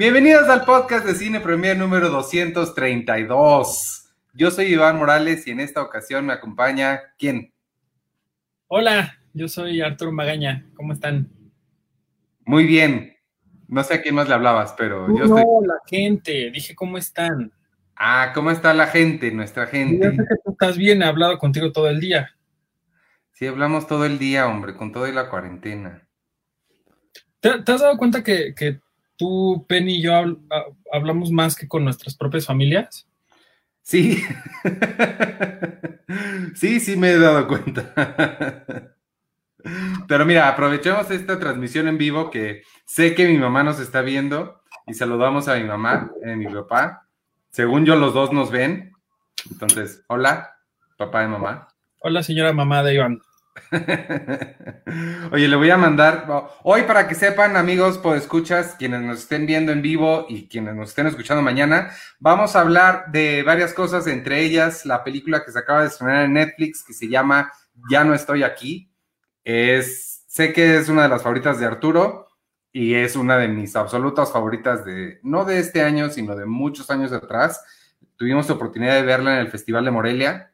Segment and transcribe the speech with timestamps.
[0.00, 4.08] Bienvenidos al podcast de Cine Premier número 232.
[4.32, 7.52] Yo soy Iván Morales y en esta ocasión me acompaña ¿quién?
[8.68, 10.64] Hola, yo soy Arturo Magaña.
[10.72, 11.28] ¿Cómo están?
[12.46, 13.14] Muy bien.
[13.68, 15.66] No sé a quién más le hablabas, pero yo no, estoy.
[15.66, 16.50] la gente.
[16.50, 17.52] Dije, ¿cómo están?
[17.94, 20.12] Ah, ¿cómo está la gente, nuestra Ya gente?
[20.12, 22.34] sé que tú estás bien, he hablado contigo todo el día.
[23.32, 26.08] Sí, hablamos todo el día, hombre, con todo y la cuarentena.
[27.40, 28.80] ¿Te, te has dado cuenta que, que
[29.20, 33.06] tú, Penny y yo habl- ha- hablamos más que con nuestras propias familias?
[33.82, 34.22] Sí.
[36.56, 37.94] Sí, sí me he dado cuenta.
[40.08, 44.60] Pero mira, aprovechemos esta transmisión en vivo que sé que mi mamá nos está viendo
[44.88, 47.06] y saludamos a mi mamá, y a mi papá.
[47.50, 48.92] Según yo, los dos nos ven.
[49.52, 50.56] Entonces, hola,
[50.96, 51.68] papá y mamá.
[52.00, 53.20] Hola, señora mamá de Iván.
[55.32, 56.26] Oye, le voy a mandar
[56.62, 60.74] hoy para que sepan, amigos, por escuchas, quienes nos estén viendo en vivo y quienes
[60.74, 65.52] nos estén escuchando mañana, vamos a hablar de varias cosas, entre ellas la película que
[65.52, 67.52] se acaba de estrenar en Netflix que se llama
[67.90, 68.92] Ya no estoy aquí.
[69.44, 72.28] Es, sé que es una de las favoritas de Arturo
[72.72, 76.90] y es una de mis absolutas favoritas de, no de este año, sino de muchos
[76.90, 77.64] años atrás.
[78.16, 80.52] Tuvimos la oportunidad de verla en el Festival de Morelia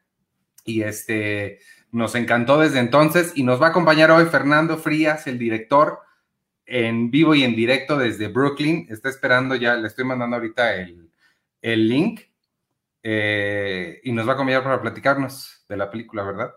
[0.67, 1.59] y este,
[1.91, 5.99] nos encantó desde entonces y nos va a acompañar hoy Fernando Frías, el director,
[6.65, 8.87] en vivo y en directo desde Brooklyn.
[8.89, 11.09] Está esperando ya, le estoy mandando ahorita el,
[11.61, 12.21] el link
[13.03, 16.51] eh, y nos va a acompañar para platicarnos de la película, ¿verdad?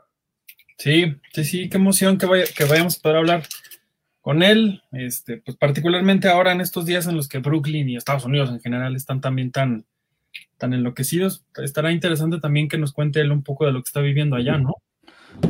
[0.79, 3.43] Sí, sí, sí, qué emoción que, vaya- que vayamos a poder hablar
[4.21, 8.25] con él, este, pues particularmente ahora en estos días en los que Brooklyn y Estados
[8.25, 9.87] Unidos en general están también tan,
[10.59, 11.45] tan enloquecidos.
[11.63, 14.59] Estará interesante también que nos cuente él un poco de lo que está viviendo allá,
[14.59, 14.75] ¿no?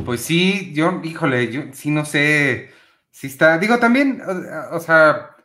[0.05, 2.71] Pues sí, yo, híjole, yo sí no sé
[3.11, 5.35] si está, digo también, o, o sea,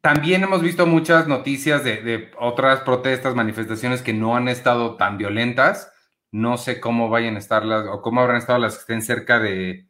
[0.00, 5.18] también hemos visto muchas noticias de, de otras protestas, manifestaciones que no han estado tan
[5.18, 5.92] violentas.
[6.32, 9.38] No sé cómo vayan a estar las, o cómo habrán estado las que estén cerca
[9.38, 9.86] de,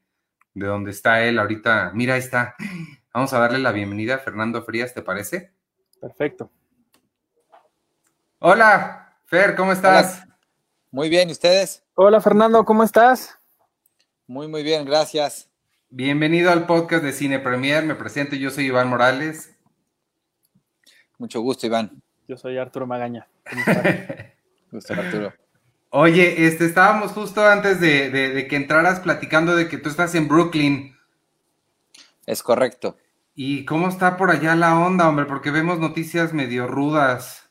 [0.55, 1.93] de donde está él ahorita.
[1.95, 2.57] Mira, ahí está.
[3.13, 5.53] Vamos a darle la bienvenida a Fernando Frías, ¿te parece?
[6.01, 6.51] Perfecto.
[8.39, 10.27] Hola, Fer, ¿cómo estás?
[10.91, 11.85] Muy bien, ¿y ustedes?
[12.03, 13.39] Hola Fernando, ¿cómo estás?
[14.27, 15.51] Muy, muy bien, gracias.
[15.91, 17.85] Bienvenido al podcast de Cine Premier.
[17.85, 19.55] Me presento, yo soy Iván Morales.
[21.19, 22.03] Mucho gusto, Iván.
[22.27, 23.29] Yo soy Arturo Magaña.
[24.73, 25.35] Gusto, Arturo.
[25.91, 30.15] Oye, este, estábamos justo antes de, de- de que entraras platicando de que tú estás
[30.15, 30.97] en Brooklyn.
[32.25, 32.97] Es correcto.
[33.35, 35.27] ¿Y cómo está por allá la onda, hombre?
[35.27, 37.50] Porque vemos noticias medio rudas.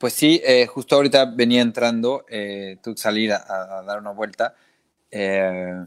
[0.00, 4.10] Pues sí, eh, justo ahorita venía entrando, eh, tuve que salir a, a dar una
[4.12, 4.54] vuelta.
[5.10, 5.86] eh,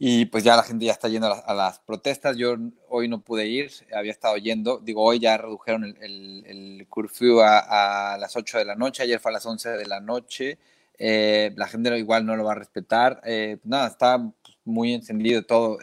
[0.00, 2.36] y pues ya la gente ya está yendo a las, a las protestas.
[2.36, 2.54] Yo
[2.88, 4.78] hoy no pude ir, había estado yendo.
[4.78, 9.02] Digo, hoy ya redujeron el, el, el curfew a, a las 8 de la noche,
[9.02, 10.58] ayer fue a las 11 de la noche.
[10.98, 13.20] Eh, la gente igual no lo va a respetar.
[13.24, 14.18] Eh, nada, está
[14.64, 15.78] muy encendido todo.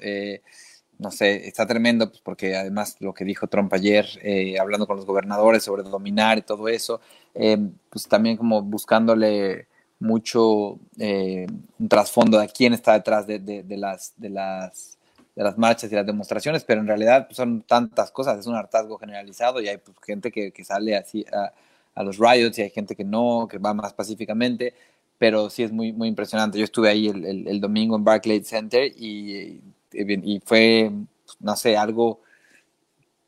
[0.99, 4.97] No sé, está tremendo, pues porque además lo que dijo Trump ayer, eh, hablando con
[4.97, 7.01] los gobernadores sobre dominar y todo eso,
[7.33, 7.57] eh,
[7.89, 9.67] pues también como buscándole
[9.99, 11.47] mucho eh,
[11.79, 14.97] un trasfondo de quién está detrás de, de- de las, de, las,
[15.35, 18.55] de las marchas y las demostraciones, pero en realidad pues, son tantas cosas, es un
[18.55, 21.51] hartazgo generalizado y hay pues, gente que, que sale así a,
[21.95, 24.73] a los riots y hay gente que no, que va más pacíficamente,
[25.17, 26.57] pero sí es muy, muy impresionante.
[26.57, 29.61] Yo estuve ahí el, el- el domingo en Barclays Center y,
[29.95, 30.91] y fue,
[31.39, 32.21] no sé, algo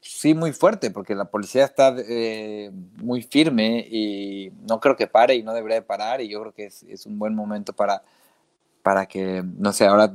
[0.07, 5.35] sí muy fuerte, porque la policía está eh, muy firme y no creo que pare
[5.35, 8.01] y no debería de parar y yo creo que es, un buen momento para,
[8.81, 10.13] para que, no sé, ahora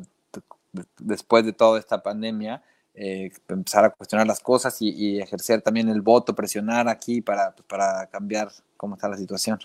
[0.99, 2.63] después de toda esta pandemia,
[2.95, 8.07] eh, empezar a cuestionar las cosas y, ejercer también el voto, presionar aquí para, para
[8.07, 9.59] cambiar cómo está la situación.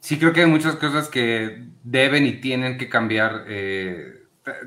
[0.00, 4.21] Sí, creo que hay muchas cosas que deben y tienen que cambiar eh,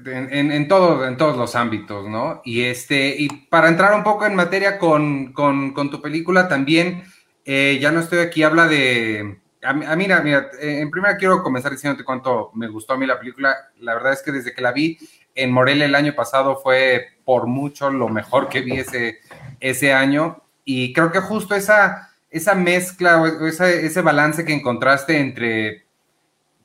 [0.06, 2.42] en, en- en todo- en todos los ámbitos, ¿no?
[2.46, 7.04] Y, este, y para entrar un poco en materia con, con- tu película también,
[7.46, 9.40] eh, ya no estoy aquí, habla de...
[9.64, 12.98] A, mí- a mira, mira, eh, en primera quiero comenzar diciéndote cuánto me gustó a
[12.98, 13.56] mí la película.
[13.80, 14.98] La verdad es que desde que la vi
[15.34, 19.20] en Morelia el año pasado fue por mucho lo mejor que vi ese,
[19.60, 20.44] ese año.
[20.64, 25.85] Y creo que justo esa, esa mezcla o esa- ese balance que encontraste entre,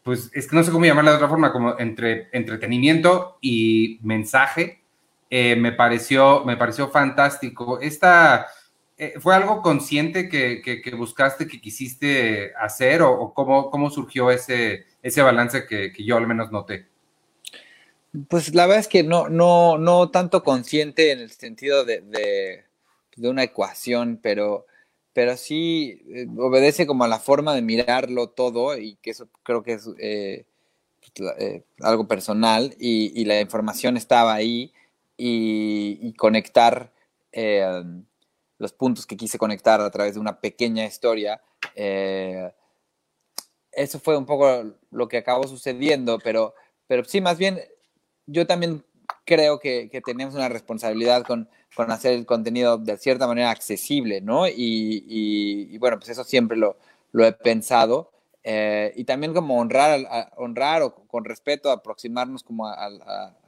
[0.02, 4.82] pues es que no sé cómo llamarla de otra forma, como entre entretenimiento y mensaje,
[5.28, 7.80] eh, me, pareció, me pareció fantástico.
[7.80, 8.46] Esta,
[8.96, 14.30] eh, ¿Fue algo consciente que, que- que buscaste, que quisiste hacer o, cómo, cómo surgió
[14.30, 16.86] ese, ese balance que, que yo al menos noté?
[18.28, 22.00] Pues la verdad es que no, no, no tanto consciente en el sentido de,
[23.16, 24.66] de una ecuación, pero,
[25.12, 29.62] pero sí eh, obedece como a la forma de mirarlo todo y que eso creo
[29.62, 30.46] que es eh,
[31.00, 34.72] pues, eh, algo personal y, la información estaba ahí
[35.16, 36.92] y, conectar
[38.58, 41.40] los puntos que quise conectar a través de una pequeña historia.
[43.72, 46.54] eso fue un poco lo que acabó sucediendo, pero,
[46.86, 47.60] pero sí, más bien
[48.26, 48.84] yo también
[49.24, 54.46] creo que, tenemos una responsabilidad con, hacer el contenido de cierta manera accesible, ¿no?
[54.48, 56.76] Y, bueno, pues eso siempre lo,
[57.14, 58.10] he pensado.
[58.42, 60.00] Eh, y también como honrar,
[60.36, 62.88] honrar o con respeto, aproximarnos como a,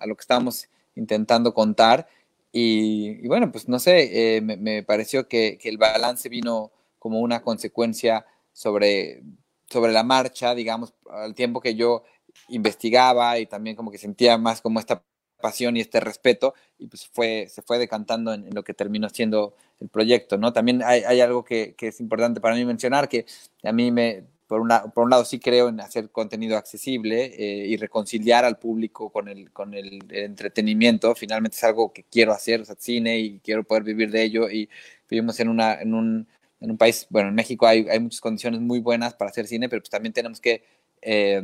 [0.06, 2.06] lo que estamos intentando contar.
[2.52, 8.26] Y, bueno, pues no sé, eh, me, pareció que, el balance vino como una consecuencia
[8.52, 9.22] sobre,
[9.68, 12.04] sobre la marcha, digamos, al tiempo que yo
[12.48, 15.02] investigaba y también como que sentía más como esta
[15.42, 19.54] pasión y este respeto y pues fue, se fue decantando en, lo que terminó siendo
[19.80, 20.54] el proyecto, ¿no?
[20.54, 23.26] También hay, hay algo que, que, es importante para mí mencionar, que
[23.62, 27.66] a mí me, por, una, por un lado sí creo en hacer contenido accesible eh,
[27.68, 32.60] y reconciliar al público con el, con el, entretenimiento, finalmente es algo que quiero hacer,
[32.60, 34.68] o sea, cine y quiero poder vivir de ello y
[35.10, 36.26] vivimos en, una, en, un,
[36.60, 39.68] en un país, bueno, en México hay, hay muchas condiciones muy buenas para hacer cine,
[39.68, 40.62] pero pues también tenemos que...
[41.00, 41.42] Eh,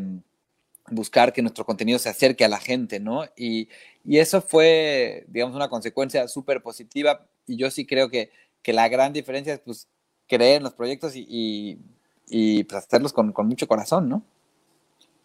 [0.91, 3.25] buscar que nuestro contenido se acerque a la gente, ¿no?
[3.37, 3.69] Y,
[4.05, 8.31] eso fue, digamos, una consecuencia súper positiva y yo sí creo que,
[8.63, 9.87] que, la gran diferencia es, pues,
[10.27, 11.79] creer en los proyectos y,
[12.27, 14.23] y, pues, hacerlos con, con, mucho corazón, ¿no?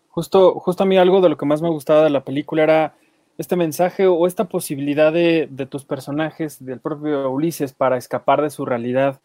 [0.09, 2.95] Justo, justo a mí algo de lo que más me gustaba de la película era
[3.37, 8.49] este mensaje o esta posibilidad de, de tus personajes, del propio Ulises, para escapar de
[8.49, 9.21] su realidad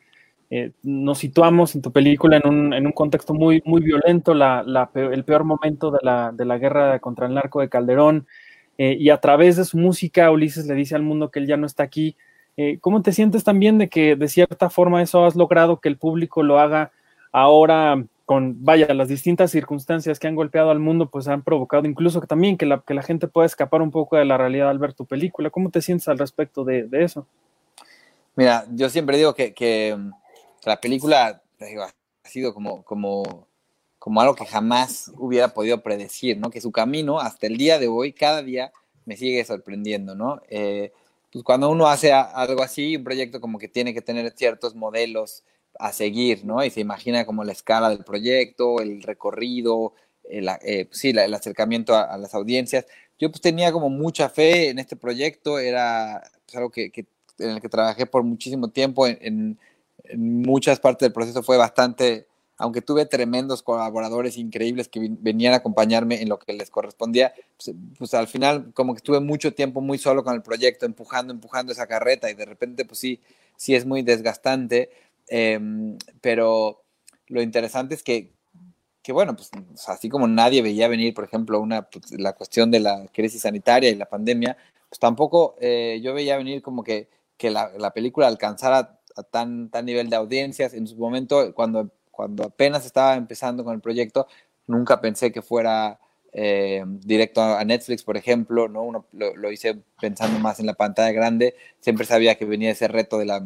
[0.50, 5.24] eh, nos situamos en tu película en un, en un contexto muy, muy violento, el
[5.24, 8.26] peor momento de la, de la, guerra contra el narco de Calderón,
[8.78, 11.56] eh, y a través de su música Ulises le dice al mundo que él ya
[11.56, 12.16] no está aquí.
[12.56, 15.98] Eh, ¿Cómo te sientes también de que de cierta forma eso has logrado que el
[15.98, 16.92] público lo haga
[17.30, 22.20] ahora con, vaya, las distintas circunstancias que han golpeado al mundo, pues han provocado incluso
[22.20, 24.78] que también que la, que la gente pueda escapar un poco de la realidad al
[24.78, 25.50] ver tu película?
[25.50, 27.26] ¿Cómo te sientes al respecto de, de eso?
[28.36, 29.96] Mira, yo siempre digo que, que
[30.64, 33.48] la película ha sido como, como,
[33.98, 36.50] como algo que jamás hubiera podido predecir, ¿no?
[36.50, 38.72] Que su camino hasta el día de hoy, cada día,
[39.04, 40.40] me sigue sorprendiendo, ¿no?
[40.48, 40.92] Eh,
[41.32, 45.44] pues cuando uno hace algo así, un proyecto como que tiene que tener ciertos modelos
[45.78, 46.64] a seguir, ¿no?
[46.64, 49.94] Y se imagina como la escala del proyecto, el recorrido,
[50.24, 52.86] el, eh, pues sí, el acercamiento a, las audiencias.
[53.18, 56.92] Yo pues tenía como mucha fe en este proyecto, era pues, algo que,
[57.38, 59.58] en el que trabajé por muchísimo tiempo en en
[60.16, 62.26] muchas partes del proceso fue bastante,
[62.56, 67.76] aunque tuve tremendos colaboradores increíbles que venían a acompañarme en lo que les correspondía, pues,
[67.98, 71.72] pues, al final como que estuve mucho tiempo muy solo con el proyecto, empujando, empujando
[71.72, 73.20] esa carreta y de repente pues sí,
[73.56, 74.90] sí es muy desgastante,
[75.28, 76.82] em, pero
[77.28, 78.32] lo interesante es que,
[79.02, 79.50] que bueno, pues
[79.86, 83.90] así como nadie veía venir, por ejemplo, una, pues, la cuestión de la crisis sanitaria
[83.90, 84.56] y la pandemia,
[84.88, 89.68] pues tampoco eh, yo veía venir como que, que la, la película alcanzara a tan,
[89.70, 90.74] tan nivel de audiencias.
[90.74, 94.26] En su momento, cuando, cuando apenas estaba empezando con el proyecto,
[94.66, 95.98] nunca pensé que fuera
[96.32, 98.82] eh, directo a Netflix, por ejemplo, ¿no?
[98.82, 103.18] Uno lo, hice pensando más en la pantalla grande, siempre sabía que venía ese reto
[103.18, 103.44] de la,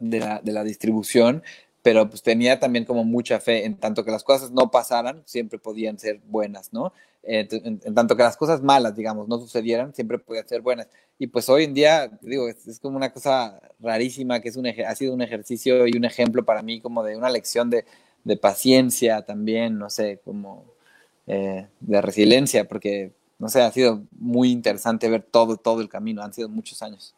[0.00, 1.42] de la, distribución,
[1.82, 5.58] pero pues tenía también como mucha fe en tanto que las cosas no pasaran, siempre
[5.58, 6.92] podían ser buenas, ¿no?
[7.26, 10.88] en, tanto que las cosas malas, digamos, no sucedieran, siempre podían ser buenas.
[11.18, 14.94] Y pues hoy en día, digo, es, como una cosa rarísima, que es un, ha
[14.94, 17.84] sido un ejercicio y un ejemplo para mí como de una lección de,
[18.24, 20.64] de paciencia también, no sé, como
[21.26, 26.22] eh, de resiliencia, porque, no sé, ha sido muy interesante ver todo, todo el camino,
[26.22, 27.14] han sido muchos años.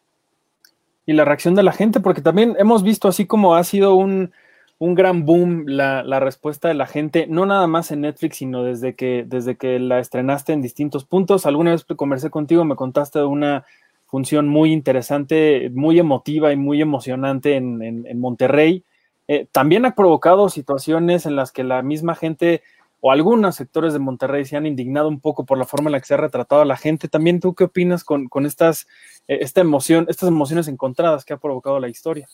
[1.05, 4.33] Y la reacción de la gente, porque también hemos visto así como ha sido un
[4.79, 8.63] un gran boom la, la, respuesta de la gente, no nada más en Netflix, sino
[8.63, 11.47] desde que, desde que la estrenaste en distintos puntos.
[11.47, 13.67] Alguna vez conversé contigo, me contaste de una
[14.09, 18.85] función muy interesante, muy emotiva y muy emocionante en, Monterrey.
[19.29, 22.63] Eh, también ha provocado situaciones en las que la misma gente
[23.01, 26.01] o algunos sectores de Monterrey se han indignado un poco por la forma en la
[26.01, 27.07] que se ha retratado a la gente.
[27.07, 28.89] También tú qué opinas con, con estas,
[29.29, 32.27] eh, esta emoción, estas emociones encontradas que ha provocado la historia.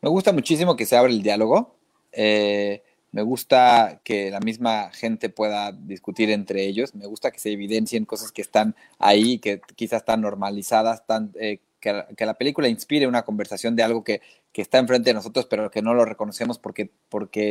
[0.00, 1.74] Me gusta muchísimo que se abra el diálogo.
[2.10, 6.94] Eh, me gusta que la misma gente pueda discutir entre ellos.
[6.94, 11.02] Me gusta que se evidencien cosas que están ahí, que quizás están normalizadas,
[11.34, 14.22] eh, que, la película inspire una conversación de algo que,
[14.54, 16.90] está enfrente de nosotros, pero que no lo reconocemos porque,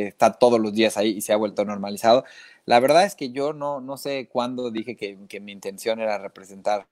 [0.08, 2.24] está todos los días ahí y se ha vuelto normalizado.
[2.66, 6.86] La verdad es que yo no, sé cuándo dije que, que mi intención era representar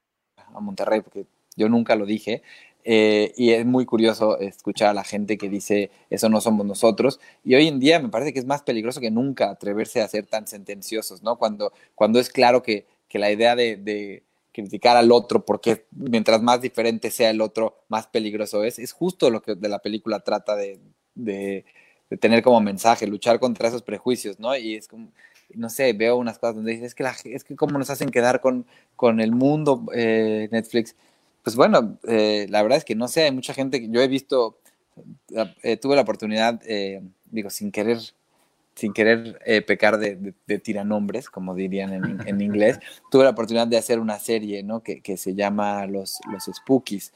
[0.55, 2.43] a Monterrey, porque yo nunca lo dije.
[2.85, 7.21] Eh, y es muy curioso escuchar a la gente que dice, eso no somos nosotros.
[7.45, 10.27] Y hoy en día me parece que es más peligroso que nunca atreverse a ser
[10.27, 11.37] tan sentenciosos, ¿no?
[11.37, 14.23] Cuando, cuando es claro que, que la idea de,
[14.53, 19.31] criticar al otro, porque mientras más diferente sea el otro, más peligroso es, es justo
[19.31, 20.81] lo que de la película trata de,
[21.15, 21.65] de,
[22.11, 24.55] de tener como mensaje, luchar contra esos prejuicios, ¿no?
[24.57, 25.13] Y es como,
[25.55, 28.11] no sé, veo unas cosas donde dices, es que, la, es que cómo nos hacen
[28.11, 30.97] quedar con, con el mundo eh, Netflix
[31.43, 34.09] pues bueno, eh, la verdad es que no sé, hay mucha gente que yo he
[34.09, 34.59] visto,
[35.63, 37.99] eh, tuve la oportunidad, eh, digo, sin querer,
[38.75, 42.79] sin querer pecar de, de, tiranombres, como dirían en, en, inglés,
[43.11, 44.83] tuve la oportunidad de hacer una serie, ¿no?
[44.83, 47.13] Que, que se llama Los, los Spookies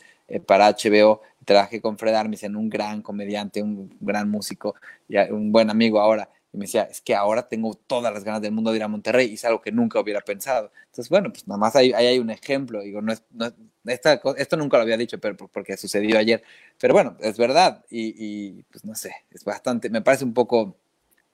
[0.47, 1.21] para HBO.
[1.45, 4.75] Trabajé con Fred Armis en un gran comediante, un gran músico
[5.09, 8.41] y un buen amigo ahora y me decía, es que ahora tengo todas las ganas
[8.41, 10.71] del mundo de ir a Monterrey y es algo que nunca hubiera pensado.
[10.87, 13.53] Entonces, bueno, pues nada más ahí, hay un ejemplo, digo, no es, no,
[13.87, 16.45] esta, esto nunca lo había dicho, pero porque sucedió ayer,
[16.79, 20.77] pero bueno, es verdad y, y pues no sé, es bastante, me parece un poco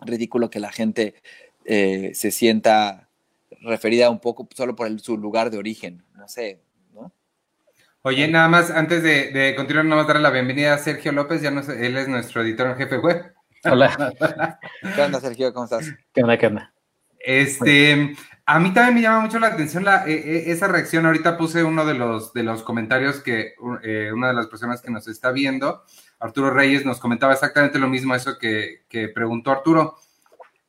[0.00, 1.14] ridículo que la gente
[1.66, 3.10] eh, se sienta
[3.60, 6.62] referida un poco solo por el, su lugar de origen, no sé,
[6.94, 7.12] ¿no?
[8.00, 11.42] Oye, nada más, antes de, de continuar, nada más darle la bienvenida a Sergio López,
[11.42, 13.34] ya no sé, él es nuestro editor en jefe web.
[13.64, 14.14] Hola.
[14.94, 15.52] ¿Qué onda, Sergio?
[15.52, 15.92] ¿Cómo estás?
[16.12, 16.38] ¿Qué onda?
[16.38, 16.72] ¿Qué onda?
[17.18, 21.04] Este, a mí también me llama mucho la atención la, e, esa reacción.
[21.04, 24.90] Ahorita puse uno de los, de los comentarios que eh, una de las personas que
[24.90, 25.84] nos está viendo,
[26.18, 29.96] Arturo Reyes, nos comentaba exactamente lo mismo, eso que, que preguntó Arturo.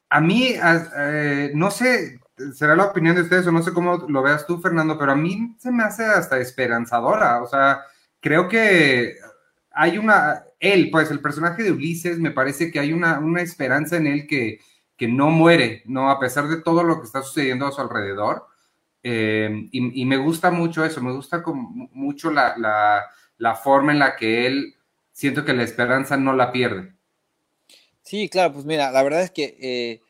[0.10, 0.54] A mí,
[0.98, 2.20] eh, no sé,
[2.54, 5.16] será la opinión de ustedes o no sé cómo lo veas tú, Fernando, pero a
[5.16, 7.42] mí se me hace hasta esperanzadora.
[7.42, 7.82] O sea,
[8.20, 9.16] creo que
[9.72, 13.98] hay una, él, pues el personaje de Ulises, me parece que hay una, una esperanza
[13.98, 14.60] en él que,
[14.96, 16.12] que, no muere, ¿no?
[16.12, 18.46] A pesar de todo lo que está sucediendo a su alrededor.
[19.02, 21.44] Eh, y, me gusta mucho eso, me gusta
[21.92, 22.56] mucho la,
[23.40, 24.76] la, forma en la que él,
[25.12, 26.94] siento que la esperanza no la pierde.
[28.04, 30.02] Sí, claro, pues mira, la verdad es que eh,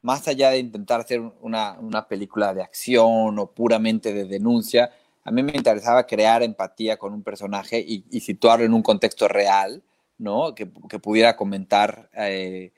[0.00, 4.90] más allá de intentar hacer una, una película de acción o puramente de denuncia,
[5.22, 9.82] a mí me interesaba crear empatía con un personaje y situarlo en un contexto real,
[10.18, 10.54] ¿no?
[10.54, 12.72] Que, que pudiera comentar eh,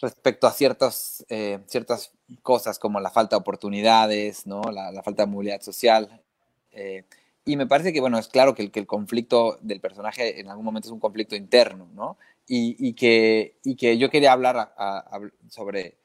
[0.00, 2.12] respecto a ciertas, eh, ciertas
[2.42, 4.62] cosas como la falta de oportunidades, ¿no?
[4.72, 6.20] La, la falta de movilidad social.
[6.72, 7.04] Eh,
[7.44, 10.48] y me parece que, bueno, es claro que el, que el, conflicto del personaje en
[10.48, 12.18] algún momento es un conflicto interno, ¿no?
[12.46, 15.96] Y, y que, y que yo quería hablar a, a, sobre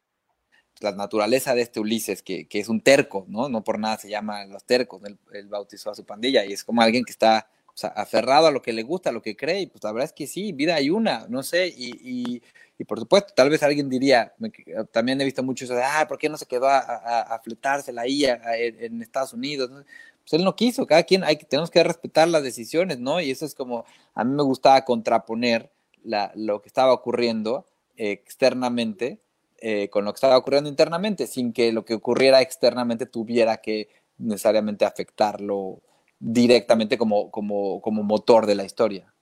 [0.79, 3.50] la naturaleza de este Ulises, que, que, es un terco, ¿no?
[3.50, 6.63] No por nada se llama los tercos, él, él bautizó a su pandilla y es
[6.63, 7.47] como alguien que está
[7.96, 10.27] aferrado a lo que le gusta, a lo que cree, pues la verdad es que
[10.27, 12.44] sí, vida hay una, no sé, y, y,
[12.77, 14.51] y por supuesto, tal vez alguien diría, me,
[14.92, 17.39] también he visto mucho eso de, ah, ¿por qué no se quedó a, a, a
[17.39, 19.72] fletársela ahí en Estados Unidos?
[19.72, 23.20] Pues él no quiso, cada quien, hay, tenemos que respetar las decisiones, ¿no?
[23.20, 25.72] Y eso es como, a mí me gustaba contraponer
[26.03, 27.65] la, lo que estaba ocurriendo
[27.98, 29.20] eh, externamente
[29.58, 33.89] eh, con lo que estaba ocurriendo internamente, sin que lo que ocurriera externamente tuviera que
[34.18, 35.82] necesariamente afectarlo
[36.24, 39.13] directamente como, como, como motor de la historia.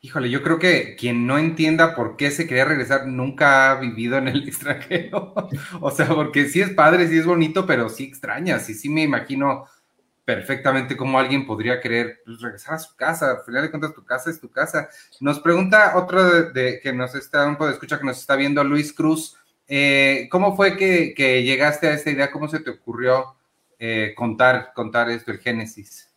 [0.00, 4.18] Híjole, yo creo que quien no entienda por qué se quería regresar nunca ha vivido
[4.18, 5.34] en el extranjero.
[5.80, 8.68] o sea, porque sí es padre, sí es bonito, pero sí extrañas.
[8.68, 9.66] Y sí me imagino
[10.24, 13.30] perfectamente cómo alguien podría querer pues, regresar a su casa.
[13.30, 14.88] Al final de cuentas, tu casa es tu casa.
[15.20, 18.64] Nos pregunta otro de, que nos está, un poco de escucha que nos está viendo,
[18.64, 19.36] Luis Cruz.
[19.68, 22.32] Eh, ¿Cómo fue que, que, llegaste a esta idea?
[22.32, 23.36] ¿Cómo se te ocurrió
[23.78, 26.11] eh, contar, contar esto, el Génesis?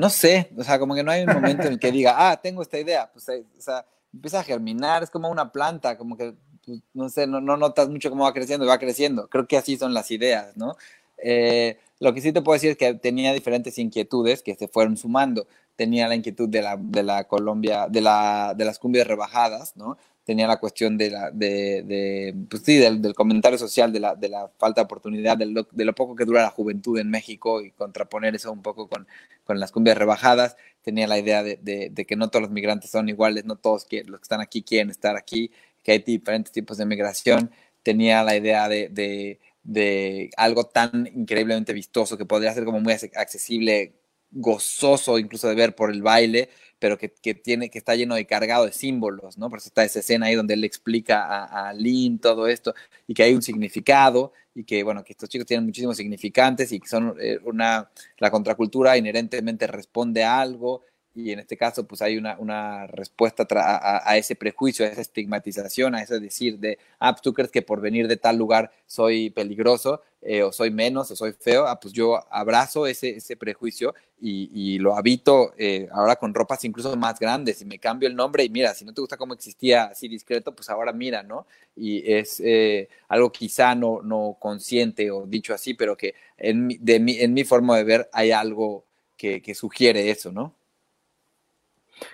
[0.00, 2.40] No sé, o sea, como que no hay un momento en el que diga, ah,
[2.40, 6.16] tengo esta idea, pues, eh, o sea, empieza a germinar, es como una planta, como
[6.16, 6.32] que,
[6.64, 9.28] pues, no sé, no, no, notas mucho cómo va creciendo, va creciendo.
[9.28, 10.76] Creo que así son las ideas, ¿no?
[11.22, 14.96] Eh, lo que sí te puedo decir es que tenía diferentes inquietudes que se fueron
[14.96, 15.46] sumando.
[15.76, 19.98] Tenía la inquietud de la, de la Colombia, de, la, de las cumbias rebajadas, ¿no?
[20.30, 24.14] tenía la cuestión de, la, de, de pues sí, del, del, comentario social, de la,
[24.14, 27.10] de la falta de oportunidad, de lo, de lo, poco que dura la juventud en
[27.10, 29.08] México y contraponer eso un poco con,
[29.50, 30.56] con las cumbias rebajadas.
[30.80, 34.04] Tenía la idea de, de, que no todos los migrantes son iguales, no todos que,
[34.04, 35.50] los que están aquí quieren estar aquí,
[35.82, 37.50] que hay diferentes tipos de migración.
[37.82, 43.94] Tenía la idea de, de algo tan increíblemente vistoso que podría ser como muy accesible,
[44.30, 48.26] gozoso incluso de ver por el baile, pero que, que, tiene, que está lleno de
[48.26, 49.50] cargado de símbolos, ¿no?
[49.50, 52.72] Por eso está esa escena ahí donde él explica a, a Lynn todo esto
[53.10, 56.78] y que hay un significado y que, bueno, que estos chicos tienen muchísimos significantes y
[56.78, 62.02] que son eh, una, la contracultura inherentemente responde a algo y en este caso pues
[62.02, 67.12] hay una, una respuesta a, ese prejuicio, a esa estigmatización, a ese decir de, ah,
[67.12, 71.10] pues tú crees que por venir de tal lugar soy peligroso eh, o soy menos
[71.10, 75.88] o soy feo, ah, pues yo abrazo ese, ese prejuicio y, y lo habito eh,
[75.92, 78.94] ahora con ropas incluso más grandes y me cambio el nombre y mira, si no
[78.94, 81.46] te gusta cómo existía así discreto, pues ahora mira, ¿no?
[81.74, 86.76] Y es eh, algo quizá no, no consciente o dicho así, pero que en mi,
[86.78, 88.84] de mi, en mi forma de ver hay algo
[89.16, 90.54] que, que sugiere eso, ¿no?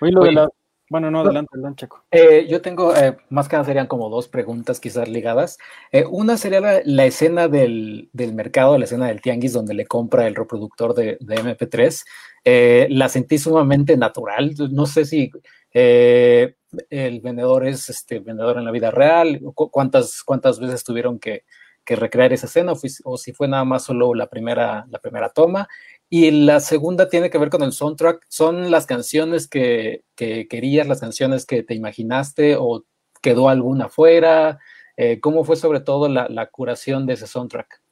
[0.01, 0.49] Oye, lo de la...
[0.89, 2.05] Bueno, no, adelante, adelante, Checo.
[2.13, 5.59] Eh, yo tengo, eh, más que nada serían como dos preguntas quizás ligadas.
[5.91, 9.87] Eh, una sería la, la escena del, del, mercado, la escena del tianguis donde le
[9.87, 12.89] compra el reproductor de, de MP3.
[12.91, 14.55] la sentí sumamente natural.
[14.71, 15.31] No sé si
[15.73, 21.45] el vendedor es este vendedor en la vida real, cuántas, cuántas veces tuvieron que,
[21.87, 25.31] que recrear esa escena o, o, si fue nada más solo la primera, la primera
[25.31, 25.69] toma.
[26.09, 28.25] Y la segunda tiene que ver con el soundtrack.
[28.29, 32.85] ¿Son las canciones que, que querías, las canciones que te imaginaste o
[33.21, 34.59] quedó alguna fuera?
[34.97, 37.83] Eh, ¿Cómo fue sobre todo la, curación de ese soundtrack?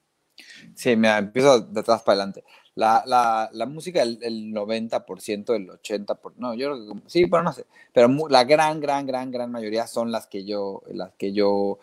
[0.75, 2.44] Sí, me empiezo de atrás para adelante.
[2.75, 6.75] La, música, el, el, 90%, el 80%, no, yo
[7.06, 10.83] sí, pero no sé, pero la gran, gran, gran, gran mayoría son las que yo,
[10.88, 11.78] las que yo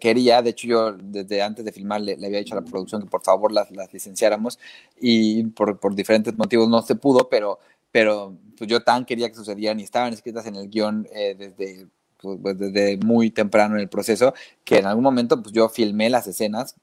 [0.00, 3.02] quería, de hecho yo desde antes de filmar le, le, había dicho a la producción
[3.02, 4.58] que por favor las, las licenciáramos
[5.00, 7.58] y por, por, diferentes motivos no se pudo, pero,
[7.90, 11.86] pero pues yo tan quería que sucedieran y estaban escritas en el guion eh, desde,
[12.20, 16.10] pues, pues, desde muy temprano en el proceso, que en algún momento pues yo filmé
[16.10, 16.76] las escenas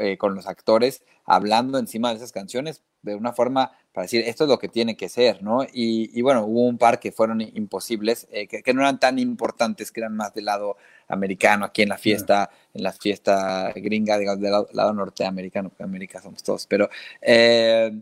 [0.00, 4.44] eh, con los actores hablando encima de esas canciones de una forma para decir esto
[4.44, 5.64] es lo que tiene que ser, ¿no?
[5.64, 9.18] Y, y bueno, hubo un par que fueron imposibles, eh, que, que, no eran tan
[9.18, 10.76] importantes, que eran más del lado
[11.08, 15.84] americano, aquí en la fiesta, en la fiesta gringa, digamos, del lado, lado norteamericano, porque
[15.84, 16.88] América somos todos, pero...
[17.20, 17.92] Eh,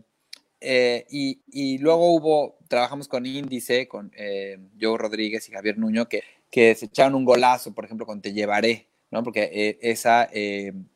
[0.59, 6.07] eh, y, y, luego hubo, trabajamos con Índice, con eh, Joe Rodríguez y Javier Nuño,
[6.07, 9.23] que, que se echaron un golazo, por ejemplo, con Te Llevaré, ¿no?
[9.23, 10.29] Porque eh, esa,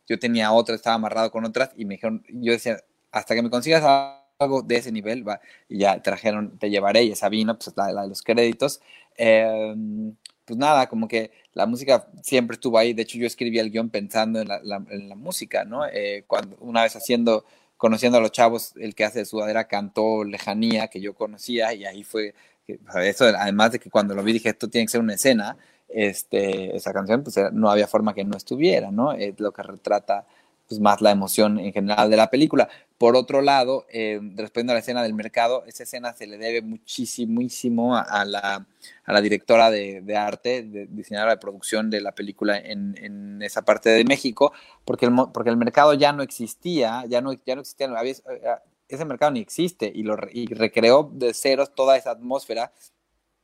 [0.08, 2.78] yo tenía otra, estaba amarrado con otras, y me dijeron, yo decía,
[3.12, 3.84] hasta que me consigas
[4.40, 7.92] algo de ese nivel, va, y ya trajeron Te Llevaré, y esa vino, pues la,
[7.92, 8.82] la de los créditos.
[9.16, 13.90] pues nada, como que la música siempre estuvo ahí, de hecho yo escribí el guion
[13.90, 15.82] pensando en la, música, ¿no?
[16.28, 17.46] cuando, una vez haciendo
[17.82, 21.84] conociendo a los chavos, el que hace de sudadera cantó Lejanía, que yo conocía, y
[21.84, 22.36] ahí fue,
[23.04, 25.58] eso, además de que cuando lo vi dije, esto tiene que ser una escena,
[25.90, 29.14] este, esa canción, pues no había forma que no estuviera, ¿no?
[29.14, 30.28] Es lo que retrata
[30.68, 32.70] pues, más la emoción en general de la película.
[33.02, 36.62] Por otro lado, eh, respondiendo a la escena del mercado, esa escena se le debe
[36.62, 43.64] muchísimo a, la, directora de, arte, de, diseñadora de producción de la película en, esa
[43.64, 44.54] parte de México,
[44.86, 48.14] porque el, porque el mercado ya no existía, ya no, ya no existía, había,
[48.88, 52.72] ese mercado ni existe y, lo, recreó de ceros toda esa atmósfera.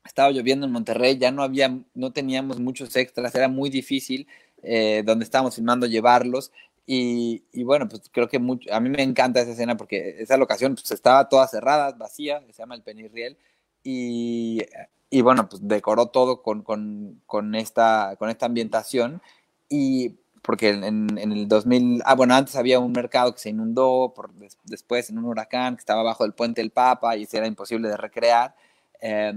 [0.06, 4.28] Estaba lloviendo en Monterrey, ya no había, no teníamos muchos extras, era muy difícil
[4.62, 6.52] eh, donde estábamos filmando llevarlos
[6.90, 10.90] y, bueno, pues creo que a mí me encanta esa escena porque esa locación pues,
[10.92, 13.38] estaba toda cerrada, vacía, se llama el Penirriel,
[13.84, 14.62] y,
[15.10, 19.22] y bueno, pues decoró todo con, con, con, esta, con esta ambientación.
[19.70, 24.14] Y porque en, el 2000, ah, bueno, antes había un mercado que se inundó,
[24.64, 27.98] después en un huracán que estaba bajo el puente del Papa y era imposible de
[27.98, 28.56] recrear.
[29.02, 29.34] Eh,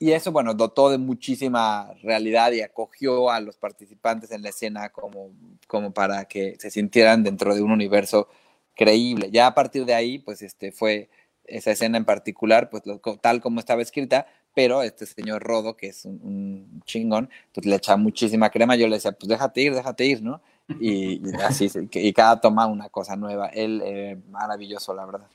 [0.00, 4.88] y eso, bueno, dotó de muchísima realidad y acogió a los participantes en la escena
[4.90, 5.30] como,
[5.66, 8.28] como para que se sintieran dentro de un universo
[8.74, 9.30] creíble.
[9.30, 11.08] Ya a partir de ahí, pues este fue
[11.46, 12.82] esa escena en particular, pues
[13.20, 17.96] tal como estaba escrita, pero este señor Rodo, que es un, chingón, pues le echa
[17.96, 18.76] muchísima crema.
[18.76, 20.40] Yo le decía, pues déjate ir, déjate ir, ¿no?
[20.80, 23.48] Y, y así, y cada toma una cosa nueva.
[23.48, 25.28] Él, eh, maravilloso, la verdad.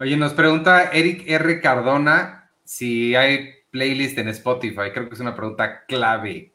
[0.00, 1.60] Oye, nos pregunta Eric R.
[1.60, 4.90] Cardona si hay playlist en Spotify.
[4.92, 6.52] Creo que es una pregunta clave.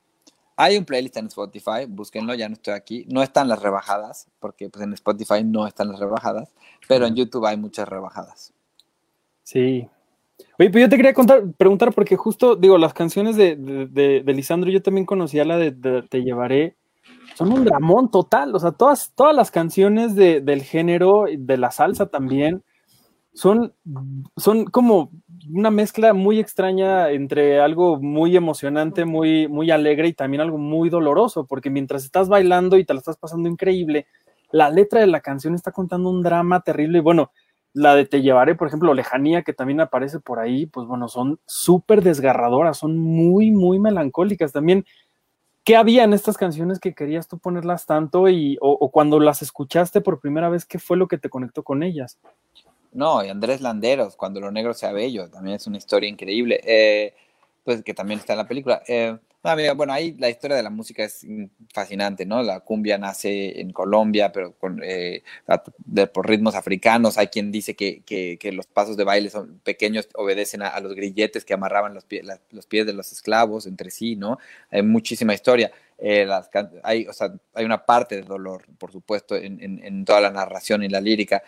[0.55, 3.05] Hay un playlist en Spotify, búsquenlo, ya no estoy aquí.
[3.09, 6.53] No están las rebajadas, porque pues en Spotify no están las rebajadas,
[6.87, 8.53] pero en YouTube hay muchas rebajadas.
[9.43, 9.87] Sí.
[10.59, 14.23] Oye, pero yo te quería contar, preguntar, porque justo, digo, las canciones de, de, de,
[14.23, 16.75] de Lisandro, yo también conocía la de, de, Te Llevaré,
[17.35, 22.07] son un dramón total, o sea, todas, todas las canciones del género, de la salsa
[22.07, 22.63] también,
[23.37, 23.71] son,
[24.35, 25.11] son como
[25.53, 30.89] una mezcla muy extraña entre algo muy emocionante, muy, muy alegre y también algo muy
[30.89, 34.07] doloroso, porque mientras estás bailando y te la estás pasando increíble,
[34.49, 37.31] la letra de la canción está contando un drama terrible y bueno,
[37.73, 41.39] la de Te llevaré, por ejemplo, Lejanía, que también aparece por ahí, pues bueno, son
[41.45, 44.83] súper desgarradoras, son muy, muy melancólicas también.
[45.63, 49.43] ¿Qué había en estas canciones que querías tú ponerlas tanto y, o, o cuando las
[49.43, 52.17] escuchaste por primera vez, qué fue lo que te conectó con ellas?
[52.93, 57.13] No, y Andrés Landeros, cuando lo negro sea bello, también es una historia increíble, eh,
[57.63, 58.81] pues que también está en la película.
[58.87, 59.17] Eh,
[59.75, 61.25] bueno, ahí la historia de la música es
[61.73, 62.43] fascinante, ¿no?
[62.43, 65.23] La cumbia nace en Colombia, pero eh,
[66.13, 67.17] por ritmos africanos.
[67.17, 71.45] Hay quien dice que, que, los pasos de baile son pequeños, obedecen a, los grilletes
[71.45, 72.05] que amarraban los,
[72.51, 74.37] los, pies de los esclavos entre sí, ¿no?
[74.69, 75.71] Hay muchísima historia.
[76.83, 80.83] Hay, o sea, hay una parte de dolor, por supuesto, en, en, toda la narración
[80.83, 81.41] y la lírica.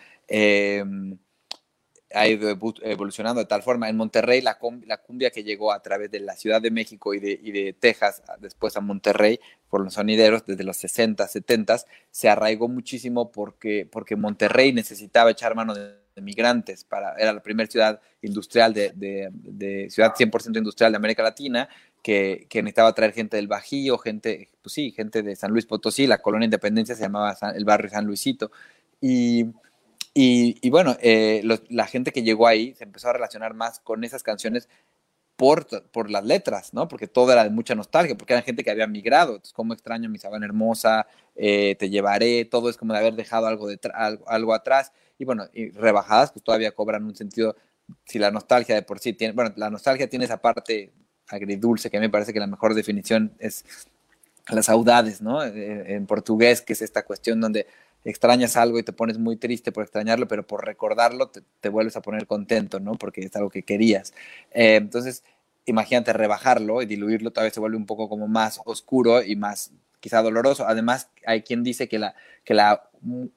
[2.12, 2.50] Ha ido
[2.82, 3.88] evolucionando de tal forma.
[3.88, 7.36] En Monterrey, la, cumbia que llegó a través de la Ciudad de México y de,
[7.36, 11.76] de Texas, después a Monterrey, por los sonideros, desde los 60, 70,
[12.10, 16.84] se arraigó muchísimo porque, porque Monterrey necesitaba echar mano de, migrantes.
[16.84, 21.68] Para, era la primera ciudad industrial, de, de ciudad 100% industrial de América Latina,
[22.02, 26.06] que, que, necesitaba traer gente del Bajío, gente, pues sí, gente de San Luis Potosí,
[26.06, 28.50] la colonia Independencia se llamaba el barrio San Luisito.
[29.00, 29.46] Y
[30.22, 34.22] y, bueno, eh, la gente que llegó ahí se empezó a relacionar más con esas
[34.22, 34.68] canciones
[35.36, 36.86] por, por, las letras, ¿no?
[36.86, 39.32] Porque todo era de mucha nostalgia, porque era gente que había migrado.
[39.32, 41.06] Entonces, como extraño mi sabana hermosa,
[41.36, 43.78] eh, te llevaré, todo es como de haber dejado algo, de
[44.26, 44.92] algo, atrás.
[45.18, 47.56] Y bueno, y rebajadas, pues todavía cobran un sentido,
[48.04, 50.92] si la nostalgia de por sí tiene, bueno, la nostalgia tiene esa parte
[51.28, 53.64] agridulce, que a mí me parece que la mejor definición es
[54.48, 55.42] las saudades, ¿no?
[55.42, 57.66] Eh, en portugués, que es esta cuestión donde
[58.04, 62.02] extrañas algo y te pones muy triste por extrañarlo, pero por recordarlo te, vuelves a
[62.02, 62.94] poner contento, ¿no?
[62.94, 64.14] Porque es algo que querías.
[64.52, 65.24] Eh, entonces,
[65.66, 70.22] imagínate rebajarlo y diluirlo, todavía se vuelve un poco como más oscuro y más quizá
[70.22, 70.66] doloroso.
[70.66, 72.90] Además, hay quien dice que la, que la,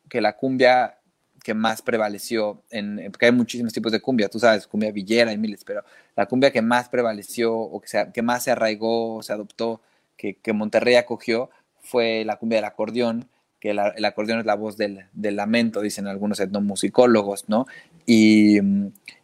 [0.10, 1.00] que la cumbia
[1.44, 5.38] que más prevaleció, en, porque hay muchísimos tipos de cumbia, tú sabes, cumbia villera y
[5.38, 5.84] miles, pero
[6.16, 9.82] la cumbia que más prevaleció o que, sea, que más se arraigó, se adoptó,
[10.16, 11.50] que, que Monterrey acogió,
[11.82, 13.28] fue la cumbia del acordeón,
[13.64, 17.66] que el acordeón es la voz del, lamento, dicen algunos etnomusicólogos, ¿no?
[18.06, 18.58] Y,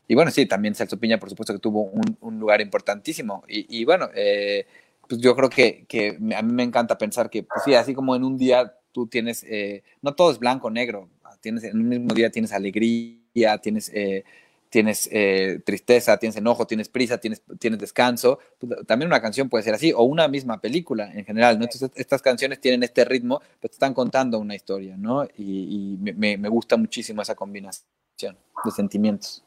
[0.07, 3.43] y, bueno, sí, también Celso Piña, por supuesto, que tuvo un, lugar importantísimo.
[3.49, 4.65] Y, bueno, eh,
[5.09, 8.15] pues yo creo que, que, a mí me encanta pensar que, pues sí, así como
[8.15, 11.09] en un día tú tienes, eh, no todo es blanco o negro,
[11.41, 13.91] tienes, en un mismo día tienes alegría, tienes...
[13.93, 14.23] Eh,
[14.69, 18.39] tienes eh, tristeza, tienes enojo, tienes prisa, tienes, tienes descanso.
[18.85, 21.65] También una canción puede ser así, o una misma película en general, ¿no?
[21.65, 25.27] Entonces, estas canciones tienen este ritmo, pero te están contando una historia, ¿no?
[25.37, 29.43] Y, me, gusta muchísimo esa combinación de sentimientos.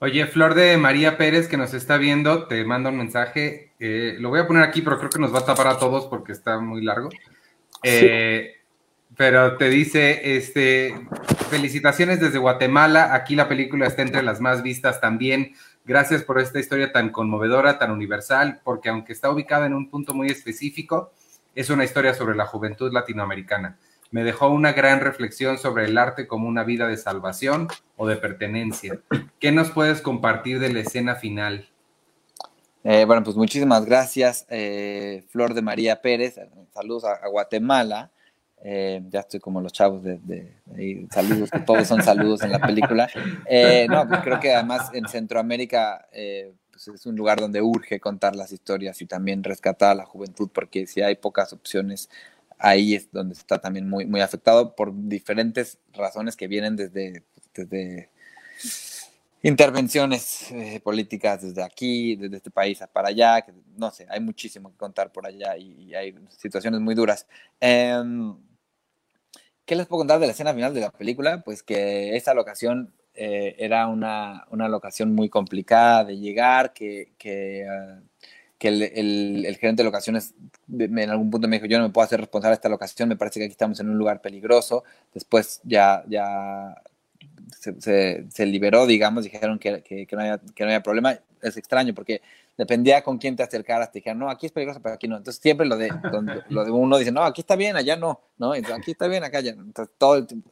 [0.00, 3.72] Oye, Flor de María Pérez, que nos está viendo, te manda un mensaje.
[3.78, 6.06] Eh, lo voy a poner aquí, pero creo que nos va a tapar a todos
[6.06, 7.08] porque está muy largo.
[7.82, 8.54] Eh,
[9.16, 10.94] pero te dice, este,
[11.54, 13.14] felicitaciones desde Guatemala.
[13.14, 15.52] Aquí la película está entre las más vistas también.
[15.84, 20.14] Gracias por esta historia tan conmovedora, tan universal, porque aunque está ubicada en un punto
[20.14, 21.12] muy específico,
[21.54, 23.78] es una historia sobre la juventud latinoamericana.
[24.10, 28.16] Me dejó una gran reflexión sobre el arte como una vida de salvación o de
[28.16, 28.98] pertenencia.
[29.38, 31.68] ¿Qué nos puedes compartir de la escena final?
[32.82, 36.34] Eh, bueno, pues muchísimas gracias, eh, Flor de María Pérez.
[36.72, 38.10] Saludos a Guatemala.
[38.66, 40.54] Eh, ya estoy como los chavos de,
[41.10, 43.10] saludos, que todos son saludos en la película.
[43.44, 48.00] Eh, no, pues creo que además en Centroamérica eh, pues es un lugar donde urge
[48.00, 52.08] contar las historias y también rescatar a la juventud, porque si hay pocas opciones,
[52.58, 57.22] ahí es donde está también muy, muy afectado por diferentes razones que vienen desde,
[57.54, 58.08] desde
[59.42, 60.48] intervenciones
[60.82, 63.44] políticas desde aquí, desde este país para allá,
[63.76, 67.26] no sé, hay muchísimo que contar por allá y, y hay situaciones muy duras.
[67.60, 68.34] Em,
[69.64, 71.42] ¿Qué les puedo contar de la escena final de la película?
[71.42, 77.66] Pues que esta locación eh, era una, una, locación muy complicada de llegar, que, que,
[77.68, 78.00] ah,
[78.60, 78.82] el,
[79.46, 80.34] el, gerente de locaciones
[80.68, 83.16] en algún punto me dijo, yo no me puedo hacer responsable de esta locación, me
[83.16, 84.84] parece que aquí estamos en un lugar peligroso.
[85.12, 86.74] Después ya, ya
[87.58, 91.18] se, se, liberó, digamos, dijeron que, que, no había, que no había problema.
[91.42, 92.22] Es extraño porque
[92.56, 95.16] dependía con quién te acercaras, te dijeron, no, aquí es peligroso, pero aquí no.
[95.16, 95.88] Entonces siempre lo de,
[96.48, 98.52] lo de uno dice, no, aquí está bien, allá no, ¿no?
[98.52, 99.52] aquí está bien, acá ya.
[99.52, 100.50] Entonces todo el tiempo,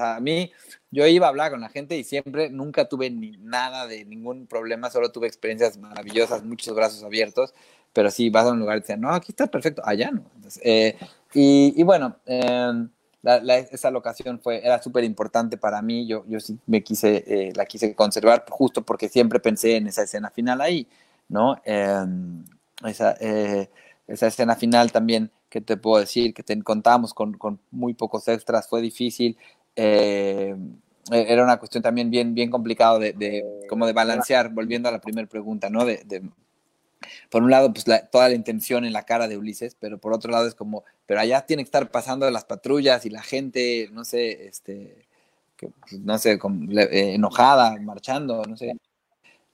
[0.00, 0.52] a mí,
[0.90, 4.46] yo iba a hablar con la gente y siempre, nunca tuve ni nada de ningún
[4.46, 7.54] problema, solo tuve experiencias maravillosas, muchos brazos abiertos,
[7.92, 10.24] pero sí, vas a un lugar y te dicen, no, aquí está perfecto, allá no.
[10.62, 10.96] Eh,
[11.34, 12.88] y, y, bueno, em,
[13.22, 17.66] esa locación fue, era súper importante para mí, yo, yo sí me quise, eh, la
[17.66, 20.86] quise conservar justo porque siempre pensé en esa escena final ahí.
[21.30, 21.56] ¿No?
[21.64, 22.44] Em,
[22.84, 23.70] esa, eh,
[24.06, 28.28] esa, escena final también, que te puedo decir, que te, contamos con, con muy pocos
[28.28, 29.38] extras, fue difícil.
[29.76, 30.54] Eh,
[31.10, 34.92] e, era una cuestión también bien, bien complicado de, de, como de balancear, volviendo a
[34.92, 35.84] la primera pregunta, ¿no?
[35.84, 36.04] De,
[37.30, 40.30] por un lado, pues toda la intención en la cara de Ulises, pero por otro
[40.30, 44.04] lado es como, pero allá tiene que estar pasando las patrullas y la gente, no
[44.04, 45.06] sé, este,
[45.56, 48.74] pues, no sé, eh, enojada, marchando, no sé,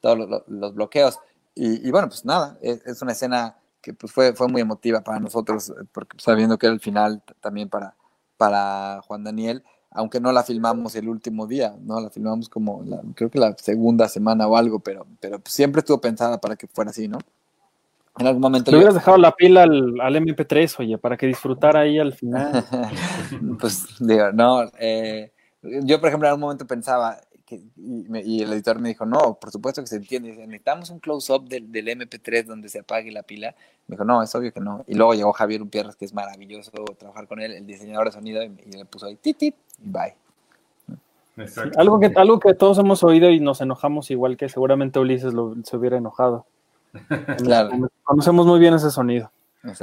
[0.01, 1.19] todos los, bloqueos.
[1.59, 5.73] Y, bueno, pues nada, es, una escena que pues, fue, fue muy emotiva para nosotros,
[5.91, 7.95] porque sabiendo que era el final también para,
[8.37, 11.99] para Juan Daniel, aunque no la filmamos el último día, ¿no?
[11.99, 16.39] La filmamos como, creo que la segunda semana o algo, pero, pero siempre estuvo pensada
[16.39, 17.19] para que fuera así, ¿no?
[18.19, 18.71] En algún momento.
[18.71, 22.65] Le hubieras dejado la pila al, al, MP3, oye, para que disfrutara ahí al final.
[23.61, 24.65] pues digo, no.
[24.79, 29.39] Eh, yo, por ejemplo, en algún momento pensaba, que, y, el editor me dijo, no,
[29.41, 30.31] por supuesto que se entiende.
[30.31, 33.55] Necesitamos un close-up del, del, MP3 donde se apague la pila.
[33.87, 34.85] Me dijo, no, es obvio que no.
[34.89, 38.43] Y luego llegó Javier Upierras, que es maravilloso trabajar con él, el diseñador de sonido,
[38.43, 40.15] y, le puso ahí, tit, tit, y bye.
[41.77, 45.55] algo, que, algo que todos hemos oído y nos enojamos, igual que seguramente Ulises lo,
[45.63, 46.47] se hubiera enojado.
[47.39, 47.71] Claro.
[48.03, 49.31] Conocemos muy bien ese sonido.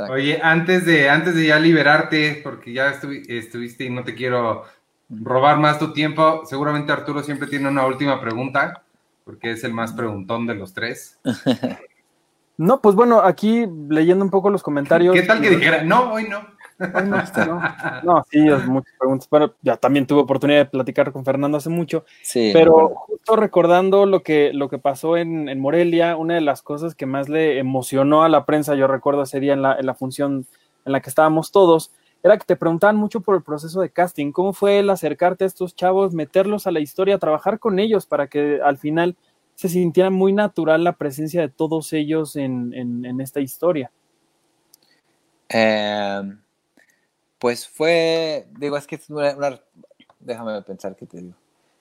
[0.10, 4.63] Oye, antes de, antes de ya liberarte, porque ya estuviste y no te quiero
[5.09, 8.83] robar más tu tiempo, seguramente Arturo siempre tiene una última pregunta,
[9.23, 11.19] porque es el más preguntón de los tres.
[12.55, 15.15] No, pues bueno, aquí leyendo un poco los comentarios.
[15.15, 15.83] ¿Qué tal que dijera?
[15.83, 16.39] No, hoy no.
[18.03, 19.29] No, sí, muchas preguntas.
[19.29, 22.03] Bueno, ya también tuve oportunidad de platicar con Fernando hace mucho.
[22.21, 26.95] Sí, pero justo recordando lo que, lo que pasó en, Morelia, una de las cosas
[26.95, 29.93] que más le emocionó a la prensa, yo recuerdo ese día en la, en la
[29.93, 30.45] función
[30.85, 31.91] en la que estábamos todos,
[32.23, 34.31] era que te preguntaban mucho por el proceso de casting.
[34.31, 38.27] ¿Cómo fue el acercarte a estos chavos, meterlos a la historia, trabajar con ellos para
[38.27, 39.15] que al final
[39.55, 43.91] se sintiera muy natural la presencia de todos ellos en, en esta historia?
[45.49, 46.21] Eh,
[47.38, 48.99] pues fue, digo, es que
[50.19, 51.33] déjame pensar qué te digo.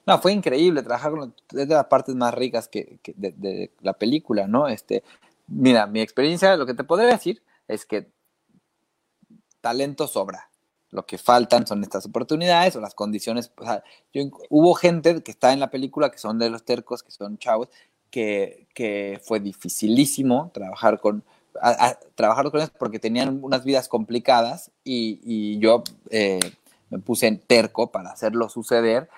[0.04, 4.48] No, fue increíble trabajar con es de las partes más ricas que, de, la película,
[4.48, 4.66] ¿no?
[4.68, 5.04] Este,
[5.46, 8.08] mira, mi experiencia, lo que te podría decir es que
[9.62, 10.50] talento sobra.
[10.90, 13.50] Lo que faltan son estas oportunidades o las condiciones.
[13.56, 17.02] O sea, yo, hubo gente que está en la película que son de los tercos,
[17.02, 17.68] que son chavos,
[18.10, 21.24] que, que fue dificilísimo trabajar con,
[22.14, 26.40] trabajar con ellos porque tenían unas vidas complicadas y, yo eh,
[26.90, 29.08] me puse en terco para hacerlo suceder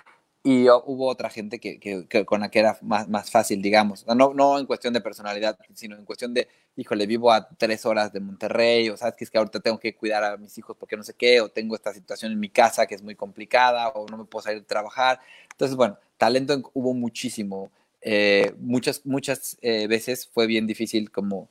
[0.45, 4.05] y hubo otra gente que, con la que era más, más fácil, digamos.
[4.05, 8.13] No, no en cuestión de personalidad, sino en cuestión de, híjole, vivo a tres horas
[8.13, 10.95] de Monterrey, o sabes que es que ahorita tengo que cuidar a mis hijos porque
[10.95, 14.07] no sé qué, o tengo esta situación en mi casa que es muy complicada, o
[14.07, 15.19] no me puedo salir a trabajar.
[15.49, 17.71] Entonces, bueno, talento hubo muchísimo.
[18.01, 21.49] Eh, muchas, muchas eh, veces fue bien difícil como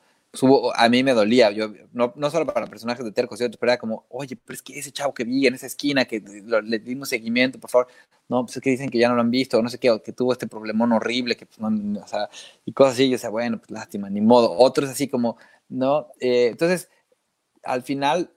[0.75, 3.79] a mí me dolía, yo, no, no solo para personajes de Terco, sino pero era
[3.79, 7.09] como, oye, pero es que ese chavo que vi en esa esquina, que le dimos
[7.09, 7.89] seguimiento, por favor,
[8.29, 9.91] no, pues es que dicen que ya no lo han visto, o no sé qué,
[9.91, 12.29] o que tuvo este problemón horrible, que pues no, o sea,
[12.65, 15.37] y cosas así, yo decía, bueno, pues lástima, ni modo, otros así como,
[15.69, 16.09] ¿no?
[16.21, 16.89] Eh, entonces,
[17.63, 18.31] al final,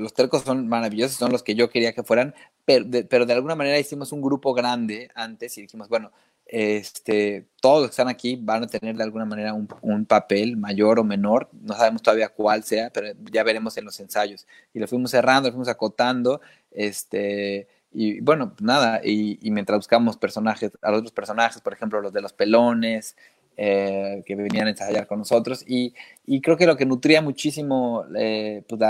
[0.00, 3.56] los tercos son maravillosos, son los que yo quería que fueran, pero pero de alguna
[3.56, 6.12] manera hicimos un grupo grande antes y dijimos, bueno,
[6.52, 10.98] este, todos los que están aquí van a tener de alguna manera un, papel mayor
[10.98, 14.48] o menor, no sabemos todavía cuál sea, pero ya veremos en los ensayos.
[14.74, 16.40] Y lo fuimos cerrando, lo fuimos acotando,
[16.72, 22.12] este, y bueno, nada, y, mientras buscamos personajes, a los otros personajes, por ejemplo, los
[22.12, 23.16] de los pelones,
[23.56, 25.94] eh, que venían a ensayar con nosotros, y,
[26.42, 28.80] creo que lo que nutría muchísimo eh, pues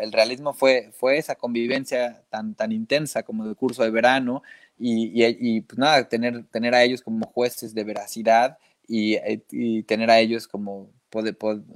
[0.00, 4.42] el realismo fue, fue esa convivencia tan, tan intensa como el curso de verano,
[4.80, 9.42] y, pues nada, tener, tener a ellos como jueces de veracidad y, eh,
[9.86, 10.90] tener a ellos como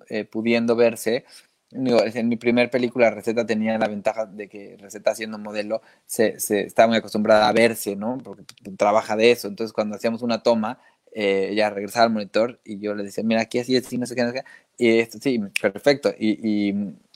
[0.09, 1.25] eh, pudiendo verse.
[1.71, 6.61] En mi primer película, Receta tenía la ventaja de que Receta siendo modelo se, se
[6.63, 8.19] estaba muy acostumbrada a verse, ¿no?
[8.23, 8.45] Porque
[8.77, 9.49] trabaja de eso.
[9.49, 10.79] Entonces, cuando hacíamos una toma,
[11.13, 14.15] eh, ella regresaba al monitor y yo le decía, mira, aquí así, así, no sé
[14.17, 14.45] qué, no sé qué.
[14.79, 16.11] Y esto, sí, perfecto.
[16.19, 16.73] Y, y,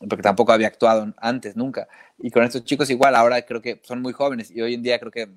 [0.08, 1.88] porque tampoco había actuado antes, nunca.
[2.18, 4.98] Y con estos chicos igual, ahora creo que son muy jóvenes y hoy en día
[4.98, 5.28] creo que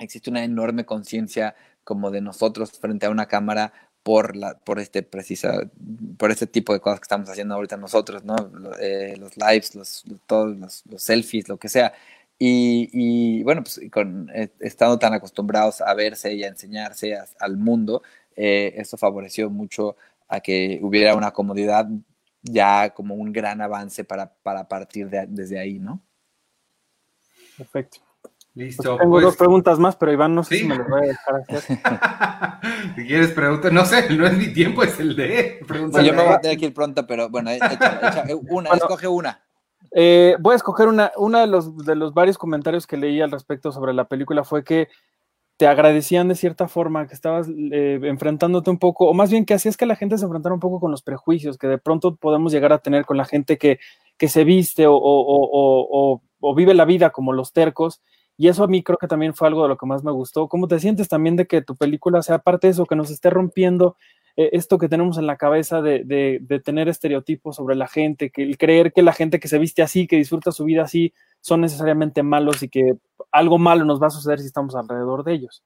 [0.00, 5.02] existe una enorme conciencia como de nosotros frente a una cámara por, la, por, este
[5.02, 5.70] precisa,
[6.16, 8.36] por este tipo de cosas que estamos haciendo ahorita nosotros, ¿no?
[8.80, 11.92] Eh, los lives, los, todos los, selfies, lo que sea.
[12.38, 18.02] Y, bueno, pues con, eh, estando tan acostumbrados a verse y a enseñarse al mundo,
[18.34, 21.86] eh, esto favoreció mucho a que hubiera una comodidad
[22.42, 26.00] ya como un gran avance para, para partir de, desde ahí, ¿no?
[27.58, 28.09] Perfecto.
[28.54, 28.96] Listo.
[28.96, 29.24] tengo pues.
[29.24, 31.62] dos preguntas más, pero Iván no sé si me lo voy a dejar hacer.
[32.96, 35.60] si quieres preguntar, no sé, no es mi tiempo, es el de.
[35.68, 37.78] yo me voy a tener que ir pronto, pero bueno, echa,
[38.50, 39.40] una, escoge una.
[39.92, 41.12] Eh, voy a escoger una.
[41.16, 44.64] Uno de los, de los varios comentarios que leí al respecto sobre la película fue
[44.64, 44.88] que
[45.56, 49.54] te agradecían de cierta forma, que estabas eh, enfrentándote un poco, o más bien que
[49.54, 52.50] hacías que la gente se enfrentara un poco con los prejuicios que de pronto podemos
[52.50, 53.78] llegar a tener con la gente que,
[54.16, 58.00] que se viste o, o, o, o vive la vida como los tercos
[58.40, 60.48] Y eso a mí creo que también fue algo de lo que más me gustó.
[60.48, 63.28] ¿Cómo te sientes también de que tu película sea parte de eso, que nos esté
[63.28, 63.98] rompiendo
[64.34, 66.04] eh, esto que tenemos en la cabeza de,
[66.40, 69.82] de, tener estereotipos sobre la gente, que el creer que la gente que se viste
[69.82, 72.94] así, que disfruta su vida así, son necesariamente malos y que
[73.30, 75.62] algo malo nos va a suceder si estamos alrededor de ellos?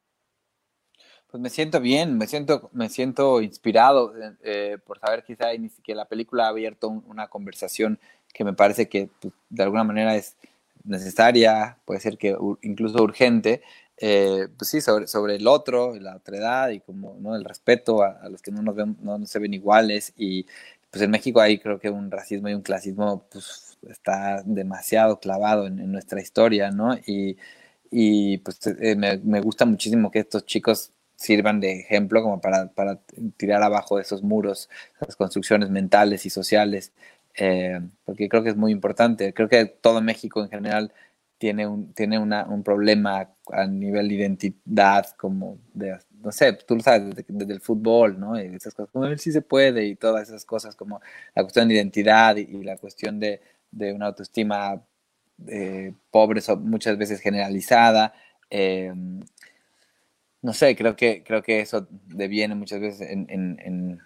[1.29, 5.51] Pues me siento bien, me siento, me siento inspirado eh, por saber quizá
[5.85, 8.01] que la película ha abierto una conversación
[8.33, 10.37] que me parece que pues, de alguna manera es
[10.85, 13.63] necesaria, puede ser que incluso urgente,
[13.97, 17.37] eh, pues sí, sobre, sobre el otro, la otredad y como ¿no?
[17.37, 20.13] el respeto a, los que no nos ven, no se ven iguales.
[20.17, 20.47] Y
[20.91, 25.67] pues en México hay creo que un racismo y un clasismo pues está demasiado clavado
[25.67, 26.95] en, nuestra historia, ¿no?
[27.07, 27.37] Y,
[27.91, 32.69] y pues eh, me, me, gusta muchísimo que estos chicos sirvan de ejemplo como para,
[32.69, 32.99] para
[33.37, 34.69] tirar abajo esos muros,
[35.01, 36.93] esas construcciones mentales y sociales
[37.37, 39.33] eh, porque creo que es muy importante.
[39.35, 40.93] Creo que todo México en general
[41.39, 46.77] tiene un, tiene una, un problema a nivel de identidad, como de, no sé, tú
[46.77, 48.41] lo sabes, desde, el fútbol, ¿no?
[48.41, 51.01] Y esas cosas, como a ver si se puede y todas esas cosas, como
[51.35, 54.83] la cuestión de identidad y, la cuestión de, de una autoestima
[55.49, 58.15] eh, pobre, muchas veces generalizada.
[58.51, 58.93] Eh,
[60.43, 64.01] no sé, creo que, creo que eso deviene muchas veces en,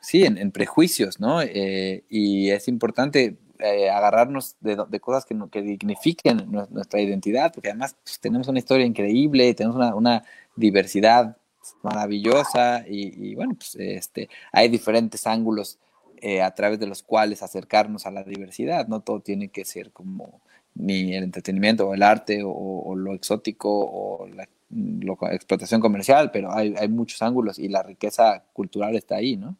[0.00, 1.42] sí, en, prejuicios, ¿no?
[1.42, 7.96] Eh, y es importante eh, agarrarnos de, cosas que, que dignifiquen nuestra identidad, porque además
[8.02, 10.24] pues, tenemos una historia increíble, tenemos una, una
[10.56, 11.36] diversidad
[11.82, 15.78] maravillosa y, y, bueno, pues este, hay diferentes ángulos
[16.20, 19.92] eh, a través de los cuales acercarnos a la diversidad, no todo tiene que ser
[19.92, 20.40] como
[20.74, 26.30] ni el entretenimiento o el arte o, o lo exótico o la lo, explotación comercial,
[26.32, 29.56] pero hay, hay, muchos ángulos y la riqueza cultural está ahí, ¿no?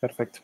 [0.00, 0.40] Perfecto.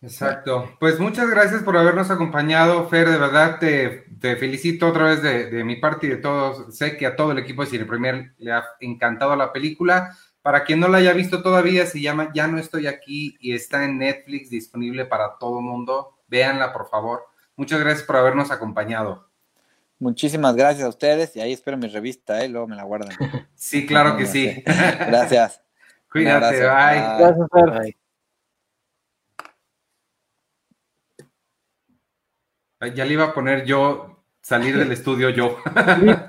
[0.00, 0.76] Exacto.
[0.80, 3.08] Pues muchas gracias por habernos acompañado, Fer.
[3.08, 6.76] De verdad te, te felicito otra vez de, de, mi parte y de todos.
[6.76, 10.16] Sé que a todo el equipo de Cine Premier le ha encantado la película.
[10.42, 13.84] Para quien no la haya visto todavía, se llama Ya no estoy aquí y está
[13.84, 16.18] en Netflix disponible para todo mundo.
[16.26, 17.26] Véanla, por favor.
[17.54, 19.31] Muchas gracias por habernos acompañado.
[20.02, 22.48] Muchísimas gracias a ustedes y ahí espero mi revista, ¿eh?
[22.48, 23.10] luego me la guardan.
[23.54, 24.60] Sí, claro que sí.
[24.66, 25.62] Gracias.
[26.10, 26.66] Cuídate, bye.
[26.66, 27.48] Gracias,
[32.80, 32.96] bye.
[32.96, 35.58] Ya le iba a poner yo salir del estudio yo.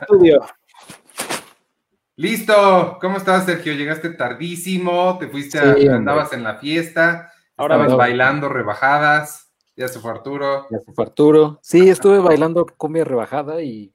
[0.01, 0.45] estudio.
[2.15, 2.99] Listo.
[3.01, 3.73] ¿Cómo estás, Sergio?
[3.73, 9.51] Llegaste tardísimo, te fuiste, a, andabas en la fiesta, Ahora estabas bailando rebajadas.
[9.75, 10.67] Ya se fue Arturo.
[10.69, 11.59] Ya se fue Arturo.
[11.61, 13.93] Sí, estuve bailando cumbia rebajada y,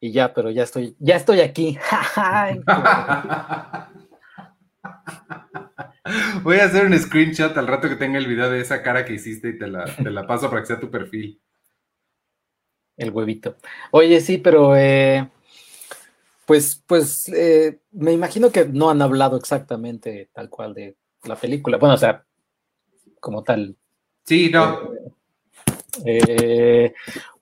[0.00, 1.76] y ya, pero ya estoy, ya estoy aquí.
[6.42, 9.14] Voy a hacer un screenshot al rato que tenga el video de esa cara que
[9.14, 11.40] hiciste y te la, te la paso para que sea tu perfil.
[12.96, 13.56] El huevito.
[13.90, 15.28] Oye, sí, pero eh,
[16.46, 21.78] pues, pues eh, me imagino que no han hablado exactamente tal cual de la película.
[21.78, 22.24] Bueno, o sea,
[23.18, 23.76] como tal,
[24.24, 24.90] Sí, no.
[26.04, 26.92] Eh,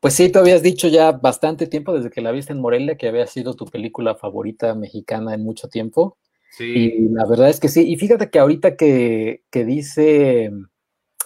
[0.00, 3.08] pues sí, tú habías dicho ya bastante tiempo desde que la viste en Morelia que
[3.08, 6.18] había sido tu película favorita mexicana en mucho tiempo.
[6.50, 6.64] Sí.
[6.64, 7.90] Y la verdad es que sí.
[7.90, 10.50] Y fíjate que ahorita que, que dice,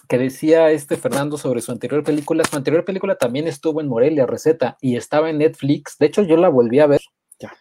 [0.09, 4.27] que decía este Fernando sobre su anterior película, su anterior película también estuvo en Morelia,
[4.27, 5.99] Receta, y estaba en Netflix.
[5.99, 7.01] De hecho, yo la volví a ver.
[7.40, 7.53] Ya.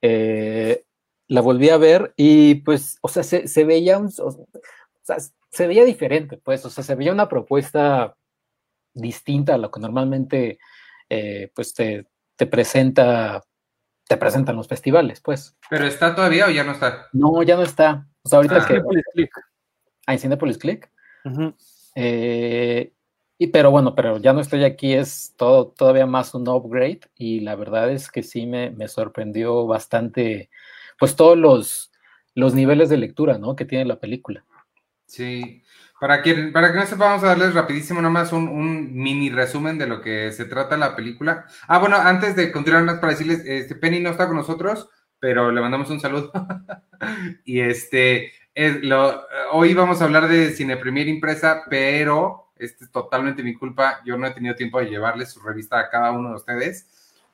[0.00, 0.84] Eh,
[1.28, 4.48] la volví a ver y pues, o sea, se, se veía un, o
[5.02, 5.18] sea,
[5.50, 8.16] se veía diferente, pues, o sea, se veía una propuesta
[8.94, 10.58] distinta a lo que normalmente,
[11.08, 13.42] eh, pues, te, te, presenta,
[14.06, 15.56] te presentan los festivales, pues.
[15.68, 17.08] ¿Pero está todavía o ya no está?
[17.12, 18.06] No, ya no está.
[18.22, 18.80] O sea, ahorita ah, que...
[19.14, 19.30] Click.
[20.06, 20.90] Ah, en Cinepolis Click.
[21.96, 22.92] Eh,
[23.36, 27.40] y pero bueno, pero ya no estoy aquí, es todo, todavía más un upgrade y
[27.40, 30.50] la verdad es que sí me, me sorprendió bastante,
[30.98, 31.90] pues todos los,
[32.34, 33.56] los niveles de lectura, ¿no?
[33.56, 34.44] Que tiene la película.
[35.10, 35.64] Sí,
[35.98, 39.76] para que, para que no sepa, vamos a darles rapidísimo nomás un, un mini resumen
[39.76, 41.46] de lo que se trata la película.
[41.66, 44.88] Ah, bueno, antes de continuar, más para decirles, este Penny no está con nosotros,
[45.18, 46.30] pero le mandamos un saludo.
[47.44, 52.92] y este, es lo, hoy vamos a hablar de Cine Premier Impresa, pero este es
[52.92, 54.00] totalmente mi culpa.
[54.06, 56.88] Yo no he tenido tiempo de llevarles su revista a cada uno de ustedes,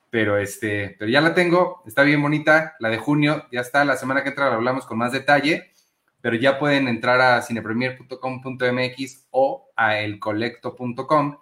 [0.09, 3.97] pero este, pero ya la tengo, está bien bonita, la de junio, ya está, la
[3.97, 5.76] semana que entra la hablamos con más detalle
[6.21, 11.37] pero ya pueden entrar a cinepremier.com.mx o a elcolecto.com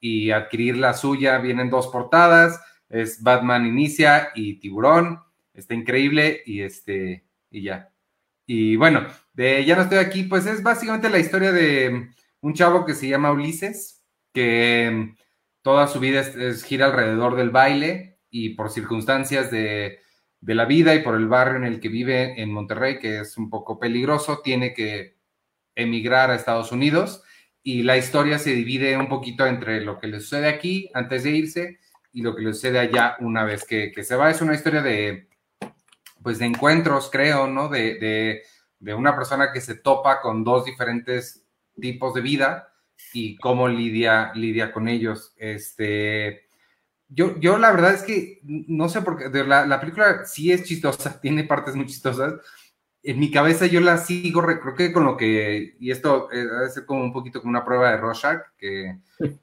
[0.00, 1.38] y adquirir la suya.
[1.38, 5.20] Vienen dos portadas, es Batman Inicia y Tiburón.
[5.54, 7.90] Está increíble y este y ya.
[8.46, 12.08] Y bueno, ya no estoy aquí, pues es básicamente la historia de
[12.40, 15.14] un chavo que se llama Ulises, que
[15.62, 19.98] toda su vida es, gira alrededor del baile y por circunstancias de,
[20.40, 23.36] de la vida y por el barrio en el que vive en Monterrey, que es
[23.36, 25.16] un poco peligroso, tiene que
[25.74, 27.22] emigrar a Estados Unidos
[27.62, 31.30] y la historia se divide un poquito entre lo que le sucede aquí antes de
[31.30, 31.78] irse
[32.12, 34.30] y lo que le sucede allá una vez que, se va.
[34.30, 35.28] Es una historia de,
[36.22, 37.68] pues, de encuentros, creo, ¿no?
[37.68, 38.42] De,
[38.80, 41.44] una persona que se topa con dos diferentes
[41.80, 42.72] tipos de vida
[43.12, 45.34] y cómo lidia, lidia con ellos.
[45.36, 46.47] Este,
[47.08, 50.64] yo, yo la verdad es que no sé por qué, la, la película sí es
[50.64, 52.34] chistosa, tiene partes muy chistosas,
[53.02, 56.68] en mi cabeza yo la sigo, creo que con lo que, y esto eh, debe
[56.70, 58.98] ser como un poquito como una prueba de Rorschach, que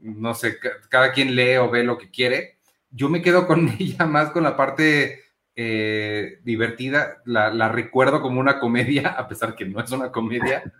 [0.00, 0.58] no sé,
[0.88, 2.58] cada quien lee o ve lo que quiere.
[2.90, 5.20] Yo me quedo con ella más con la parte
[5.54, 10.72] eh, divertida, la, recuerdo como una comedia, a pesar que no es una comedia.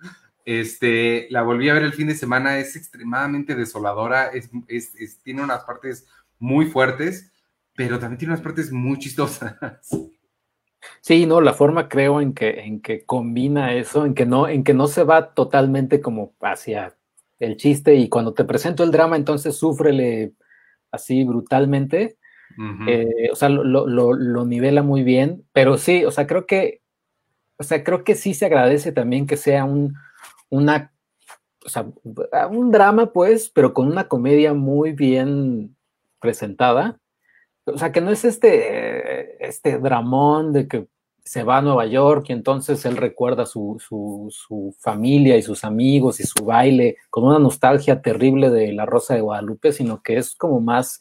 [0.44, 4.50] Este, la volví a ver el fin de semana, es extremadamente desoladora, es,
[5.22, 6.06] tiene unas partes
[6.38, 7.32] muy fuertes,
[7.74, 9.56] pero también tiene unas partes muy chistosas.
[11.00, 14.64] Sí, no, la forma creo en que, en que combina eso, en que no, en
[14.64, 16.96] que no se va totalmente como hacia
[17.38, 20.32] el chiste y cuando te presento el drama, entonces súfrele
[20.90, 22.16] así brutalmente.
[22.86, 26.80] Eh, o sea, lo, nivela muy bien, pero sí, o sea, creo que,
[27.58, 29.94] o sea, creo que sí se agradece también que sea un,
[30.48, 30.92] una,
[31.64, 31.86] o sea,
[32.50, 35.75] un drama, pues, pero con una comedia muy bien
[36.26, 36.98] presentada
[37.66, 40.86] o sea, que no es este, este dramón de que
[41.24, 46.20] se va a Nueva York y entonces él recuerda su, su, familia y sus amigos
[46.20, 50.36] y su baile con una nostalgia terrible de La Rosa de Guadalupe, sino que es
[50.36, 51.00] como más,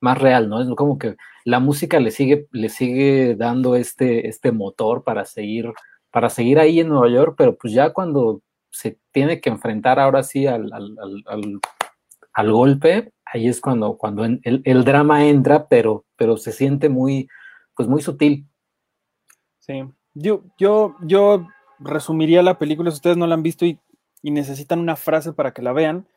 [0.00, 0.60] más real, ¿no?
[0.60, 5.72] Es como que la música le sigue, le sigue dando este, este motor para seguir,
[6.10, 10.24] para seguir ahí en Nueva York, pero pues ya cuando se tiene que enfrentar ahora
[10.24, 10.68] sí al
[12.44, 17.28] golpe, ahí es cuando, cuando el, drama entra, pero, pero se siente muy,
[17.74, 18.46] pues muy sutil.
[19.58, 19.82] Sí,
[20.14, 21.46] yo, yo, yo
[21.78, 23.78] resumiría la película, si ustedes no la han visto y,
[24.22, 26.08] necesitan una frase para que la vean.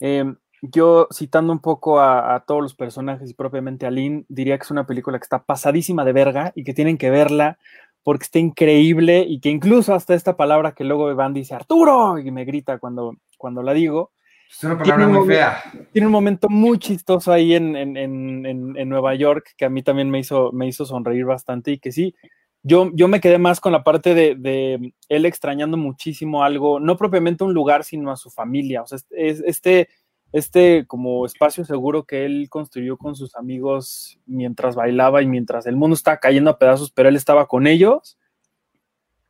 [0.00, 0.24] Eh,
[0.60, 4.70] yo, citando un poco a, todos los personajes y propiamente a Lynn, diría que es
[4.72, 7.58] una película que está pasadísima de verga y que tienen que verla
[8.02, 12.30] porque está increíble y que incluso hasta esta palabra que luego Van dice Arturo y
[12.30, 14.10] me grita cuando, cuando la digo,
[14.50, 15.62] es una palabra muy fea.
[15.92, 19.82] Tiene un momento muy chistoso ahí en, en, en, en, Nueva York que a mí
[19.82, 22.14] también me hizo, me hizo sonreír bastante y que sí,
[22.62, 26.96] yo, yo me quedé más con la parte de, de, él extrañando muchísimo algo, no
[26.96, 28.82] propiamente un lugar, sino a su familia.
[28.82, 29.88] O sea, es, este,
[30.32, 35.76] este como espacio seguro que él construyó con sus amigos mientras bailaba y mientras el
[35.76, 38.18] mundo estaba cayendo a pedazos, pero él estaba con ellos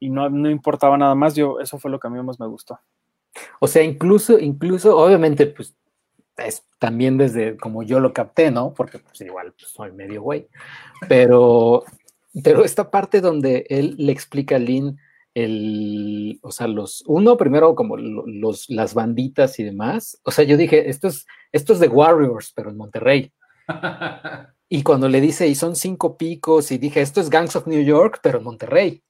[0.00, 1.34] y no, no importaba nada más.
[1.34, 2.80] Yo, eso fue lo que a mí más me gustó.
[3.60, 5.74] O sea, incluso, incluso, obviamente, pues
[6.36, 8.72] es también desde como yo lo capté, ¿no?
[8.72, 10.48] Porque pues igual pues, soy medio güey.
[11.08, 11.84] Pero,
[12.44, 14.98] pero esta parte donde él le explica a Lynn
[15.34, 20.20] el, o sea, los, uno primero como los, las banditas y demás.
[20.24, 23.32] O sea, yo dije, esto es, esto es de Warriors, pero en Monterrey.
[24.70, 27.82] Y cuando le dice, y son cinco picos, y dije, esto es Gangs of New
[27.82, 29.02] York, pero en Monterrey.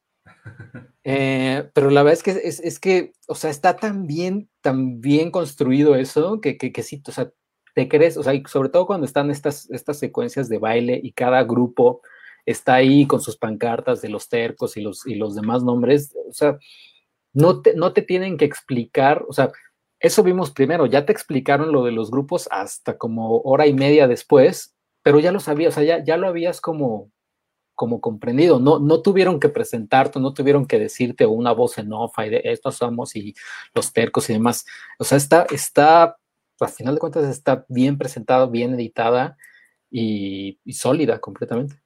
[1.04, 5.30] Eh, pero la verdad es que, es, que, o sea, está tan bien, tan bien
[5.30, 7.30] construido eso que, que, que sí, o sea,
[7.74, 11.44] te crees, o sea, sobre todo cuando están estas, estas secuencias de baile y cada
[11.44, 12.02] grupo
[12.44, 16.32] está ahí con sus pancartas de los tercos y los, y los demás nombres, o
[16.32, 16.58] sea,
[17.32, 19.50] no te, no te tienen que explicar, o sea,
[20.00, 24.08] eso vimos primero, ya te explicaron lo de los grupos hasta como hora y media
[24.08, 27.10] después, pero ya lo sabías, o sea, ya, ya lo habías como,
[27.78, 32.18] como comprendido, no, no tuvieron que presentarte, no tuvieron que decirte una voz en off
[32.18, 33.36] y de estos somos y
[33.72, 34.66] los tercos y demás.
[34.98, 36.16] O sea, está, está,
[36.58, 39.36] al final de cuentas, está bien presentada, bien editada
[39.92, 41.80] y, sólida completamente.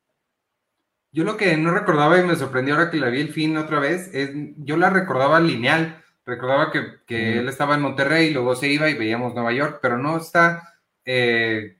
[1.10, 3.78] Yo lo que no recordaba y me sorprendió ahora que la vi el fin otra
[3.78, 8.68] vez, es, yo la recordaba lineal, recordaba que, él estaba en Monterrey, y luego se
[8.68, 10.72] iba y veíamos Nueva York, pero no está
[11.04, 11.76] eh,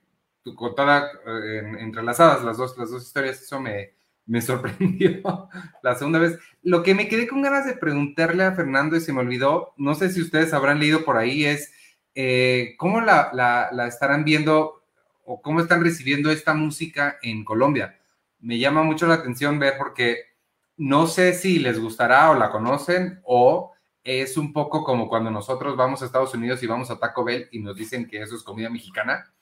[0.55, 5.49] contada, eh, entrelazadas las dos, las dos historias, eso me, me sorprendió
[5.83, 6.39] la segunda vez.
[6.61, 9.95] Lo que me quedé con ganas de preguntarle a Fernando y se me olvidó, no
[9.95, 11.71] sé si ustedes habrán leído por ahí, es
[12.15, 14.83] eh, cómo la, estarán viendo
[15.25, 17.99] o cómo están recibiendo esta música en Colombia.
[18.39, 20.33] Me llama mucho la atención ver porque
[20.77, 25.77] no sé si les gustará o la conocen o es un poco como cuando nosotros
[25.77, 28.43] vamos a Estados Unidos y vamos a Taco Bell y nos dicen que eso es
[28.43, 29.33] comida mexicana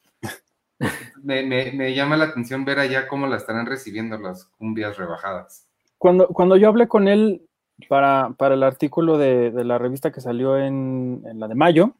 [1.23, 5.67] me, llama la atención ver allá cómo la estarán recibiendo las cumbias rebajadas.
[5.97, 7.47] Cuando, cuando yo hablé con él
[7.87, 11.95] para, el artículo de, la revista que salió en, la de mayo,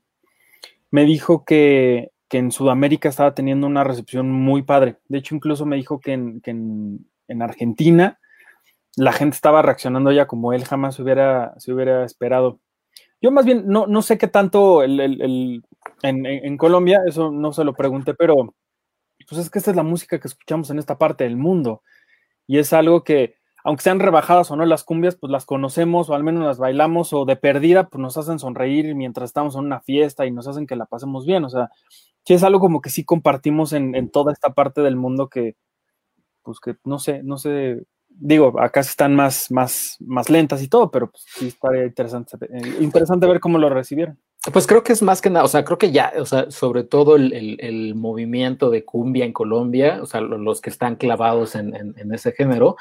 [0.89, 4.97] me dijo que, que en Sudamérica estaba teniendo una recepción muy padre.
[5.07, 8.19] De hecho, incluso me dijo que en, que en, en Argentina
[8.95, 12.59] la gente estaba reaccionando ya como él jamás hubiera, se hubiera esperado.
[13.21, 15.63] Yo más bien no, no sé qué tanto el, el,
[16.01, 18.55] en, en, Colombia, eso no se lo pregunté, pero
[19.27, 21.81] pues es que esta es la música que escuchamos en esta parte del mundo.
[22.47, 26.15] Y es algo que, aunque sean rebajadas o no las cumbias, pues las conocemos o
[26.15, 29.81] al menos las bailamos o de perdida, pues nos hacen sonreír mientras estamos en una
[29.81, 31.43] fiesta y nos hacen que la pasemos bien.
[31.45, 31.69] O sea,
[32.25, 35.55] sí es algo como que sí compartimos en, en toda esta parte del mundo que,
[36.43, 40.91] pues que no sé, no sé, digo, acá están más, más, más lentas y todo,
[40.91, 44.19] pero pues, sí estaría interesante, eh, interesante ver cómo lo recibieron.
[44.51, 46.83] Pues creo que es más que nada, o sea, creo que ya, o sea, sobre
[46.83, 51.75] todo el, el, movimiento de cumbia en Colombia, o sea, los que están clavados en,
[51.75, 52.75] en, ese género,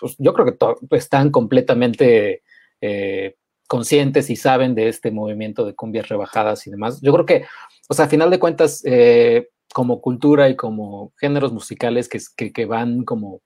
[0.00, 2.42] pues yo creo que están completamente
[2.80, 3.36] eh,
[3.68, 7.00] conscientes y saben de este movimiento de cumbias rebajadas y demás.
[7.00, 7.44] Yo creo que,
[7.88, 12.52] o sea, a final de cuentas, eh, como cultura y como géneros musicales que, que,
[12.52, 13.42] que van como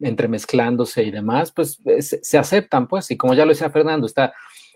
[0.00, 4.06] entremezclándose y demás, pues eh, se, se, aceptan, pues, y como ya lo decía Fernando,
[4.06, 4.34] está,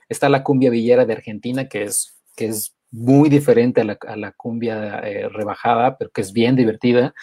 [0.09, 4.16] está la cumbia villera de Argentina, que es, que es muy diferente a la, a
[4.16, 7.14] la cumbia eh, rebajada, pero que es bien divertida,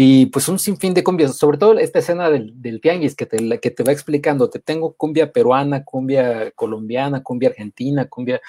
[0.00, 3.58] y pues un sinfín de cumbias, sobre todo esta escena del, del tianguis que te,
[3.58, 8.40] que te va explicando, te tengo cumbia peruana, cumbia colombiana, cumbia argentina, cumbia,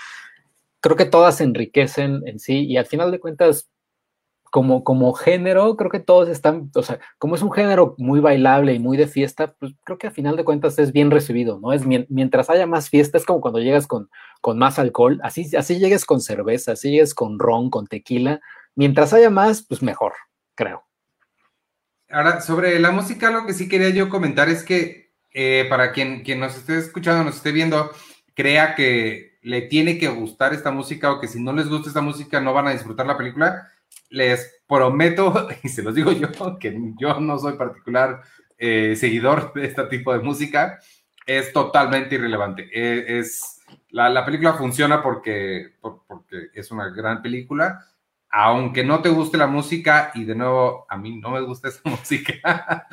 [0.80, 3.68] creo que todas enriquecen en sí, y al final de cuentas,
[4.52, 8.74] como, como género, creo que todos están, o sea, como es un género muy bailable
[8.74, 11.74] y muy de fiesta, pues creo que a final de cuentas es bien recibido, ¿no?
[11.74, 14.10] Es mientras haya más fiesta, es como cuando llegas con,
[14.41, 18.41] con más alcohol, así, así llegues con cerveza, así llegues con ron, con tequila,
[18.76, 20.14] mientras haya más, pues mejor,
[20.56, 20.84] creo.
[22.10, 26.24] Ahora, sobre la música, lo que sí quería yo comentar es que eh, para quien,
[26.24, 27.91] quien nos esté escuchando, nos esté viendo,
[28.34, 32.02] crea que le tiene que gustar esta música o que si no les gusta esta
[32.02, 33.72] música no van a disfrutar la película
[34.10, 36.30] les prometo, y se los digo yo,
[36.60, 38.22] que yo no soy particular
[38.57, 40.80] eh, seguidor de este tipo de música,
[41.26, 42.70] es totalmente irrelevante.
[42.74, 47.86] Eh, es, la, la, película funciona porque, por, porque es una gran película,
[48.30, 51.82] aunque no te guste la música, y de nuevo, a mí no me gusta esa
[51.84, 52.88] música,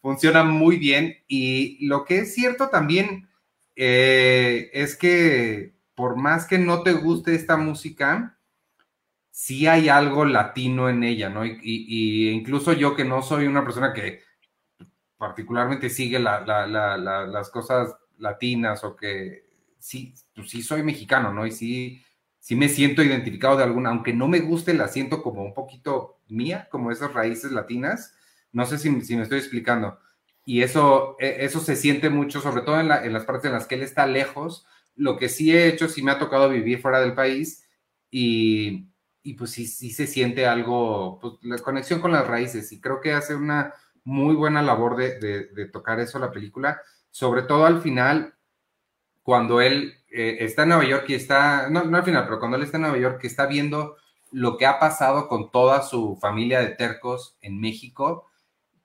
[0.00, 1.16] funciona muy bien.
[1.26, 3.28] Y lo que es cierto también
[3.76, 8.37] eh, es que por más que no te guste esta música,
[9.38, 11.46] sí hay algo latino en ella, ¿no?
[11.46, 14.24] Y, y, incluso yo que no soy una persona que
[15.16, 19.44] particularmente sigue la, la, la, las cosas latinas o que
[19.78, 21.46] sí, pues sí soy mexicano, ¿no?
[21.46, 22.02] Y sí,
[22.40, 26.18] sí me siento identificado de alguna, aunque no me guste, la siento como un poquito
[26.26, 28.16] mía, como esas raíces latinas.
[28.50, 30.00] No sé si, si me estoy explicando.
[30.44, 33.68] Y eso, e, eso se siente mucho, sobre todo en, en las partes en las
[33.68, 34.66] que él está lejos.
[34.96, 37.64] Lo que sí he hecho, sí me ha tocado vivir fuera del país
[38.10, 38.87] y,
[39.22, 43.00] y pues sí, sí se siente algo, pues la conexión con las raíces y creo
[43.00, 47.66] que hace una muy buena labor de, de, de tocar eso la película, sobre todo
[47.66, 48.34] al final,
[49.22, 52.56] cuando él eh, está en Nueva York y está, no, no al final, pero cuando
[52.56, 53.96] él está en Nueva York, está viendo
[54.30, 58.26] lo que ha pasado con toda su familia de tercos en México,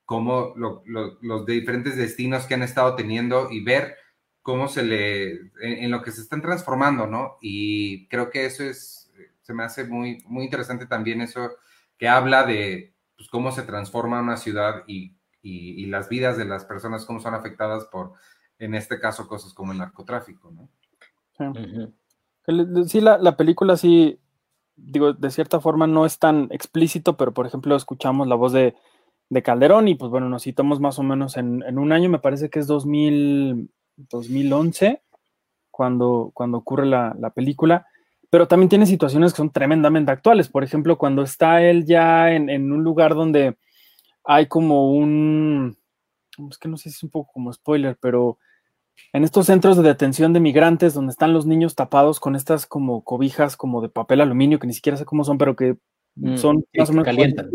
[0.06, 3.96] como lo, lo, los diferentes destinos que han estado teniendo y ver
[4.42, 7.38] cómo se le, en, en lo que se están transformando, ¿no?
[7.42, 9.03] Y creo que eso es
[9.44, 11.52] se me hace muy, muy interesante también eso
[11.98, 16.46] que habla de pues, cómo se transforma una ciudad y, y, y, las vidas de
[16.46, 18.14] las personas, cómo son afectadas por,
[18.58, 20.70] en este caso, cosas como el narcotráfico, ¿no?
[21.38, 21.54] Sí, uh
[22.48, 22.88] -huh.
[22.88, 24.20] sí la, la, película sí,
[24.76, 28.76] digo, de cierta forma no es tan explícito, pero por ejemplo escuchamos la voz de,
[29.30, 32.20] de Calderón y pues bueno, nos citamos más o menos en, en un año, me
[32.20, 35.02] parece que es 2000, 2011,
[35.72, 37.88] cuando, cuando ocurre la, la película
[38.34, 40.50] pero también tiene situaciones que son tremendamente actuales.
[40.50, 43.58] Por ejemplo, cuando está él ya en, en un lugar donde
[44.24, 45.78] hay como un,
[46.50, 48.40] es que no sé si es un poco como spoiler, pero
[49.12, 53.04] en estos centros de detención de migrantes donde están los niños tapados con estas como
[53.04, 55.78] cobijas como de papel aluminio que ni siquiera sé cómo son, pero que
[56.16, 57.52] mm, son más o menos calientan.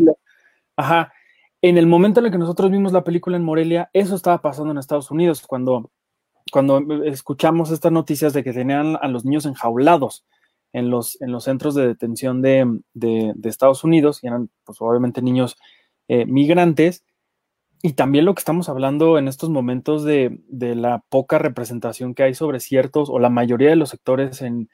[0.76, 1.12] Ajá.
[1.60, 4.70] En el momento en el que nosotros vimos la película en Morelia, eso estaba pasando
[4.70, 5.90] en Estados Unidos cuando
[6.52, 10.24] cuando escuchamos estas noticias de que tenían a los niños enjaulados
[10.72, 14.78] en los, en los centros de detención de, de, de Estados Unidos, y eran pues
[14.80, 15.56] obviamente niños
[16.08, 17.04] eh, migrantes,
[17.82, 22.24] y también lo que estamos hablando en estos momentos de, de, la poca representación que
[22.24, 24.68] hay sobre ciertos o la mayoría de los sectores en,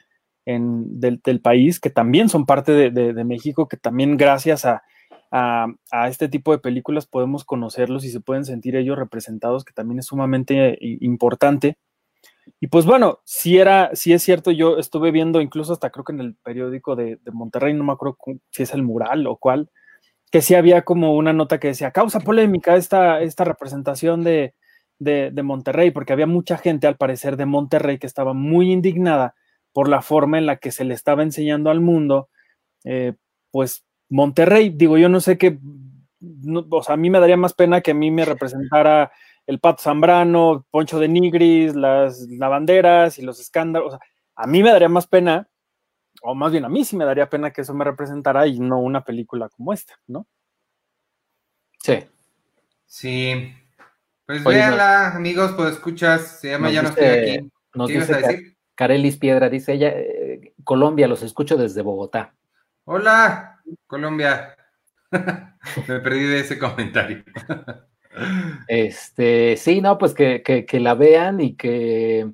[0.47, 4.83] en del, del, país, que también son parte de, de México, que también gracias a,
[5.31, 9.73] a, a, este tipo de películas podemos conocerlos y se pueden sentir ellos representados, que
[9.73, 11.77] también es sumamente importante.
[12.61, 16.13] Y pues bueno, si era, si es cierto, yo estuve viendo incluso hasta creo que
[16.13, 18.17] en el periódico de, de Monterrey, no me acuerdo
[18.51, 19.71] si es el mural o cuál,
[20.35, 24.55] que sí había como una nota que decía, causa polémica esta, esta representación de,
[24.99, 29.37] de, Monterrey, porque había mucha gente, al parecer, de Monterrey que estaba muy indignada
[29.73, 32.31] por la forma en la que se le estaba enseñando al mundo,
[32.85, 33.15] eh,
[33.51, 35.59] pues Monterrey, digo, yo no sé qué,
[36.71, 39.13] o sea, a mí me daría más pena que a mí me representara
[39.47, 44.01] el Pato Zambrano, Poncho de Nigris, las lavanderas y los escándalos, o sea,
[44.37, 45.49] a mí me daría más pena,
[46.23, 48.79] o más bien a mí sí me daría pena que eso me representara y no
[48.81, 50.27] una película como esta, ¿no?
[51.79, 52.05] Sí.
[52.87, 53.55] Sí.
[54.27, 55.17] Pues Oye, véanla, no.
[55.17, 57.51] amigos, pues escuchas, se llama Ya no estoy aquí.
[57.75, 58.57] Nos dice a decir?
[58.75, 62.35] Carelis Piedra, dice ella, eh, Colombia, los escucho desde Bogotá.
[62.85, 64.57] Hola, Colombia.
[65.89, 67.25] Me perdí de ese comentario.
[68.69, 72.31] este, sí, no, pues que, que, la vean y que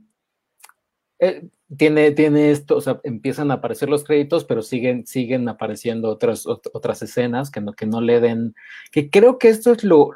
[1.18, 6.09] eh, tiene, tiene esto, o sea, empiezan a aparecer los créditos, pero siguen, siguen apareciendo
[6.09, 8.55] otras, otras escenas que no, que no le den,
[8.91, 10.11] que creo que esto es lo,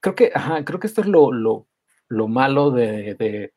[0.00, 1.66] creo que, ajá, creo que esto es lo, lo,
[2.08, 3.50] lo malo de,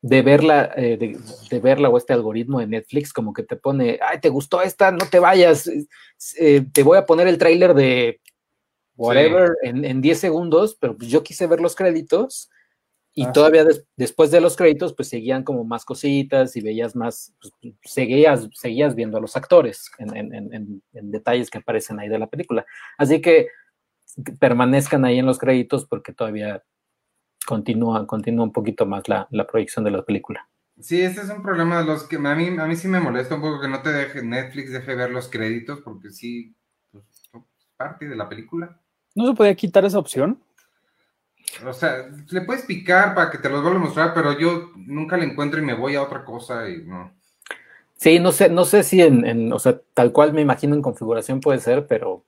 [0.00, 1.18] de, verla, eh, de,
[1.50, 4.90] de, verla o este algoritmo de Netflix, como que te pone, ay, ¿te gustó esta?
[4.90, 5.70] No te vayas,
[6.38, 8.20] eh, te voy a poner el tráiler de
[8.98, 9.68] whatever sí.
[9.68, 12.50] en, en 10 segundos, pero pues yo quise ver los créditos
[13.18, 16.94] y ah, todavía des, después de los créditos, pues seguían como más cositas y veías
[16.94, 21.98] más, pues, seguías, seguías viendo a los actores en, en, en, en, detalles que aparecen
[21.98, 22.64] ahí de la película.
[22.96, 23.48] Así que
[24.38, 26.62] permanezcan ahí en los créditos porque todavía
[27.44, 30.48] continúa, continúa un poquito más la, la proyección de la película.
[30.80, 33.34] Sí, este es un problema de los que a mí, a mí sí me molesta
[33.34, 36.54] un poco que no te deje, Netflix deje ver los créditos porque sí,
[36.92, 37.04] pues,
[37.76, 38.80] parte de la película.
[39.14, 40.40] ¿No se podía quitar esa opción?
[41.66, 45.16] O sea, le puedes picar para que te los vuelva a mostrar, pero yo nunca
[45.16, 47.12] le encuentro y me voy a otra cosa y no.
[47.96, 50.82] Sí, no sé, no sé si en, en, o sea, tal cual me imagino en
[50.82, 52.24] configuración puede ser, pero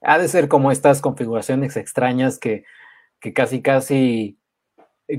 [0.00, 2.64] ha de ser como estas configuraciones extrañas que,
[3.20, 4.36] que casi, casi,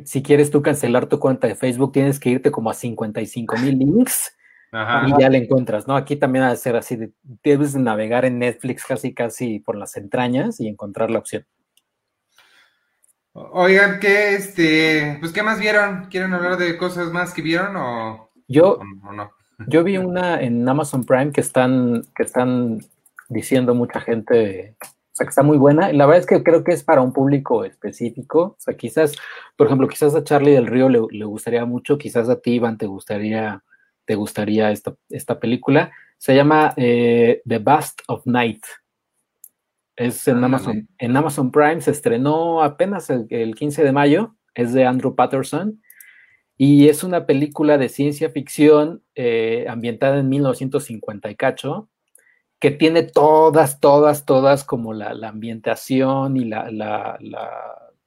[0.04, 3.78] si quieres tú cancelar tu cuenta de Facebook, tienes que irte como a 55 mil
[3.80, 4.36] links
[4.74, 5.08] Ajá.
[5.08, 5.96] y ya le encuentras, ¿no?
[5.96, 7.12] Aquí también ha de ser así, de,
[7.44, 11.46] debes de navegar en Netflix casi, casi por las entrañas y encontrar la opción.
[13.34, 16.08] Oigan, ¿qué, este, pues, ¿qué más vieron?
[16.10, 19.32] ¿Quieren hablar de cosas más que vieron o, yo, o, o no?
[19.68, 22.82] Yo vi una en Amazon Prime que están, que están
[23.30, 25.92] diciendo mucha gente, o sea, que está muy buena.
[25.94, 28.42] La verdad es que creo que es para un público específico.
[28.42, 29.16] O sea, quizás,
[29.56, 32.78] por ejemplo, quizás a Charlie del Río le, le gustaría mucho, quizás a ti, Iván,
[32.78, 33.64] te gustaría,
[34.06, 35.92] te gustaría esta, esta película.
[36.18, 38.64] Se llama eh, The Bust of Night.
[39.96, 44.36] Es en, ah, Amazon, en Amazon Prime, se estrenó apenas el, el, 15 de mayo,
[44.56, 45.80] es de Andrew Patterson
[46.58, 51.90] y es una película de ciencia ficción eh, ambientada en 1950 y cacho,
[52.60, 57.50] que tiene todas, todas, todas como la, la ambientación y la, la, la,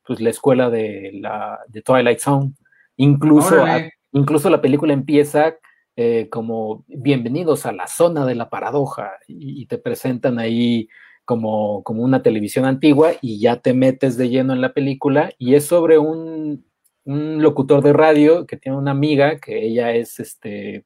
[0.07, 2.53] pues la escuela de, la, de Twilight Zone.
[2.97, 3.83] Incluso, a,
[4.13, 5.57] incluso la película empieza
[5.97, 10.89] eh, como bienvenidos a la zona de la paradoja y, y te presentan ahí
[11.25, 15.55] como, como una televisión antigua y ya te metes de lleno en la película y
[15.55, 16.65] es sobre un,
[17.05, 20.85] un locutor de radio que tiene una amiga que ella es, este,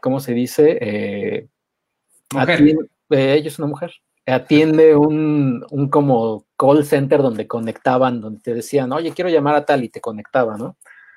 [0.00, 0.78] ¿cómo se dice?
[0.80, 1.48] Eh,
[2.34, 3.92] atiende, eh, ella es una mujer.
[4.26, 9.64] Atiende un, un, como call center donde conectaban, donde te decían, oye, quiero llamar a
[9.64, 10.76] tal y te conectaba, ¿no?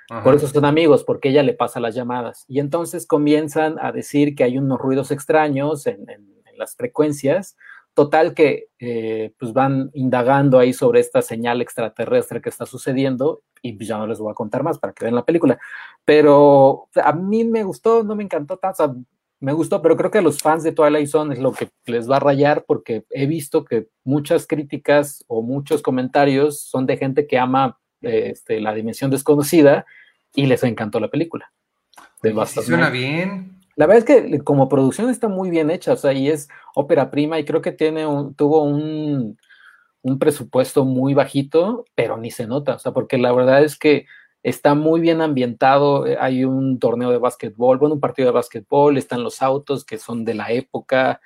[0.10, 0.24] Ajá.
[0.24, 2.46] Por eso son amigos, porque ella le pasa las llamadas.
[2.48, 7.56] Y entonces comienzan a decir que hay unos ruidos extraños en, en, en las frecuencias,
[8.00, 13.78] Total que eh, pues van indagando ahí sobre esta señal extraterrestre que está sucediendo y
[13.84, 15.60] ya no les voy a contar más para que vean la película.
[16.06, 18.96] Pero a mí me gustó, no me encantó tanto, o sea,
[19.42, 22.10] me gustó, pero creo que a los fans de Twilight Zone es lo que les
[22.10, 27.28] va a rayar porque he visto que muchas críticas o muchos comentarios son de gente
[27.28, 29.86] que ama eh, este, la dimensión desconocida
[30.34, 31.52] y les encantó la película.
[32.22, 33.60] De sí, suena bien.
[33.76, 37.10] La verdad es que como producción está muy bien hecha, o sea, y es ópera
[37.10, 39.38] prima y creo que tiene un, tuvo un,
[40.02, 44.06] un, presupuesto muy bajito, pero ni se nota, o sea, porque la verdad es que
[44.44, 48.98] está muy bien ambientado, eh, hay un torneo de básquetbol, bueno, un partido de básquetbol,
[48.98, 51.22] están los autos que son de la época,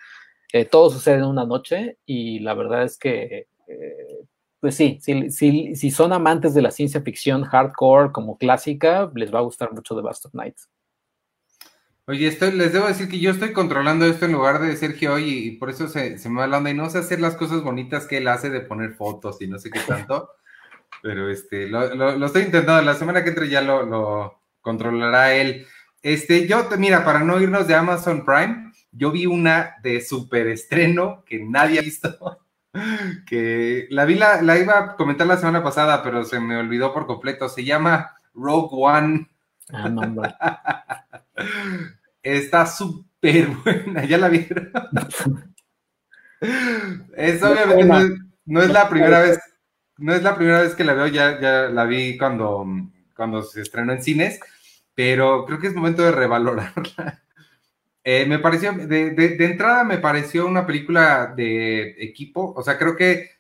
[0.52, 4.26] eh, todo sucede en una noche y la verdad es que, eh,
[4.64, 9.34] pues sí, si, si, si son amantes de la ciencia ficción hardcore como clásica, les
[9.34, 10.70] va a gustar mucho The Bust of Nights.
[12.08, 15.30] Oye, estoy, les debo decir que yo estoy controlando esto en lugar de Sergio hoy
[15.30, 17.36] y, y por eso se, se, me va la onda y no sé hacer las
[17.36, 20.30] cosas bonitas que él hace de poner fotos y no sé qué tanto.
[21.02, 22.82] pero este, lo, lo, lo, estoy intentando.
[22.84, 25.68] La semana que entre ya lo, lo, controlará él.
[26.02, 31.26] Este, yo, mira, para no irnos de Amazon Prime, yo vi una de super estreno
[31.26, 32.40] que nadie ha visto,
[33.26, 36.94] que la vi, la, la iba a comentar la semana pasada, pero se me olvidó
[36.94, 37.50] por completo.
[37.50, 39.30] Se llama Rogue One.
[39.72, 40.02] Ah, no.
[42.24, 44.72] Está súper buena, ¿ya la vieron?
[47.16, 48.12] es obviamente no es,
[48.46, 49.40] no es la primera vez,
[49.98, 52.66] no es la primera vez que la veo, ya, ya la vi cuando,
[53.16, 54.40] cuando se estrenó en cines,
[54.96, 57.24] pero creo que es momento de revalorarla.
[58.06, 62.98] Eh, me pareció, de, de, entrada me pareció una película de equipo, o sea, creo
[62.98, 63.32] que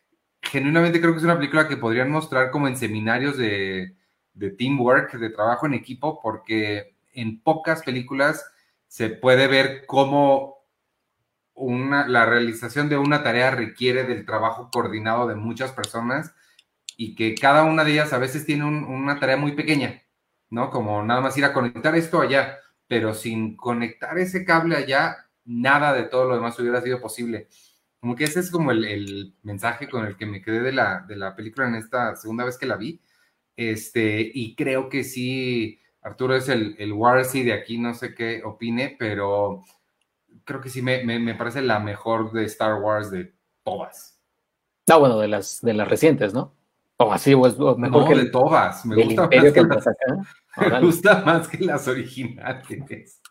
[0.41, 3.95] genuinamente creo que es una película que podrían mostrar como en seminarios de,
[4.33, 8.45] de teamwork, de trabajo en equipo, porque en pocas películas
[8.87, 10.63] se puede ver cómo
[11.55, 16.33] una, la realización de una tarea requiere del trabajo coordinado de muchas personas
[16.97, 20.03] y que cada una de ellas a veces tiene un, una tarea muy pequeña,
[20.49, 20.69] ¿no?
[20.71, 22.59] Como nada más ir a conectar esto allá,
[22.93, 27.47] pero sin conectar ese cable allá, nada de todo lo demás hubiera sido posible.
[27.99, 31.03] Como que ese es como el, el mensaje con el que me quedé de la,
[31.07, 33.01] de la película en esta segunda vez que la vi.
[33.57, 38.43] Este, y creo que sí, Arturo es el, el Warsi de aquí, no sé qué
[38.45, 39.63] opine, pero
[40.43, 43.33] creo que sí me, me, me, parece la mejor de Star Wars de
[43.63, 44.21] todas.
[44.87, 46.53] No, bueno, de las, de las recientes, ¿no?
[46.97, 48.85] O así, o es mejor no, que de todas.
[48.85, 49.61] Me gusta, más que que.
[50.57, 53.21] Me gusta más que las originales.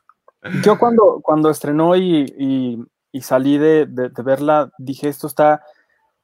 [0.65, 2.79] Yo cuando, cuando estrenó y, y,
[3.13, 5.63] y salí de, de, de, verla, dije, esto está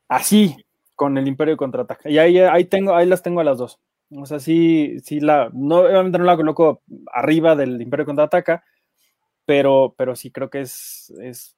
[0.09, 0.57] así
[0.96, 2.11] con el Imperio Contraataca.
[2.11, 3.78] Y ahí, ahí, tengo, ahí las tengo a las dos.
[4.11, 6.82] O sea, sí, sí la, no, obviamente no la coloco
[7.12, 8.64] arriba del Imperio Contraataca,
[9.44, 11.57] pero, pero sí creo que es, es,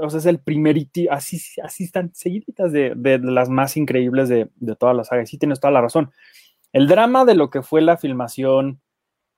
[0.00, 4.28] o sea, es el primerito, así, así están seguiditas de, de, de las más increíbles
[4.28, 5.30] de, de todas las sagas.
[5.30, 6.12] Sí tienes toda la razón.
[6.72, 8.80] El drama de lo que fue la filmación,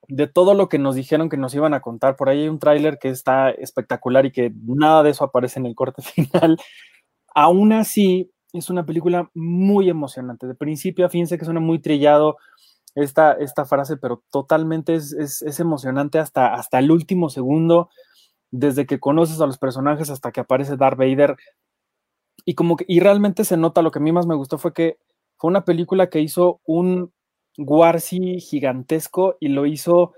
[0.08, 2.58] de todo lo que nos dijeron que nos iban a contar, por ahí hay un
[2.58, 6.58] tráiler que está espectacular y que nada de eso aparece en el corte final.
[7.34, 10.46] Aún así, es una película muy emocionante.
[10.46, 12.36] De principio a fin, sé que suena muy trillado
[12.94, 17.90] esta, esta frase, pero totalmente es, es, es, emocionante hasta, hasta el último segundo,
[18.52, 21.36] desde que conoces a los personajes hasta que aparece Darth Vader.
[22.44, 24.72] Y como que, y realmente se nota, lo que a mí más me gustó fue
[24.72, 24.98] que
[25.36, 27.12] fue una película que hizo un
[27.56, 30.14] Gigantesco y lo hizo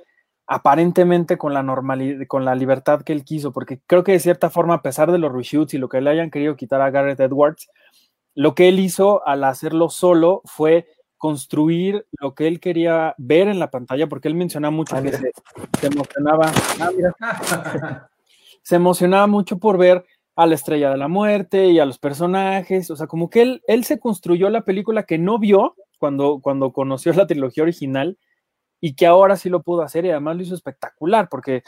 [0.47, 4.49] aparentemente con la normalidad, con la libertad que él quiso, porque creo que de cierta
[4.49, 7.21] forma, a pesar de los reshoots y lo que le hayan querido quitar a Gareth
[7.21, 7.69] Edwards,
[8.35, 13.59] lo que él hizo al hacerlo solo fue construir lo que él quería ver en
[13.59, 15.33] la pantalla, porque él menciona mucho Ah, que se,
[15.81, 18.11] se emocionaba, ah, mira,
[18.63, 20.05] se emocionaba mucho por ver
[20.37, 23.63] a la estrella de la muerte y a los personajes, o sea, como que él,
[23.67, 28.19] él se construyó la película que no vio cuando, cuando conoció la trilogía original
[28.81, 31.63] y que ahora sí lo pudo hacer y además lo hizo espectacular, porque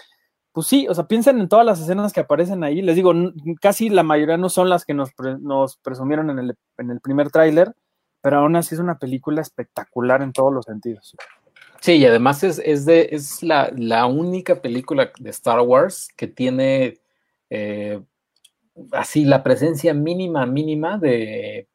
[0.52, 3.12] pues sí, o sea, piensen en todas las escenas que aparecen ahí, les digo,
[3.60, 5.10] casi la mayoría no son las que nos,
[5.40, 7.74] nos presumieron en el, en el primer tráiler,
[8.20, 11.14] pero aún así es una película espectacular en todos los sentidos.
[11.80, 16.26] Sí, y además es, es, de, es la, la única película de Star Wars que
[16.26, 16.98] tiene
[17.50, 18.00] eh,
[18.92, 21.68] así la presencia mínima, mínima de,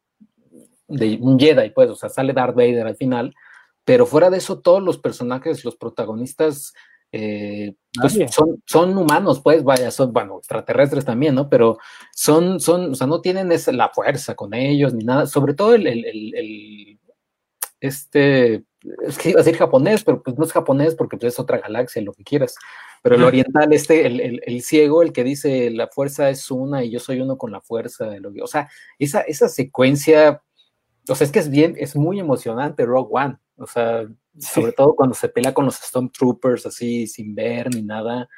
[0.96, 3.34] de un Jedi, pues, o sea, sale Darth Vader al final,
[3.84, 6.72] pero fuera de eso, todos los personajes, los protagonistas,
[7.12, 11.48] eh, pues son, son humanos, pues, vaya, son, bueno, extraterrestres también, ¿no?
[11.48, 11.78] Pero
[12.12, 15.74] son, son, o sea, no tienen esa, la fuerza con ellos ni nada, sobre todo
[15.74, 16.98] el, el, el, el
[17.80, 18.64] este,
[19.06, 21.58] es que iba a decir japonés, pero pues no es japonés porque pues, es otra
[21.58, 22.54] galaxia, lo que quieras.
[23.02, 26.82] Pero el oriental, este, el, el, el, ciego, el que dice la fuerza es una
[26.82, 28.06] y yo soy uno con la fuerza.
[28.18, 30.42] Lo, o sea, esa, esa secuencia,
[31.08, 33.36] o sea, es que es bien, es muy emocionante Rogue One.
[33.56, 34.02] O sea,
[34.38, 34.76] sobre sí.
[34.76, 38.28] todo cuando se pelea con los Stormtroopers así sin ver ni nada.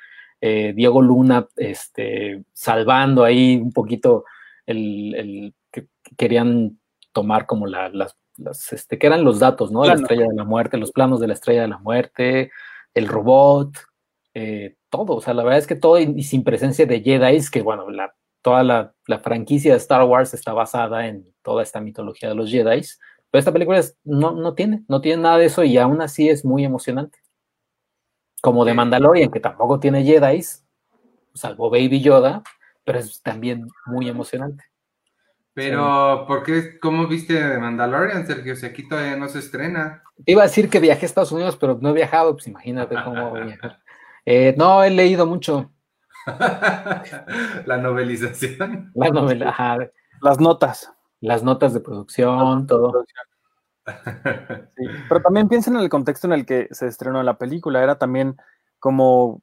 [0.41, 4.25] Eh, Diego Luna, este, salvando ahí un poquito
[4.67, 6.79] el, el que querían
[7.13, 9.83] tomar como la, las las, este, que eran los datos, ¿no?
[9.83, 12.51] De la estrella de la muerte, los planos de la estrella de la muerte,
[12.95, 13.77] el robot,
[14.35, 15.17] eh, todo.
[15.17, 17.91] O sea, la verdad es que todo, y, y sin presencia de Jedi, que bueno,
[17.91, 18.15] la,
[18.47, 22.49] toda la, la, franquicia de Star Wars está basada en toda esta mitología de los
[22.49, 22.81] Jedi.
[23.29, 26.29] Pero esta película es, no, no tiene, no tiene nada de eso y aún así
[26.29, 27.19] es muy emocionante.
[28.41, 30.45] Como de Mandalorian, que tampoco tiene Jedi,
[31.35, 32.45] salvo Baby Yoda,
[32.85, 34.63] pero es también muy emocionante.
[35.53, 36.25] Pero, sí.
[36.29, 36.79] ¿por qué?
[36.79, 38.55] ¿Cómo viste de Mandalorian, Sergio?
[38.55, 40.05] Si aquí todavía no se estrena.
[40.25, 43.33] Iba a decir que viajé a Estados Unidos, pero no he viajado, pues imagínate cómo
[43.33, 43.81] viajar.
[44.25, 45.73] Eh, no, he leído mucho.
[47.67, 48.91] La novelización.
[48.95, 49.79] La novela, ajá.
[50.21, 50.93] Las notas.
[51.21, 53.05] Las notas de producción, todo.
[55.09, 57.83] pero también piensen en el contexto en el que se estrenó la película.
[57.83, 58.37] Era también
[58.79, 59.43] como,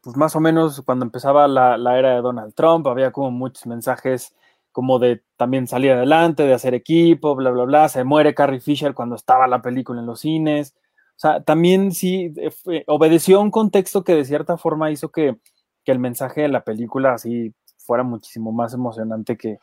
[0.00, 3.66] pues más o menos cuando empezaba la, la era de Donald Trump, había como muchos
[3.66, 4.34] mensajes
[4.72, 7.88] como de también salir adelante, de hacer equipo, bla, bla, bla.
[7.88, 10.74] Se muere Carrie Fisher cuando estaba la película en los cines.
[11.10, 15.36] O sea, también sí eh, obedeció a un contexto que de cierta forma hizo que,
[15.84, 19.58] que, el mensaje de la película así fuera muchísimo más emocionante que,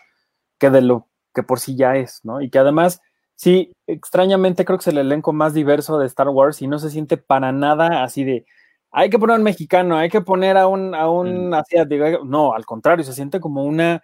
[0.58, 2.42] que de lo que por sí ya es, ¿no?
[2.42, 3.02] Y que además,
[3.36, 6.90] sí, extrañamente creo que es el elenco más diverso de Star Wars y no se
[6.90, 8.46] siente para nada así de,
[8.92, 12.26] hay que poner a un mexicano, hay que poner a un, a un asiático.
[12.26, 14.02] No, al contrario, se siente como una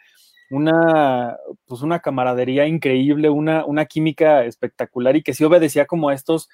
[0.49, 6.13] una, pues una camaradería increíble, una, una química espectacular y que sí obedecía como a
[6.13, 6.49] estos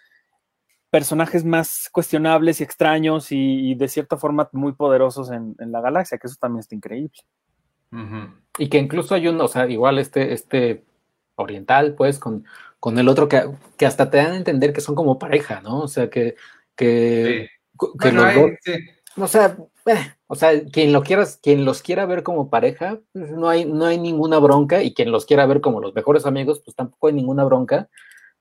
[0.91, 6.27] personajes más cuestionables y extraños y, de cierta forma muy poderosos en, la galaxia, que
[6.27, 7.17] eso también está increíble.
[8.57, 10.83] Y que incluso hay uno, o sea, igual este, este
[11.35, 12.45] oriental, pues, con,
[12.79, 15.79] con el otro que, que, hasta te dan a entender que son como pareja, ¿no?
[15.79, 16.35] O sea, que,
[16.75, 17.49] que,
[19.17, 23.31] o sea, eh, o sea, quien lo quieras, quien los quiera ver como pareja, pues,
[23.31, 26.61] no hay, no hay ninguna bronca, y quien los quiera ver como los mejores amigos,
[26.63, 27.89] pues tampoco hay ninguna bronca,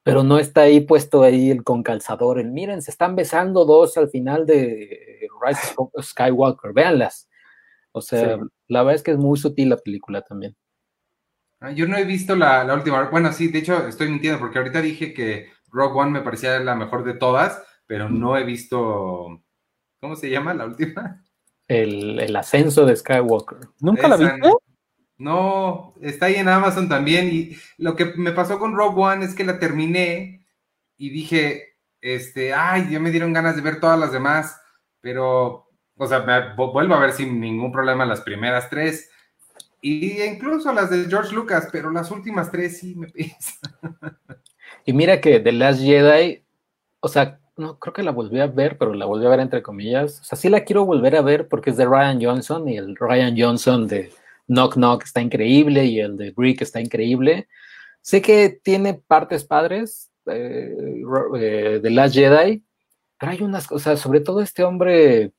[0.02, 3.96] pero no está ahí puesto ahí el con calzador, el miren, se están besando dos
[3.96, 7.28] al final de Rise of Skywalker, véanlas.
[7.92, 8.38] O sea,
[8.68, 10.56] la verdad es que es muy sutil la película también.
[11.58, 13.10] Ah, yo no he visto la, la, última.
[13.10, 16.74] Bueno, sí, de hecho estoy mintiendo porque ahorita dije que Rogue One me parecía la
[16.74, 19.42] mejor de todas, pero no he visto
[20.00, 21.22] ¿Cómo se llama la última?
[21.68, 23.58] El, ascenso de Skywalker.
[23.80, 24.38] ¿Nunca la viste?
[24.38, 24.56] No,
[26.00, 27.28] está ahí en Amazon también.
[27.28, 30.46] Y lo que me pasó con Rogue One es que la terminé
[30.96, 34.60] y dije, este, ay, ya me dieron ganas de ver todas las demás,
[35.00, 39.10] pero, o sea, vuelvo a ver sin ningún problema las primeras tres.
[39.82, 43.72] Y incluso las de George Lucas, pero las últimas tres sí me piensan.
[44.84, 46.44] Y mira que The Last Jedi,
[47.00, 49.62] o sea, no, creo que la volví a ver, pero la volví a ver entre
[49.62, 50.20] comillas.
[50.20, 52.96] O sea, sí la quiero volver a ver porque es de Ryan Johnson y el
[52.96, 54.10] Ryan Johnson de
[54.50, 57.48] Knock Knock está increíble y el de Brick está increíble.
[58.02, 60.74] Sé que tiene partes padres eh,
[61.38, 62.64] eh, de Last Jedi,
[63.18, 65.32] pero hay unas cosas, sobre todo este hombre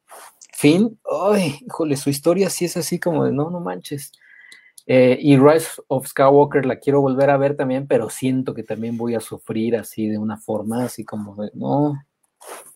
[0.53, 4.12] Finn, ay, híjole, su historia sí es así como de no, no manches.
[4.88, 8.97] Eh, y Rise of Skywalker la quiero volver a ver también, pero siento que también
[8.97, 12.01] voy a sufrir así de una forma, así como de, no,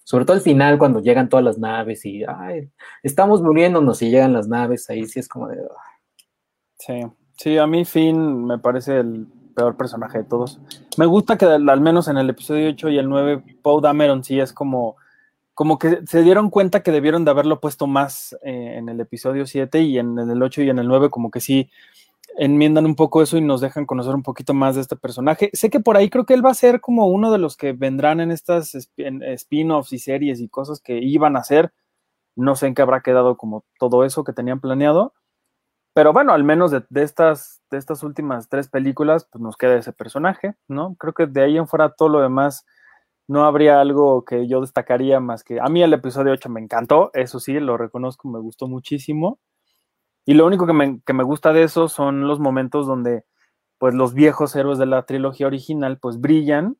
[0.04, 2.70] sobre todo al final, cuando llegan todas las naves y ay,
[3.04, 5.58] estamos muriéndonos y llegan las naves, ahí sí es como de.
[6.86, 7.02] Sí,
[7.36, 10.60] sí, a mí Finn me parece el peor personaje de todos.
[10.98, 14.40] Me gusta que al menos en el episodio 8 y el 9, Poe Dameron sí
[14.40, 14.96] es como,
[15.56, 19.48] como que se dieron cuenta que debieron de haberlo puesto más eh, en el episodio
[19.48, 21.72] 7 y en, el 8 y en el 9 como que sí
[22.38, 25.50] enmiendan un poco eso y nos dejan conocer un poquito más de este personaje.
[25.54, 27.74] Sé que por ahí creo que él va a ser como uno de los que
[27.74, 31.74] vendrán en estas spin-offs y series y cosas que iban a hacer.
[32.36, 35.14] No sé en qué habrá quedado como todo eso que tenían planeado.
[35.96, 39.94] Pero bueno, al menos de, estas, de estas últimas tres películas, pues nos queda ese
[39.94, 40.96] personaje, ¿no?
[41.00, 42.66] Creo que de ahí en fuera todo lo demás
[43.30, 47.12] no habría algo que yo destacaría más que a mí el episodio 8 me encantó,
[47.14, 49.40] eso sí, lo reconozco, me gustó muchísimo.
[50.26, 53.24] Y lo único que me, gusta de eso son los momentos donde
[53.78, 56.78] pues los viejos héroes de la trilogía original pues brillan,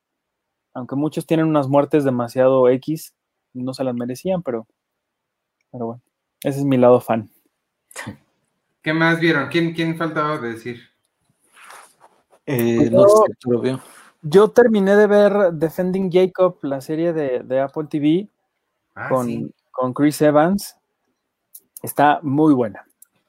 [0.74, 3.14] aunque muchos tienen unas muertes demasiado X,
[3.54, 4.66] no se las merecían, pero,
[5.72, 6.02] pero bueno,
[6.42, 7.30] ese es mi lado fan.
[8.86, 9.48] ¿Qué más vieron?
[9.48, 10.80] ¿Quién, quién faltaba de decir?
[12.46, 13.80] Eh, no sé,
[14.22, 18.28] yo terminé de ver Defending Jacob, la serie de, Apple TV,
[18.94, 20.76] ah, con, con Chris Evans.
[21.82, 22.86] Está muy buena.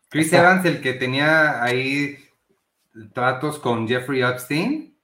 [0.10, 2.20] Chris Evans, el que tenía ahí
[3.12, 4.96] tratos con Jeffrey Epstein.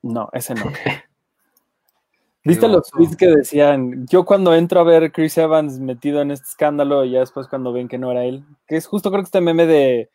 [0.00, 0.72] No, ese no.
[2.48, 4.06] ¿Viste los tweets que decían?
[4.06, 7.72] Yo cuando entro a ver Chris Evans metido en este escándalo y ya después cuando
[7.72, 10.10] ven que no era él, que es justo creo que este meme de,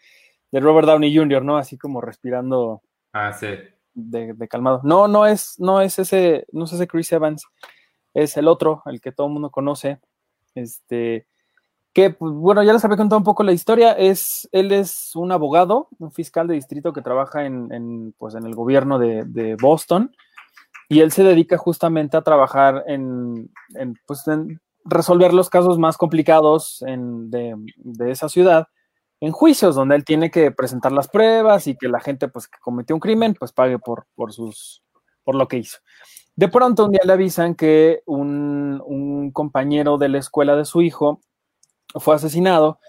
[0.52, 1.58] Robert Downey Jr., ¿no?
[1.58, 2.82] Así como respirando.
[3.14, 3.48] Ah, sí.
[3.94, 4.82] De, de, calmado.
[4.84, 7.46] No, no es, no es ese, no es ese Chris Evans,
[8.14, 10.00] es el otro, el que todo el mundo conoce.
[10.56, 11.28] Este,
[11.94, 15.32] que, pues, bueno, ya les había contado un poco la historia, es, él es un
[15.32, 20.12] abogado, un fiscal de distrito que trabaja en, pues, en el gobierno de, Boston,
[20.94, 23.52] y él se dedica justamente a trabajar en,
[24.06, 24.24] pues,
[24.86, 28.68] resolver los casos más complicados de, esa ciudad,
[29.20, 32.60] en juicios, donde él tiene que presentar las pruebas y que la gente pues, que
[32.60, 34.84] cometió un crimen, pues pague por, por, sus,
[35.24, 35.80] por lo que hizo.
[36.36, 41.22] De pronto un día le avisan que un, compañero de la escuela de su hijo
[41.96, 42.80] fue asesinado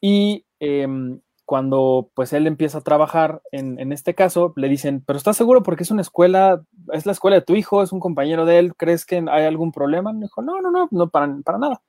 [0.00, 5.16] y em, cuando pues él empieza a trabajar en, en, este caso, le dicen, pero
[5.16, 8.44] ¿estás seguro porque es una escuela, es la escuela de tu hijo, es un compañero
[8.44, 10.12] de él, ¿crees que hay algún problema?
[10.12, 11.80] Me dijo, no, no, no, no, para, para nada.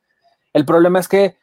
[0.53, 1.36] El problema es que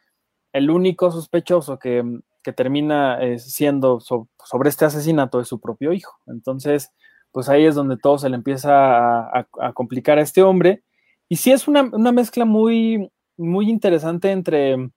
[0.55, 2.03] el único sospechoso que,
[2.43, 6.17] que termina eh, siendo so, sobre este asesinato es su propio hijo.
[6.27, 6.93] Entonces,
[7.33, 10.83] pues ahí es donde todo se le empieza a, a, a complicar a este hombre.
[11.29, 14.91] Y sí es una, una mezcla muy, muy interesante entre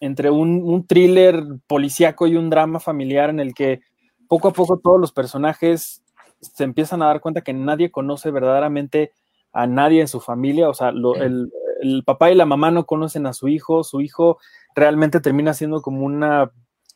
[0.00, 3.80] entre un, un thriller policíaco y un drama familiar en el que
[4.28, 6.02] poco a poco todos los personajes
[6.40, 9.12] se empiezan a dar cuenta que nadie conoce verdaderamente
[9.52, 12.86] a nadie en su familia, o sea, lo, el, el, papá y la mamá no
[12.86, 14.38] conocen a su hijo, su hijo
[14.74, 16.52] realmente termina siendo como una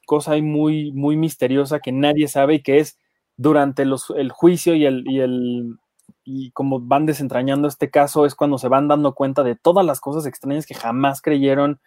[0.06, 2.98] cosa ahí muy, muy misteriosa que nadie sabe y que es
[3.36, 5.76] durante los, el juicio y el, y el
[6.24, 10.00] y como van desentrañando este caso es cuando se van dando cuenta de todas las
[10.00, 11.80] cosas extrañas que jamás creyeron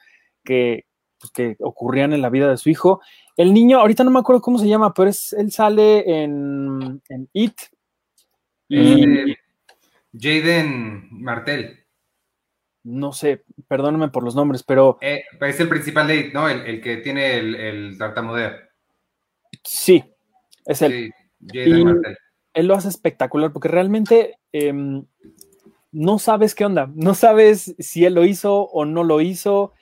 [0.43, 0.85] que,
[1.25, 3.01] pues, que ocurrían en la vida de su hijo.
[3.37, 7.29] El niño, ahorita no me acuerdo cómo se llama, pero es, él sale en, en
[7.33, 7.55] It.
[8.67, 9.37] Y, eh,
[10.13, 11.79] Jaden Martel.
[12.83, 14.97] No sé, perdóname por los nombres, pero.
[15.01, 16.47] Eh, es el principal de It, ¿no?
[16.47, 18.51] El, el que tiene el, el, tartamudeo.
[19.63, 20.03] Sí,
[20.65, 20.91] es él.
[20.91, 22.17] Sí, Jaden Martel.
[22.53, 24.73] Él lo hace espectacular porque realmente eh,
[25.91, 29.73] no sabes qué onda, no sabes si él lo hizo o no lo hizo.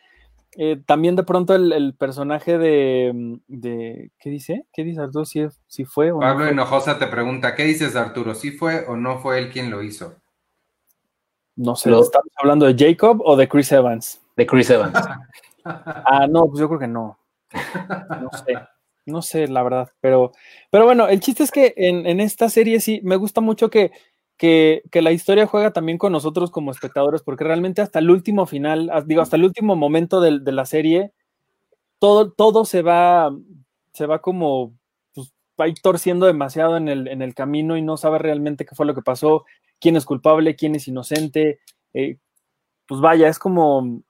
[0.58, 4.66] Eh, también de pronto el, el personaje de, de, ¿Qué dice?
[4.72, 5.26] ¿Qué dice Arturo?
[5.26, 6.54] ¿Si, si fue o Pablo no fue?
[6.54, 8.36] Hinojosa te pregunta, ¿qué dices Arturo?
[8.36, 10.16] ¿Sí fue o no fue él quien lo hizo?
[11.56, 12.02] No sé, lo...
[12.02, 14.22] ¿estamos hablando de Jacob o de Chris Evans?
[14.36, 14.96] De Chris Evans.
[15.66, 17.18] ah, no, pues yo creo que no.
[18.22, 18.54] No sé.
[19.06, 19.90] No sé, la verdad.
[20.02, 20.32] Pero,
[20.72, 23.92] pero bueno, el chiste es que en, en esta serie sí me gusta mucho que
[24.38, 28.46] que, que, la historia juega también con nosotros como espectadores, porque realmente hasta el último
[28.46, 31.14] final, digo, hasta el último momento de, de la serie,
[32.00, 33.34] todo, todo se va,
[33.94, 34.74] se va como,
[35.14, 38.86] pues, va torciendo demasiado en el, en el camino y no sabe realmente qué fue
[38.86, 39.46] lo que pasó,
[39.80, 41.60] quién es culpable, quién es inocente.
[41.94, 42.18] Eh,
[42.88, 44.04] pues vaya, es como,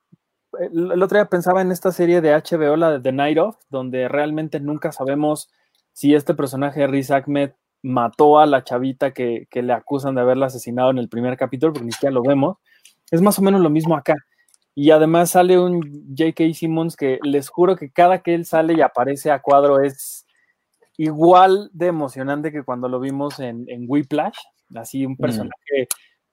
[0.60, 3.58] el, el, otro día pensaba en esta serie de HBO, la de The Night Of,
[3.70, 5.52] donde realmente nunca sabemos
[5.92, 7.52] si este personaje, Riz Ahmed,
[7.84, 11.74] mató a la chavita que, que, le acusan de haberla asesinado en el primer capítulo,
[11.74, 12.58] porque ni siquiera lo vemos.
[13.12, 14.16] Es más o menos lo mismo acá.
[14.74, 15.82] Y además sale un
[16.18, 16.54] J.K.
[16.54, 20.26] Simmons que les juro que cada que él sale y aparece a cuadro es
[20.98, 24.38] igual de emocionante que cuando lo vimos en, en Whiplash.
[24.76, 25.88] Así un personaje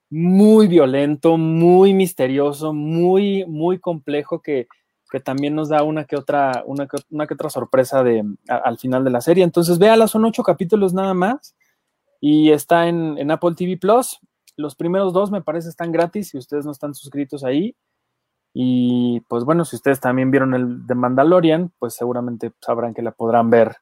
[0.09, 0.35] mm.
[0.35, 4.67] muy violento, muy misterioso, muy, muy complejo que,
[5.11, 9.09] que también nos da una que otra, una que, otra sorpresa de, al final de
[9.09, 9.43] la serie.
[9.43, 11.55] Entonces, véala, son ocho capítulos nada más
[12.21, 14.19] y está en, en, Apple TV Plus.
[14.55, 17.75] Los primeros dos me parece están gratis si ustedes no están suscritos ahí.
[18.53, 23.11] Y pues bueno, si ustedes también vieron el de Mandalorian, pues seguramente sabrán que la
[23.11, 23.75] podrán ver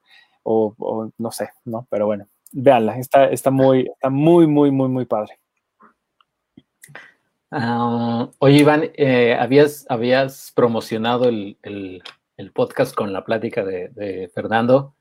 [0.43, 1.87] o, o no sé, ¿no?
[1.91, 5.39] Pero bueno, véanla, está, está, muy, está muy, muy, muy, muy padre.
[7.51, 12.03] Uh, oye, Iván, eh, habías, habías promocionado el, el,
[12.37, 14.93] el, podcast con la plática de, de, Fernando,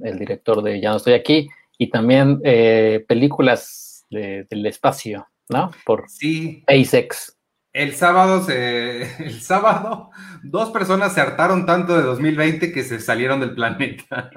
[0.00, 1.48] el director de Ya no estoy aquí,
[1.78, 5.70] y también eh, películas de, del espacio, ¿no?
[5.84, 6.62] Por sí.
[6.62, 7.38] SpaceX.
[7.72, 10.10] El sábado, se, el sábado,
[10.42, 14.32] dos personas se hartaron tanto de 2020 que se salieron del planeta.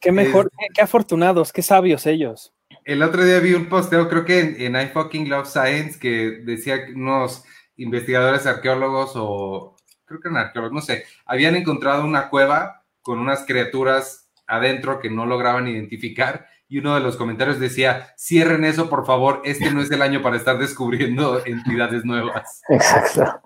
[0.00, 0.58] Qué mejor, es...
[0.58, 2.52] qué, qué afortunados, qué sabios ellos.
[2.90, 6.40] El otro día vi un posteo, creo que en, en I Fucking Love Science, que
[6.42, 7.44] decía que unos
[7.76, 13.46] investigadores arqueólogos o creo que eran arqueólogos, no sé, habían encontrado una cueva con unas
[13.46, 19.06] criaturas adentro que no lograban identificar y uno de los comentarios decía, cierren eso por
[19.06, 22.60] favor, este no es el año para estar descubriendo entidades nuevas.
[22.68, 23.40] Exacto.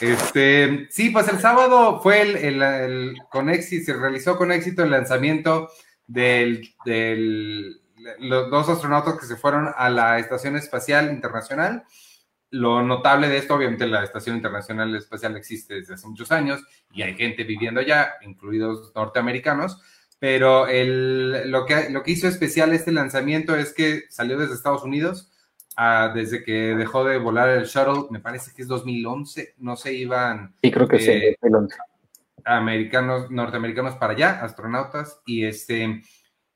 [0.00, 4.82] Este, sí, pues el sábado fue el, el, el con éxito, se realizó con éxito
[4.82, 5.70] el lanzamiento
[6.08, 7.80] del, del
[8.18, 11.84] los dos astronautas que se fueron a la Estación Espacial Internacional.
[12.50, 17.02] Lo notable de esto, obviamente, la Estación Internacional Espacial existe desde hace muchos años y
[17.02, 19.80] hay gente viviendo allá, incluidos norteamericanos,
[20.18, 24.82] pero el, lo, que, lo que hizo especial este lanzamiento es que salió desde Estados
[24.82, 25.30] Unidos,
[25.78, 29.94] uh, desde que dejó de volar el shuttle, me parece que es 2011, no se
[29.94, 30.54] iban.
[30.62, 31.76] Sí, creo que eh, sí, 2011.
[32.44, 36.02] Americanos, norteamericanos para allá, astronautas, y este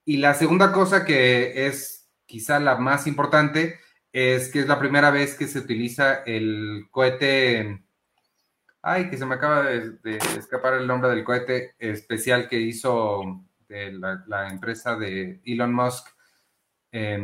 [0.05, 3.79] y la segunda cosa que es quizá la más importante
[4.13, 7.85] es que es la primera vez que se utiliza el cohete,
[8.83, 13.45] ay, que se me acaba de, de escapar el nombre del cohete especial que hizo
[13.69, 16.07] la, la, empresa de Elon Musk.
[16.93, 17.19] Eh,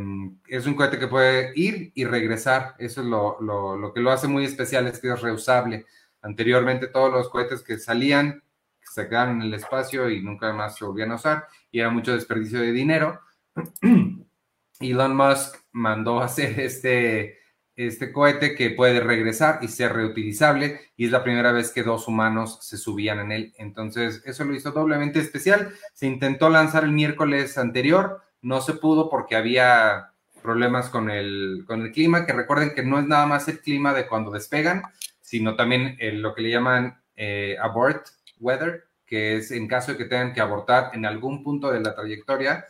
[0.49, 4.27] es un cohete que puede ir y regresar, eso es lo, lo que lo hace
[4.27, 5.87] muy especial, es que es reusable.
[6.23, 8.43] Anteriormente todos los cohetes que salían
[8.91, 12.13] se quedaron en el espacio y nunca más se volvían a usar y era mucho
[12.13, 13.21] desperdicio de dinero.
[14.81, 17.39] Elon Musk mandó hacer este,
[17.77, 22.09] este cohete que puede regresar y ser reutilizable y es la primera vez que dos
[22.09, 23.55] humanos se subían en él.
[23.59, 25.73] Entonces, eso lo hizo doblemente especial.
[25.93, 30.13] Se intentó lanzar el miércoles anterior, no se pudo porque había
[30.43, 33.93] problemas con el, con el clima, que recuerden que no es nada más el clima
[33.93, 34.83] de cuando despegan,
[35.21, 38.07] sino también lo que le llaman eh, abort
[38.41, 41.95] weather, que es en caso de que tengan que abortar en algún punto de la
[41.95, 42.65] trayectoria,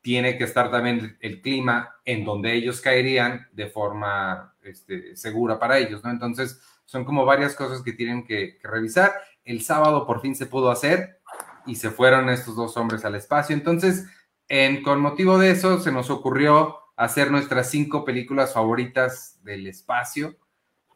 [0.00, 5.78] tiene que estar también el clima en donde ellos caerían de forma este, segura para
[5.78, 6.10] ellos, ¿no?
[6.10, 9.12] Entonces, son como varias cosas que tienen que, revisar.
[9.44, 11.20] El sábado por fin se pudo hacer
[11.66, 13.54] y se fueron estos dos hombres al espacio.
[13.54, 14.06] Entonces,
[14.48, 20.36] en, con motivo de eso, se nos ocurrió hacer nuestras cinco películas favoritas del espacio.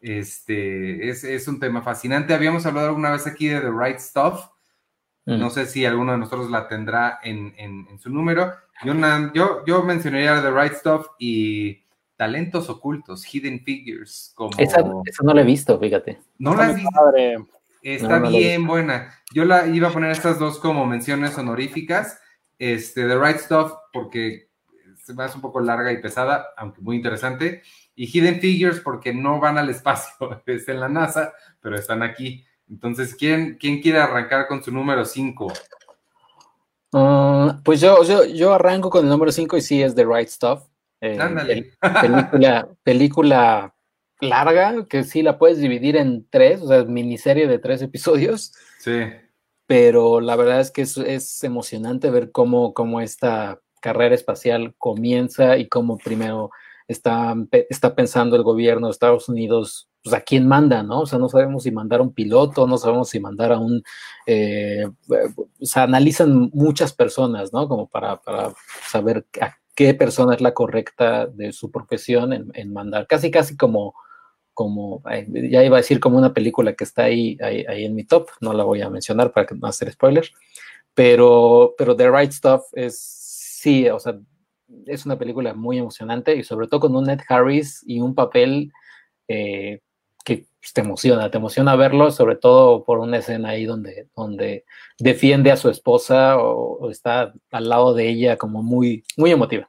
[0.01, 2.35] Este, es, es un tema fascinante.
[2.35, 4.47] Habíamos hablado alguna vez aquí de The Right Stuff.
[5.27, 5.51] No mm.
[5.51, 8.53] sé si alguno de nosotros la tendrá en, en, en su número.
[8.83, 8.95] Yo,
[9.35, 11.85] yo, yo mencionaría The Right Stuff y
[12.17, 14.33] Talentos Ocultos, Hidden Figures.
[14.35, 14.51] Como...
[14.59, 16.19] Esa, no la he visto, fíjate.
[16.39, 17.01] No la has visto.
[17.83, 19.15] Está bien buena.
[19.33, 22.19] Yo la iba a poner estas dos como menciones honoríficas.
[22.59, 24.51] Este, The Right Stuff, porque
[24.97, 27.63] se me hace un poco larga y pesada, aunque muy interesante.
[28.01, 30.15] Y Hidden Figures, porque no van al espacio,
[30.47, 32.47] es en la NASA, pero están aquí.
[32.67, 35.53] Entonces, ¿quién, quién quiere arrancar con su número 5?
[36.95, 40.29] Ah, pues yo, yo, yo, arranco con el número 5 y sí es The Right
[40.29, 40.63] Stuff.
[41.03, 41.19] Eh,
[42.01, 43.75] película, película
[44.23, 48.55] larga, que sí la puedes dividir en tres, o sea, miniserie de tres episodios.
[48.79, 49.11] Sí.
[49.67, 55.59] Pero la verdad es que es, es emocionante ver cómo, cómo esta carrera espacial comienza
[55.59, 56.51] y cómo primero
[56.91, 57.37] está,
[57.69, 61.03] está pensando el gobierno de Estados Unidos pues a quién manda, ¿no?
[61.03, 63.83] O sea, no sabemos si mandar a un piloto, no sabemos si mandar a un,
[64.27, 67.69] eh, o sea, analizan muchas personas, ¿no?
[67.69, 68.19] Como para,
[68.89, 73.95] saber a qué persona es la correcta de su profesión en, mandar, casi, casi como,
[74.55, 78.05] como, eh, ya iba a decir como una película que está ahí, ahí, en mi
[78.05, 80.29] top, no la voy a mencionar para no hacer spoiler,
[80.95, 84.19] pero, pero The Right Stuff es, sí, o sea,
[84.87, 88.73] es una película muy emocionante y sobre todo con un Ned Harris y un papel
[89.29, 89.81] eh,
[90.25, 94.65] que pues, te emociona, te emociona verlo, sobre todo por una escena ahí donde, donde
[94.99, 99.69] defiende a su esposa o, está al lado de ella como muy, muy emotiva.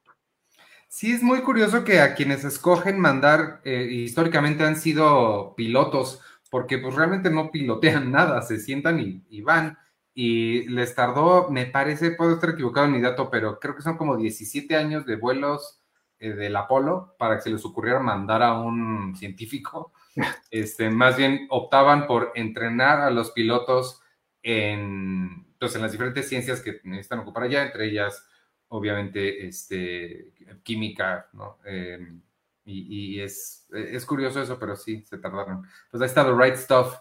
[0.88, 6.78] Sí, es muy curioso que a quienes escogen mandar, eh, históricamente han sido pilotos, porque
[6.78, 9.78] pues realmente no pilotean nada, se sientan y, van.
[10.14, 13.98] Y les tardó, me parece, puedo estar equivocado en mi dato, pero creo que son
[13.98, 15.82] como 17 años de vuelos
[16.20, 19.94] eh, del Apolo para que se les ocurriera mandar a un científico
[20.52, 24.02] este, más bien optaban por entrenar a los pilotos
[24.44, 28.26] en, pues, en las diferentes ciencias que necesitan ocupar allá, entre ellas,
[28.68, 30.34] obviamente, este,
[30.64, 31.60] química, ¿no?
[31.66, 32.22] Em,
[32.64, 35.68] y, es, es, curioso eso, pero sí, se tardaron.
[35.90, 36.96] Pues ahí está The Right Stuff.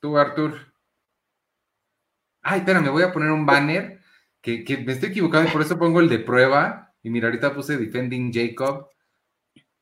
[0.00, 0.72] Tú, Artur.
[2.48, 4.00] Ay, espera, me voy a poner un banner
[4.40, 6.94] que, que me estoy equivocado y por eso pongo el de prueba.
[7.02, 8.88] Y mira, ahorita puse Defending Jacob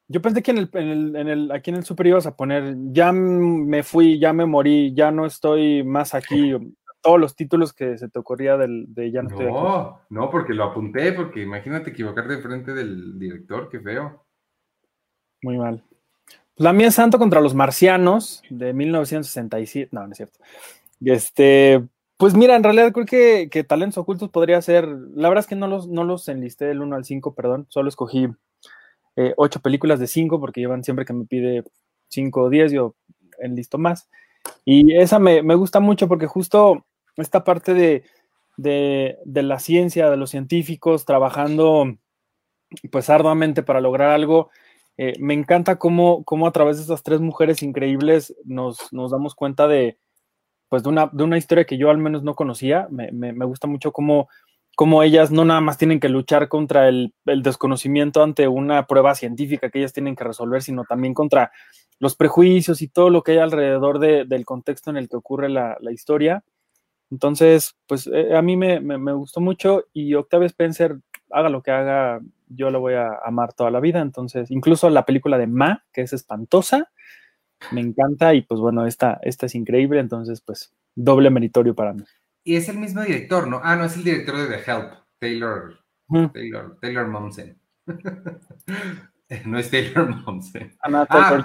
[0.07, 3.11] yo pensé que en el, en el, aquí en el super ibas a poner, ya
[3.13, 6.53] me fui, ya me morí, ya no estoy más aquí,
[7.01, 9.57] todos los títulos que se te ocurría del, de ya no, estoy aquí.
[10.11, 14.27] No, porque lo apunté, porque imagínate equivocarte de frente del director, qué feo.
[15.43, 15.83] Muy mal.
[16.57, 20.39] La mía es Santo contra los Marcianos, de 1967, no, no es cierto.
[21.01, 21.83] Este,
[22.25, 25.57] pues mira, en realidad creo que, que Talentos Ocultos podría ser, la verdad es que
[25.57, 28.29] no los, no los enlisté del 1 al 5, perdón, solo escogí
[29.17, 31.65] eh, ocho películas de cinco, porque llevan siempre que me pide
[32.09, 32.95] cinco o diez, yo
[33.41, 34.09] enlisto más.
[34.65, 36.87] Y esa me, gusta mucho porque justo
[37.19, 37.75] esta parte
[38.57, 41.95] de, la ciencia, de los científicos trabajando
[42.91, 44.49] pues arduamente para lograr algo,
[44.97, 49.35] eh, me encanta cómo, cómo, a través de estas tres mujeres increíbles nos, nos damos
[49.35, 49.99] cuenta de,
[50.75, 52.89] pues de una, de una, historia que yo al menos no conocía.
[52.91, 54.29] Me, me, me gusta mucho cómo
[54.75, 59.71] cómo ellas no nada más tienen que luchar contra el, desconocimiento ante una prueba científica
[59.71, 61.53] que ellas tienen que resolver, sino también contra
[62.01, 65.77] los prejuicios y todo lo que hay alrededor del contexto en el que ocurre la,
[65.93, 66.43] historia.
[67.09, 70.99] Entonces, pues eh, a mí me, gustó mucho y Octavia Spencer,
[71.31, 74.01] haga lo que haga, yo lo voy a amar toda la vida.
[74.01, 76.91] Entonces, incluso la película de Ma, que es espantosa,
[77.71, 82.05] me encanta y pues bueno, esta, esta es increíble, entonces pues doble meritorio para mí.
[82.45, 83.61] Y es el mismo director, ¿no?
[83.63, 85.79] Ah, no, es el director de The Help, Taylor,
[86.33, 87.59] Taylor, Taylor Momsen.
[89.47, 90.77] no es Taylor Momsen.
[90.83, 91.45] Ah,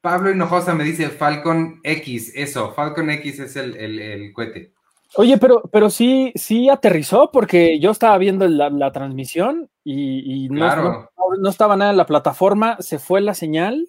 [0.00, 4.72] Pablo Hinojosa me dice Falcon X, eso, Falcon X es el, el, el cohete.
[5.16, 10.48] Oye, pero, pero sí, sí aterrizó porque yo estaba viendo la, la transmisión y, y
[10.48, 11.10] no, Claro.
[11.18, 13.88] no, no estaba nada en la plataforma, se fue la señal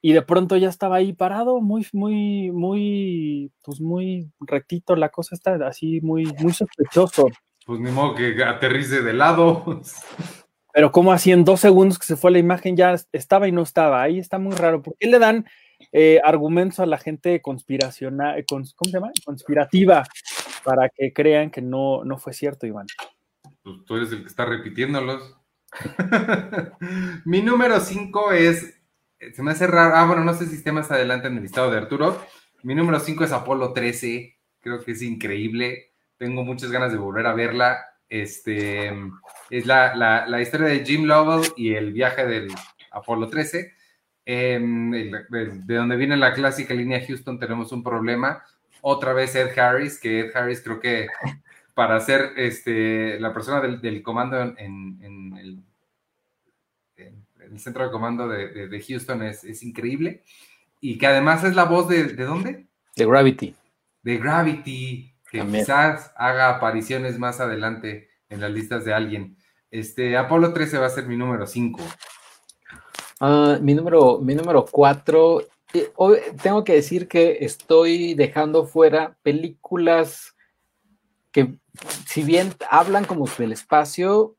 [0.00, 5.34] y de pronto ya estaba ahí parado, muy, muy, muy, pues muy rectito, la cosa
[5.34, 7.28] está así muy, muy sospechoso.
[7.66, 9.80] Pues ni modo que aterrice de lado.
[10.72, 13.62] Pero como así en dos segundos que se fue la imagen ya estaba y no
[13.62, 14.82] estaba, ahí está muy raro.
[14.82, 15.46] ¿Por qué le dan
[15.92, 19.10] eh, argumentos a la gente conspiracional, cons- ¿cómo se llama?
[19.24, 20.04] Conspirativa
[20.64, 22.86] para que crean que no, no fue cierto, Iván?
[23.62, 25.36] Pues tú eres el que está repitiéndolos.
[27.24, 28.77] Mi número 5 es.
[29.34, 29.96] Se me hace raro.
[29.96, 32.20] Ah, bueno, no sé si esté más adelante en el listado de Arturo.
[32.62, 34.36] Mi número 5 es Apolo 13.
[34.60, 35.92] Creo que es increíble.
[36.16, 37.78] Tengo muchas ganas de volver a verla.
[38.08, 38.88] Este
[39.50, 42.48] es la, la- la historia de Jim Lovell y el viaje del
[42.92, 43.72] Apolo 13.
[44.24, 48.42] Em, de donde viene la clásica línea Houston, tenemos un problema.
[48.82, 51.08] Otra vez Ed Harris, que Ed Harris creo que
[51.74, 54.98] para ser este, la persona del, del comando en,
[55.38, 55.58] el,
[57.50, 60.22] el centro de comando de, de- de Houston es, es increíble.
[60.80, 62.66] Y que además es la voz de, ¿de dónde?
[62.96, 63.54] De Gravity.
[64.02, 65.64] De Gravity, que También.
[65.64, 69.36] quizás haga apariciones más adelante en las listas de alguien.
[69.70, 71.80] Este, Apolo 13 va a ser mi número 5.
[73.20, 75.42] Ah, mi número, mi número cuatro.
[75.74, 80.34] eh, hoy tengo que decir que estoy dejando fuera películas
[81.32, 81.58] que,
[82.06, 84.36] si bien hablan como del espacio,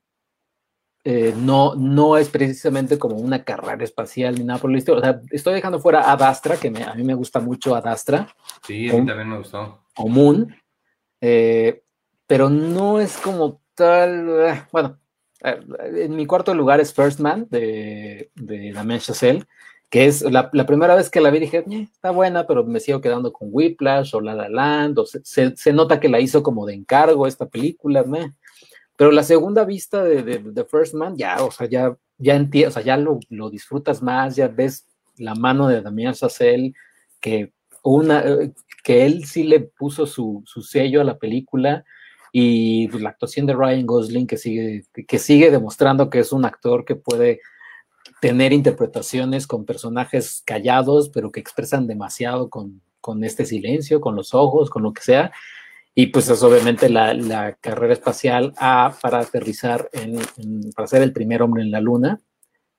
[1.03, 4.97] eh, no, no es precisamente como una carrera espacial ni nada por el estilo.
[4.97, 7.87] O sea, estoy dejando fuera Ad Astra, que me- a mí me gusta mucho Ad
[7.87, 8.27] Astra,
[8.65, 9.83] Sí, a mí también me gustó.
[9.95, 10.53] o Moon,
[11.21, 11.83] eh,
[12.27, 14.29] pero no es como tal.
[14.47, 14.99] eh, bueno,
[15.41, 19.45] en mi cuarto lugar es First Man de, de Damien Chazelle,
[19.89, 22.79] que es la, la primera vez que la vi dije, "Eh, está buena, pero me
[22.81, 26.19] sigo quedando con Whiplash o La La Land, o se, se- se nota que la
[26.19, 28.33] hizo como de encargo esta película, meh.
[28.99, 32.73] Pero la segunda vista de, de First Man, ya, o sea, ya, ya entiendes, o
[32.73, 36.73] sea, ya lo, lo disfrutas más, ya ves la mano de Damien Chazelle,
[37.21, 38.21] que una,
[38.83, 41.85] que él sí le puso su, su sello a la película
[42.33, 46.43] y pues, la actuación de Ryan Gosling que sigue, que sigue demostrando que es un
[46.43, 47.39] actor que puede
[48.19, 54.33] tener interpretaciones con personajes callados, pero que expresan demasiado con, con este silencio, con los
[54.33, 55.31] ojos, con lo que sea.
[55.95, 60.19] Y pues es obviamente la, la carrera espacial A para aterrizar, en,
[60.75, 62.19] para ser el primer hombre en la luna,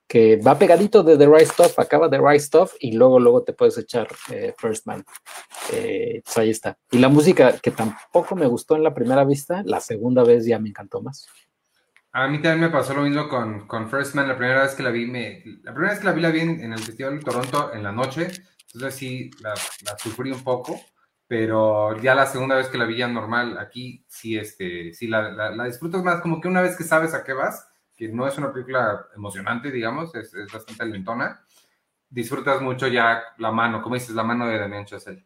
[0.07, 3.53] que va pegadito de The Right Stuff, acaba The Right Stuff y luego, luego te
[3.53, 5.05] puedes echar eh, First Man.
[5.71, 6.77] Eh, pues ahí está.
[6.91, 10.59] Y la música que tampoco me gustó en la primera vista, la segunda vez ya
[10.59, 11.27] me encantó más.
[12.11, 14.27] A mí también me pasó lo mismo con, con First Man.
[14.27, 16.39] La primera vez que la vi, me, la primera vez que la vi, la vi
[16.41, 18.27] en, en el Festival de Toronto en la noche.
[18.73, 19.53] Entonces sí, la,
[19.85, 20.77] la sufrí un poco.
[21.31, 25.31] Pero ya la segunda vez que la vi ya normal, aquí sí, este, sí la,
[25.31, 26.19] la, la disfrutas más.
[26.19, 29.71] Como que una vez que sabes a qué vas, que no es una película emocionante,
[29.71, 31.41] digamos, es, es bastante lentona,
[32.09, 35.23] disfrutas mucho ya la mano, como dices, la mano de Damien Chazelle.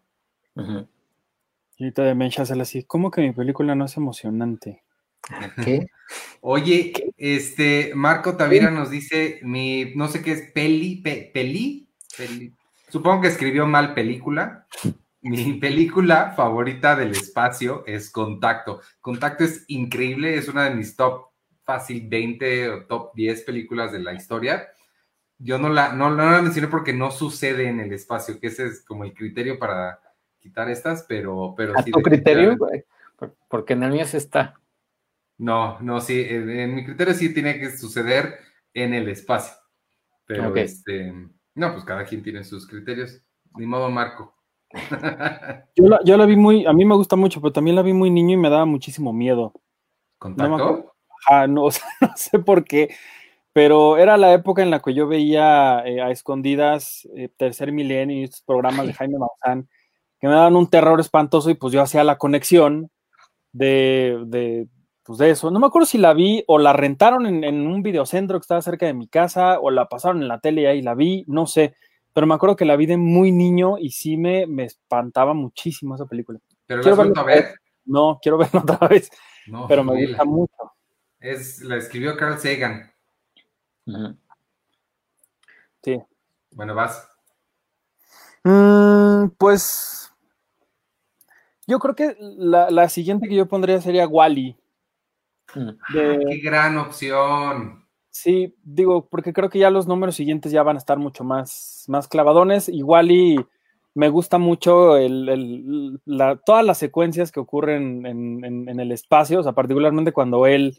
[1.78, 4.84] Y ahorita de Mencha así, ¿cómo que mi película no es emocionante?
[5.64, 5.88] ¿Qué?
[6.42, 12.54] Oye, este, Marco Tavira nos dice, mi, no sé qué es, peli, pe- peli, peli,
[12.90, 14.68] supongo que escribió mal película.
[15.28, 18.82] Mi película favorita del espacio es Contacto.
[19.02, 21.30] Contacto es increíble, es una de mis top
[21.64, 24.68] fácil 20 o top 10 películas de la historia.
[25.40, 28.68] Yo no la, no, no la mencioné porque no sucede en el espacio, que ese
[28.68, 30.00] es como el criterio para
[30.40, 32.56] quitar estas, pero, pero ¿A sí, tu criterio?
[33.50, 34.62] Porque en el mío sí está.
[35.40, 38.38] No, no, sí, en, en mi criterio sí tiene que suceder
[38.76, 39.56] en el espacio.
[40.28, 41.12] Pero este,
[41.56, 43.24] no, pues cada quien tiene sus criterios.
[43.56, 44.35] Ni modo, Marco.
[45.76, 47.94] Yo la, yo la vi muy, a mí me gusta mucho, pero también la vi
[47.94, 49.54] muy niño y me daba muchísimo miedo.
[50.18, 50.56] ¿Contacto?
[50.56, 50.94] acuerdo.
[51.26, 52.96] Ajá, no, o sea, no sé por qué,
[53.54, 58.18] pero era la época en la que yo veía eh, a escondidas eh, Tercer Milenio
[58.18, 59.70] y estos programas de Jaime Maussan
[60.20, 62.90] que me daban un terror espantoso y pues yo hacía la conexión
[63.52, 64.68] de, de,
[65.04, 65.52] pues de eso.
[65.52, 68.62] No me acuerdo si la vi o la rentaron en, en un videocentro que estaba
[68.62, 71.48] cerca de mi casa o la pasaron en la tele y ahí la vi, no
[71.48, 71.76] sé.
[72.16, 75.96] Pero me acuerdo que la vi de muy niño y sí me, me espantaba muchísimo
[75.96, 76.40] esa película.
[76.66, 77.60] ¿Pero la Quiero has vuelto a verla ver?
[77.84, 79.12] No, quiero verla otra vez,
[79.48, 80.54] No, pero me gusta mucho.
[81.20, 82.90] Es, la escribió Carl Sagan.
[85.84, 86.02] Sí.
[86.52, 87.06] Bueno, vas.
[88.46, 90.10] Mm, pues
[91.68, 94.56] yo creo que la, la siguiente que yo pondría sería Wally.
[95.54, 95.70] Mm.
[95.92, 97.85] Qué gran opción.
[98.16, 101.84] Sí, digo, porque creo que ya los números siguientes ya van a estar mucho más,
[101.90, 102.70] más clavadones.
[102.70, 103.46] Igual y
[103.94, 109.52] me gusta mucho el, la, todas las secuencias que ocurren en, el espacio, o sea,
[109.52, 110.78] particularmente cuando él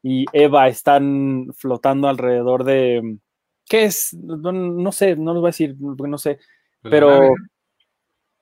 [0.00, 3.18] y Eva están flotando alrededor de...
[3.68, 4.14] ¿Qué es?
[4.14, 6.38] No, sé, no les voy a decir, no sé,
[6.82, 7.34] pero...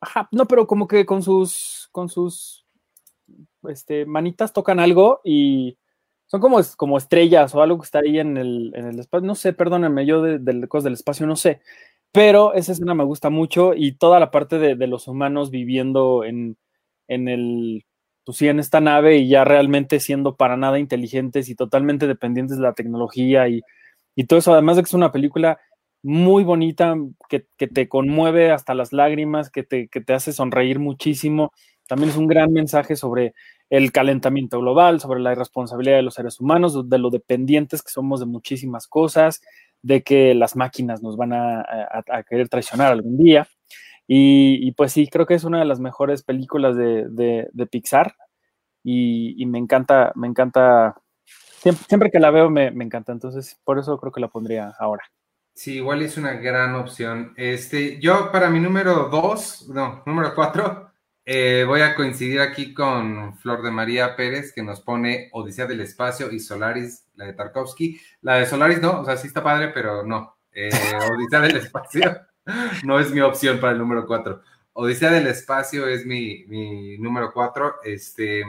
[0.03, 2.67] Ajá, no, pero como que con sus, con sus
[3.69, 5.79] este, manitas tocan algo y
[6.35, 9.25] son como, como estrellas o algo que está ahí en el, en el espacio.
[9.25, 11.61] No sé, perdónenme, yo de, de cosas del espacio no sé.
[12.11, 16.25] Pero esa escena me gusta mucho y toda la parte de, de los humanos viviendo
[16.25, 16.57] en,
[17.07, 17.85] en el,
[18.25, 22.57] pues sí, en esta nave y ya realmente siendo para nada inteligentes y totalmente dependientes
[22.57, 23.61] de la tecnología y,
[24.17, 25.61] y todo eso, además de que es una película
[26.03, 26.97] muy bonita,
[27.29, 31.53] que, que te conmueve hasta las lágrimas, que te, que te hace sonreír muchísimo.
[31.87, 33.35] También es un gran mensaje sobre
[33.71, 38.21] el calentamiento global, sobre la irresponsabilidad de los seres humanos, de lo dependientes que somos
[38.21, 39.41] de muchísimas cosas,
[39.83, 41.65] de que las máquinas nos van a,
[42.29, 43.47] querer traicionar algún día.
[44.07, 48.15] Y, pues sí, creo que es una de las mejores películas de, Pixar
[48.83, 50.95] y, me encanta, me encanta,
[51.89, 55.05] siempre, que la veo me, me, encanta, entonces por eso creo que la pondría ahora.
[55.55, 57.33] Sí, igual es una gran opción.
[57.37, 60.91] Este, yo para mi número dos, no, número cuatro,
[61.27, 65.81] eh, voy a coincidir aquí con Flor de María Pérez, que nos pone Odisea del
[65.81, 67.99] Espacio y Solaris, la de Tarkovsky.
[68.21, 70.37] La de Solaris no, o sea, sí está padre, pero no.
[70.53, 70.71] Eh,
[71.11, 72.21] Odisea del Espacio
[72.85, 74.43] no es mi opción para el número 4.
[74.75, 76.45] Odisea del Espacio es mi,
[76.99, 77.77] número 4.
[77.85, 78.45] Este,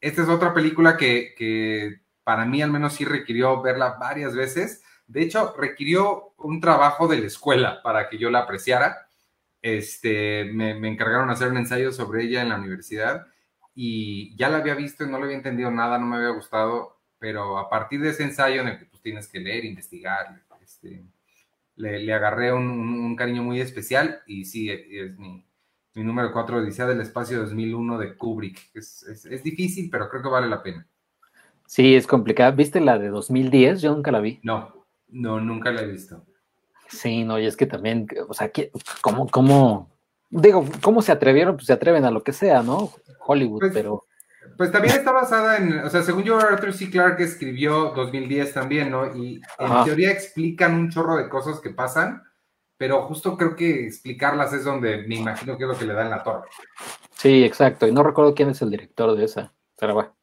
[0.00, 4.82] esta es otra película que, que para mí al menos sí requirió verla varias veces.
[5.06, 9.08] De hecho, requirió un trabajo de la escuela para que yo la apreciara
[9.62, 13.28] este, me, encargaron hacer un ensayo sobre ella en la universidad
[13.74, 16.98] y ya la había visto y no le había entendido nada, no me había gustado,
[17.18, 21.04] pero a partir de ese ensayo en el que pues, tienes que leer, investigar, este,
[21.76, 25.44] le, agarré un, cariño muy especial y sí, es mi,
[25.94, 28.70] número 4, Odisea del Espacio 2001 de Kubrick.
[28.74, 30.86] Es, es, difícil, pero creo que vale la pena.
[31.66, 32.50] Sí, es complicada.
[32.50, 33.82] ¿Viste la de 2010?
[33.82, 34.40] Yo nunca la vi.
[34.42, 36.24] No, no, nunca la he visto.
[36.92, 38.50] Sí, no, y es que también, o sea,
[39.00, 39.90] ¿cómo, cómo,
[40.30, 41.56] digo, cómo se atrevieron?
[41.56, 42.92] Pues se atreven a lo que sea, ¿no?
[43.26, 44.04] Hollywood, pues, pero...
[44.58, 46.90] Pues también está basada en, o sea, según yo, Arthur C.
[46.90, 49.16] Clarke escribió 2010 también, ¿no?
[49.16, 52.22] Y en teoría explican un chorro de cosas que pasan,
[52.76, 56.02] pero justo creo que explicarlas es donde me imagino que es lo que le da
[56.02, 56.48] en la torre.
[57.16, 60.14] Sí, exacto, y no recuerdo quién es el director de esa, pero bueno.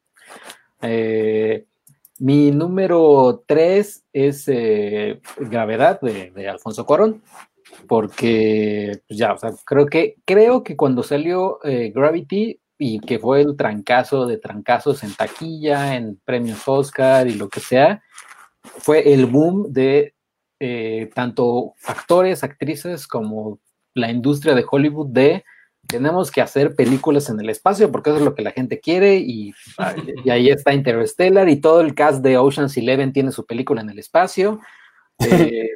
[0.82, 1.66] Eh,
[2.20, 7.22] mi número tres es eh, Gravedad de, Alfonso Cuarón,
[7.88, 9.34] porque pues, ya,
[9.64, 15.02] creo que, creo que cuando salió eh, Gravity y que fue el trancazo de trancazos
[15.02, 18.02] en taquilla, en premios Oscar y lo que sea,
[18.62, 20.14] fue el boom de
[20.60, 23.60] eh, tanto actores, actrices como
[23.94, 25.42] la industria de Hollywood de
[25.86, 29.16] tenemos que hacer películas en el espacio porque eso es lo que la gente quiere
[29.16, 29.52] y,
[30.30, 33.98] ahí está Interstellar y todo el cast de Ocean's Eleven tiene su película en el
[33.98, 34.60] espacio.
[35.18, 35.70] Eh,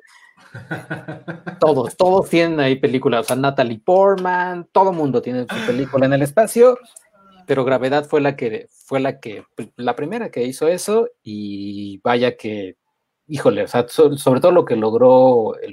[1.60, 6.12] todos, todos tienen ahí películas, o sea, Natalie Portman, todo mundo tiene su película en
[6.12, 6.78] el espacio,
[7.46, 9.44] pero Gravedad fue la que fue la que
[9.76, 12.76] la primera que hizo eso y vaya que
[13.26, 15.72] híjole, o sea, sobre todo lo que logró el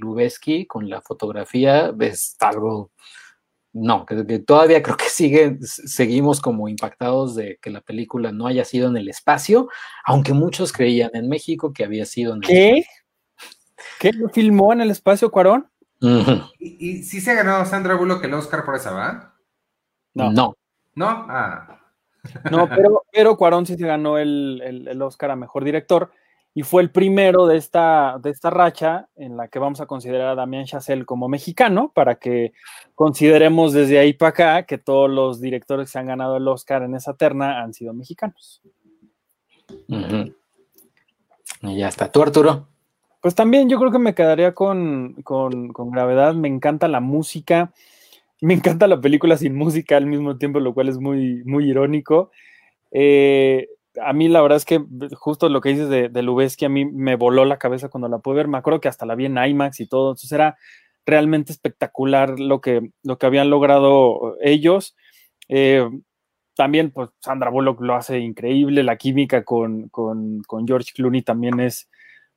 [0.68, 2.92] con la fotografía es algo
[3.74, 8.66] no, que, todavía creo que sigue, seguimos como impactados de que la película no haya
[8.66, 9.70] sido en el espacio,
[10.06, 12.86] aunque muchos creían en México que había sido en el ¿Qué?
[14.00, 15.70] ¿Qué lo filmó en el espacio Cuarón?
[16.60, 19.36] ¿Y, si se ganó Sandra Bullock el Oscar por esa, va?
[20.14, 20.32] No.
[20.32, 20.58] No.
[20.96, 21.08] ¿No?
[21.30, 21.80] Ah.
[22.52, 26.12] No, pero, pero Cuarón sí se ganó el, el Oscar a Mejor Director
[26.54, 30.30] y fue el primero de esta, de esta racha en la que vamos a considerar
[30.30, 32.52] a Damián Chazelle como mexicano, para que
[32.94, 36.84] consideremos desde ahí para acá que todos los directores que se han ganado el Oscar
[36.84, 38.62] en esa terna han sido mexicanos.
[41.62, 42.12] Y ya está.
[42.12, 42.68] ¿Tú, Arturo?
[43.22, 46.34] Pues también yo creo que me quedaría con, con, con gravedad.
[46.34, 47.72] Me encanta la música.
[48.42, 52.32] Me encanta la película sin música al mismo tiempo, lo cual es muy, muy irónico.
[52.92, 53.70] Eh,
[54.00, 54.84] a mí la verdad es que
[55.16, 58.20] justo lo que dices de, de que a mí me voló la cabeza cuando la
[58.20, 58.48] pude ver.
[58.48, 60.12] Me acuerdo que hasta la vi en IMAX y todo.
[60.12, 60.58] Entonces era
[61.06, 64.96] realmente espectacular lo que, lo que habían logrado ellos.
[65.50, 65.88] Eh,
[66.56, 68.84] también, pues, Sandra Bullock lo hace increíble.
[68.84, 69.90] La química con,
[70.66, 71.90] George Clooney también es,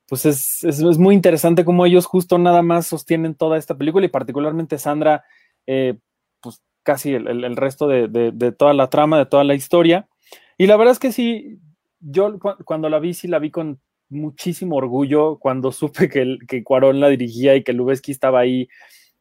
[0.08, 4.08] pues, es, es, muy interesante como ellos justo nada más sostienen toda esta película y
[4.10, 5.24] particularmente Sandra,
[5.66, 5.98] eh,
[6.40, 10.08] pues, casi el, resto de, de toda la trama, de toda la historia.
[10.58, 11.58] Y la verdad es que sí,
[12.00, 17.00] yo cuando la vi, sí la vi con muchísimo orgullo cuando supe que, que Cuarón
[17.00, 18.68] la dirigía y que Lubeski estaba ahí.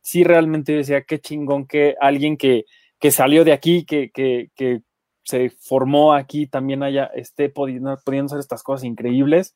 [0.01, 2.65] Sí, realmente decía, qué chingón que alguien que,
[2.99, 4.81] que salió de aquí, que, que, que
[5.23, 9.55] se formó aquí, también haya, esté pudiendo, pudiendo hacer estas cosas increíbles.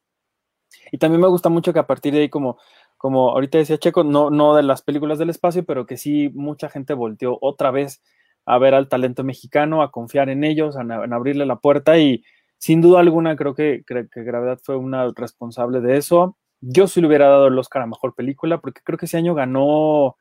[0.91, 2.57] Y también me gusta mucho que a partir de ahí, como,
[2.97, 6.69] como ahorita decía Checo, no, no de las películas del espacio, pero que sí mucha
[6.69, 8.01] gente volteó otra vez
[8.47, 12.23] a ver al talento mexicano, a confiar en ellos, a, en abrirle la puerta y
[12.57, 16.37] sin duda alguna creo que, creo que Gravedad fue una responsable de eso.
[16.61, 19.35] Yo sí le hubiera dado el Oscar a Mejor Película porque creo que ese año
[19.35, 20.15] ganó...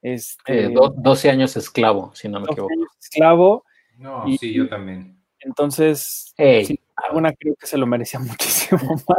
[0.00, 2.72] Este, eh, 12 años esclavo, si no me equivoco.
[2.98, 3.64] esclavo.
[3.98, 5.20] No, y, sí, yo también.
[5.40, 6.64] Entonces, hey.
[6.64, 9.18] sin alguna creo que se lo merecía muchísimo más.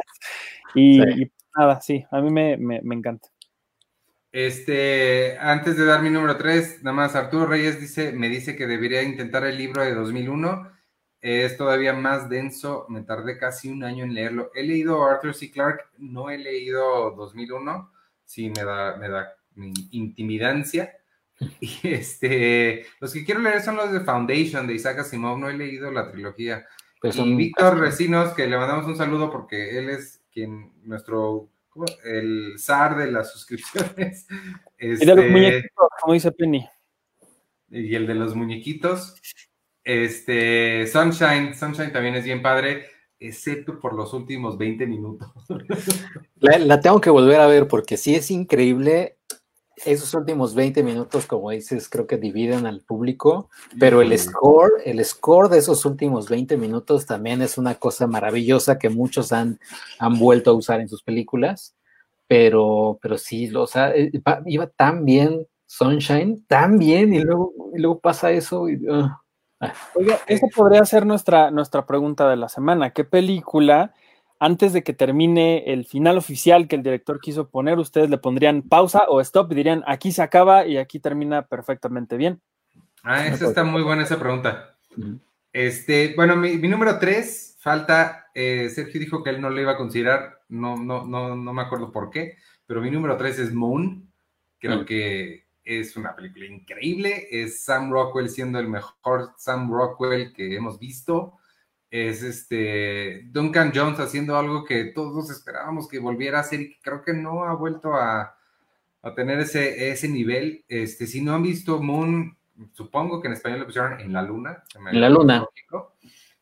[0.74, 1.24] Y, sí.
[1.24, 3.30] y nada, sí, a mí me, me, me, encanta.
[4.32, 8.68] Este, antes de dar mi número 3, nada más Arturo Reyes dice, me dice que
[8.68, 10.72] debería intentar el libro de 2001.
[11.22, 14.52] Es todavía más denso, me tardé casi un año en leerlo.
[14.54, 15.50] He leído Arthur C.
[15.50, 17.92] Clarke, no he leído 2001,
[18.24, 20.94] sí me da, me da mi intimidancia.
[21.60, 25.54] Y este, los que quiero leer son los de Foundation de Isaac Asimov, no he
[25.54, 26.66] leído la trilogía.
[27.00, 31.50] Pues y Víctor Recinos, que le mandamos un saludo porque él es quien, nuestro,
[32.04, 34.28] el zar de las suscripciones.
[34.78, 36.68] Este, y de los muñequitos, como dice Penny.
[37.70, 39.16] Y el de los muñequitos.
[39.84, 42.88] Este, Sunshine, Sunshine también es bien padre,
[43.20, 45.30] excepto por los últimos 20 minutos.
[46.40, 49.17] La, la tengo que volver a ver porque sí es increíble
[49.86, 53.50] esos últimos 20 minutos, como dices, creo que dividen al público,
[53.80, 58.80] pero el score, el score de esos últimos 20 minutos también es una cosa maravillosa
[58.80, 59.60] que muchos han,
[60.00, 61.76] han vuelto a usar en sus películas,
[62.28, 64.12] pero, pero sí, o sea, eh,
[64.46, 68.70] iba tan bien Sunshine, tan bien, y luego, y luego pasa eso.
[68.70, 69.10] Y, uh.
[69.96, 72.92] Oiga, esa podría ser nuestra, nuestra pregunta de la semana.
[72.92, 73.94] ¿Qué película
[74.40, 78.62] antes de que termine el final oficial que el director quiso poner, ustedes le pondrían
[78.62, 82.42] pausa o stop y dirían aquí se acaba y aquí termina perfectamente bien.
[83.04, 84.76] Ah, esa está muy buena esa pregunta.
[85.54, 89.74] Este, bueno, mi, mi número tres, falta, eh, Sergio dijo que él no lo iba
[89.74, 93.54] a considerar, no, no, no, no me acuerdo por qué, pero mi número tres es
[93.54, 94.12] Moon,
[94.60, 100.56] creo que es una película increíble, es Sam Rockwell siendo el mejor Sam Rockwell que
[100.56, 101.38] hemos visto
[101.90, 106.82] es este Duncan Jones haciendo algo que todos esperábamos que volviera a hacer y que
[106.82, 108.38] creo que no ha vuelto a,
[109.02, 110.66] a tener ese, ese nivel.
[110.68, 112.38] Este, si no han visto Moon,
[112.74, 114.64] supongo que en español lo pusieron en la luna.
[114.92, 115.46] En la luna.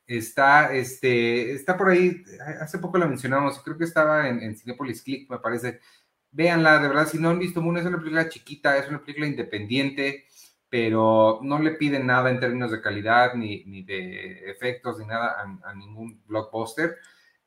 [0.08, 2.24] Está, este, está por ahí,
[2.62, 5.80] hace poco la mencionamos, creo que estaba en, en Cinepolis Click, me parece.
[6.32, 9.26] Véanla, de verdad, si no han visto Moon, es una película chiquita, es una película
[9.26, 10.26] independiente
[10.76, 15.34] pero no le piden nada en términos de calidad, ni, ni de efectos, ni nada
[15.40, 16.98] a, a, ningún blockbuster.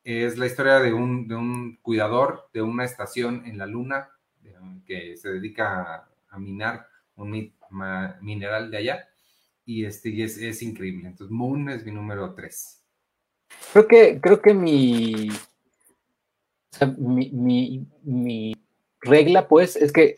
[0.03, 4.09] Es la historia de un, de un, cuidador de una estación en la Luna
[4.83, 6.87] que se dedica a, a minar
[7.17, 7.53] un
[8.19, 9.07] mineral de allá.
[9.63, 11.07] Y, este, y es, es, increíble.
[11.07, 12.83] Entonces, Moon es mi número 3.
[13.73, 18.55] Creo que, creo que mi, o sea, mi, mi, mi
[19.01, 20.17] regla, pues, es que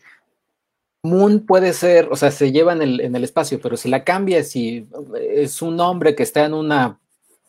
[1.02, 4.04] Moon puede ser, o sea, se lleva en el, en el espacio, pero si la
[4.04, 4.88] cambia, si
[5.20, 7.00] es un hombre que está en una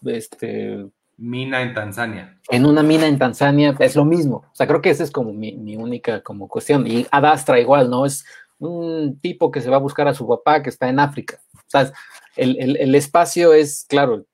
[0.03, 2.37] este, mina en Tanzania.
[2.49, 4.37] En una mina en Tanzania, es lo mismo.
[4.51, 6.87] O sea, creo que esa es como mi, mi única como cuestión.
[6.87, 8.05] Y Adastra igual, ¿no?
[8.05, 8.25] Es
[8.57, 11.39] un tipo que se va a buscar a su papá que está en África.
[11.55, 11.91] O sea,
[12.35, 14.25] el, el, el espacio es, claro,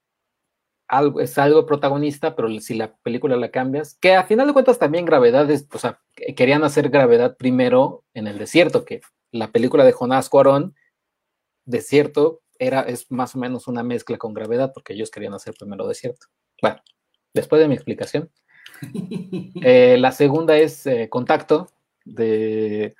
[0.89, 4.79] algo, es algo protagonista, pero si la película la cambias, que a final de cuentas
[4.79, 6.01] también Gravedad es, o sea,
[6.35, 9.01] querían hacer Gravedad primero en el desierto, que
[9.31, 10.75] la película de Jonás Cuarón,
[11.65, 15.87] Desierto, era, es más o menos una mezcla con Gravedad, porque ellos querían hacer primero
[15.87, 16.27] Desierto.
[16.61, 16.81] Bueno,
[17.33, 18.29] después de mi explicación.
[19.61, 21.67] Eh, la segunda es eh, Contacto,
[22.05, 22.95] de,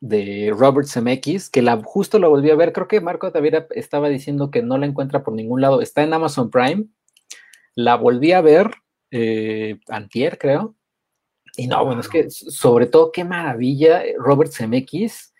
[0.00, 4.08] de Robert Zemeckis, que la, justo lo volví a ver, creo que Marco Tavira estaba
[4.08, 6.86] diciendo que no la encuentra por ningún lado, está en Amazon Prime,
[7.78, 8.72] la volví a ver
[9.12, 10.74] eh, antier, creo.
[11.56, 15.32] Y no, bueno, es que sobre todo, qué maravilla, eh, Robert Zemeckis.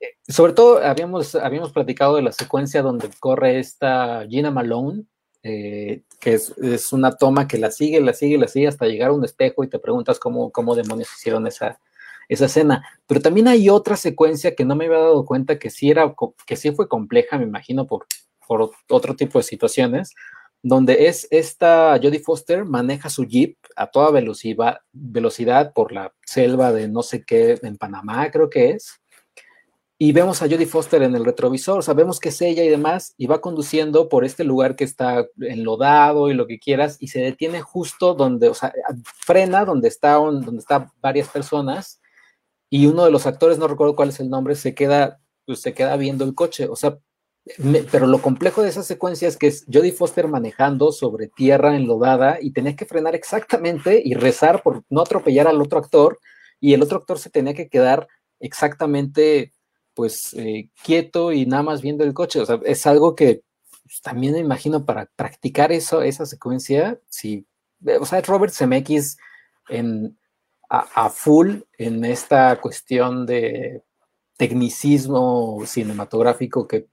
[0.00, 5.04] Eh, sobre todo, habíamos, habíamos platicado de la secuencia donde corre esta Gina Malone,
[5.42, 9.10] eh, que es, es, una toma que la sigue, la sigue, la sigue hasta llegar
[9.10, 11.78] a un espejo y te preguntas cómo, cómo demonios hicieron esa,
[12.30, 12.88] esa escena.
[13.06, 16.14] Pero también hay otra secuencia que no me había dado cuenta que sí, era,
[16.46, 18.06] que sí fue compleja, me imagino, por,
[18.48, 20.14] por otro tipo de situaciones,
[20.68, 26.72] donde es esta Jodie Foster maneja su jeep a toda velocidad, velocidad por la selva
[26.72, 29.00] de no sé qué, en Panamá creo que es,
[29.96, 33.26] y vemos a Jodie Foster en el retrovisor, sabemos que es ella y demás, y
[33.28, 37.60] va conduciendo por este lugar que está enlodado y lo que quieras, y se detiene
[37.60, 38.72] justo donde, o sea,
[39.04, 42.00] frena donde está donde están varias personas,
[42.68, 45.74] y uno de los actores, no recuerdo cuál es el nombre, se queda, pues se
[45.74, 46.98] queda viendo el coche, o sea,
[47.92, 52.38] pero lo complejo de esa secuencia es que es Jodie Foster manejando sobre tierra enlodada
[52.40, 56.18] y tenía que frenar exactamente y rezar por no atropellar al otro actor,
[56.60, 58.08] y el otro actor se tenía que quedar
[58.40, 59.52] exactamente
[59.94, 62.40] pues eh, quieto y nada más viendo el coche.
[62.40, 63.42] O sea, es algo que
[63.84, 67.46] pues, también me imagino para practicar eso, esa secuencia, si,
[68.00, 69.16] o sea, Robert Zemeckis
[69.68, 70.18] en,
[70.68, 73.82] a, full en esta cuestión de
[74.36, 76.88] tecnicismo cinematográfico que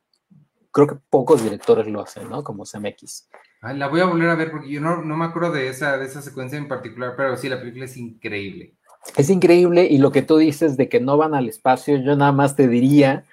[0.74, 2.44] creo que pocos directores lo hacen, ¿no?
[2.44, 3.30] Como Zemeckis.
[3.62, 6.06] la voy a volver a ver porque yo no, no me acuerdo de esa, de
[6.06, 8.74] esa secuencia en particular, pero sí, la película es increíble.
[9.16, 12.32] Es increíble y lo que tú dices de que no van al espacio, yo nada
[12.32, 13.26] más te diría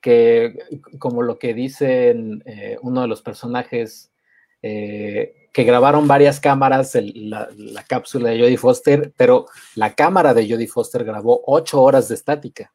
[0.00, 0.58] que
[0.98, 4.12] como lo que dicen eh, uno de los personajes
[4.62, 7.48] eh, que grabaron varias cámaras la,
[7.88, 12.72] cápsula de Jodie Foster, pero la cámara de Jodie Foster grabó ocho horas de estática.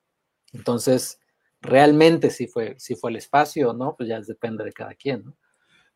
[0.51, 1.20] Entonces,
[1.61, 5.25] realmente si fue, si fue el espacio o no, pues ya depende de cada quien,
[5.25, 5.37] ¿no?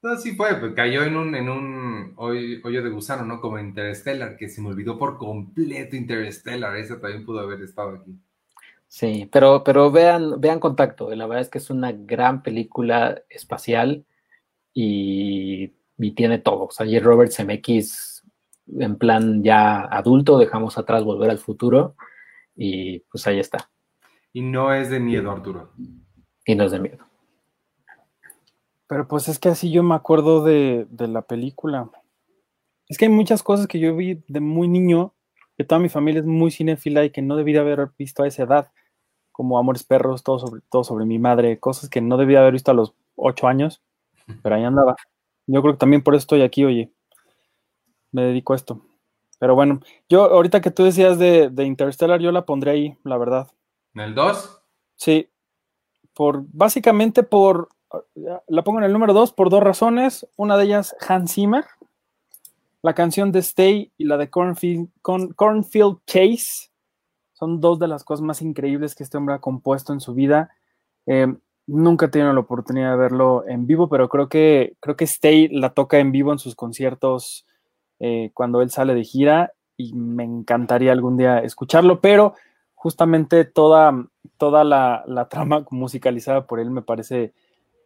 [0.01, 3.41] No, sí fue, pues cayó en un, en un hoyo de gusano, ¿no?
[3.41, 8.15] Como Interstellar, que se me olvidó por completo Interstellar, esa también pudo haber estado aquí.
[8.87, 14.05] Sí, pero, pero vean, vean Contacto, la verdad es que es una gran película espacial
[14.73, 15.73] y,
[16.15, 16.65] tiene todo.
[16.65, 18.23] O sea, y Robert Zemeckis
[18.77, 21.95] en plan ya adulto, dejamos atrás Volver al Futuro
[22.55, 23.71] y pues ahí está.
[24.35, 25.71] Y no es de miedo, Arturo.
[26.45, 27.05] Y no es de miedo.
[28.85, 31.89] Pero pues es que así yo me acuerdo de, la película.
[32.89, 35.13] Es que hay muchas cosas que yo vi de muy niño,
[35.57, 38.27] que toda mi familia es muy cinéfila y que no debí de haber visto a
[38.27, 38.73] esa edad,
[39.31, 42.71] como Amores Perros, todo sobre, todo sobre mi madre, cosas que no debí haber visto
[42.71, 43.81] a los ocho años,
[44.43, 44.97] pero ahí andaba.
[45.47, 46.91] Yo creo que también por eso estoy aquí, oye,
[48.11, 48.81] me dedico a esto.
[49.39, 49.79] Pero bueno,
[50.09, 53.47] yo ahorita que tú decías de, de Interstellar, yo la pondré ahí, la verdad.
[53.95, 54.61] ¿En el 2?
[54.95, 55.29] Sí,
[56.13, 57.69] por, básicamente por
[58.47, 60.27] la pongo en el número dos por dos razones.
[60.35, 61.65] Una de ellas, Hans Zimmer.
[62.81, 66.69] La canción de Stay y la de Cornfield, Cornfield Chase
[67.33, 70.51] son dos de las cosas más increíbles que este hombre ha compuesto en su vida.
[71.05, 75.05] Em, nunca he tenido la oportunidad de verlo en vivo, pero creo que, creo que
[75.05, 77.47] Stay la toca en vivo en sus conciertos
[77.99, 82.35] eh, cuando él sale de gira y me encantaría algún día escucharlo, pero
[82.85, 84.07] justamente toda,
[84.37, 87.33] toda la, la trama musicalizada por él me parece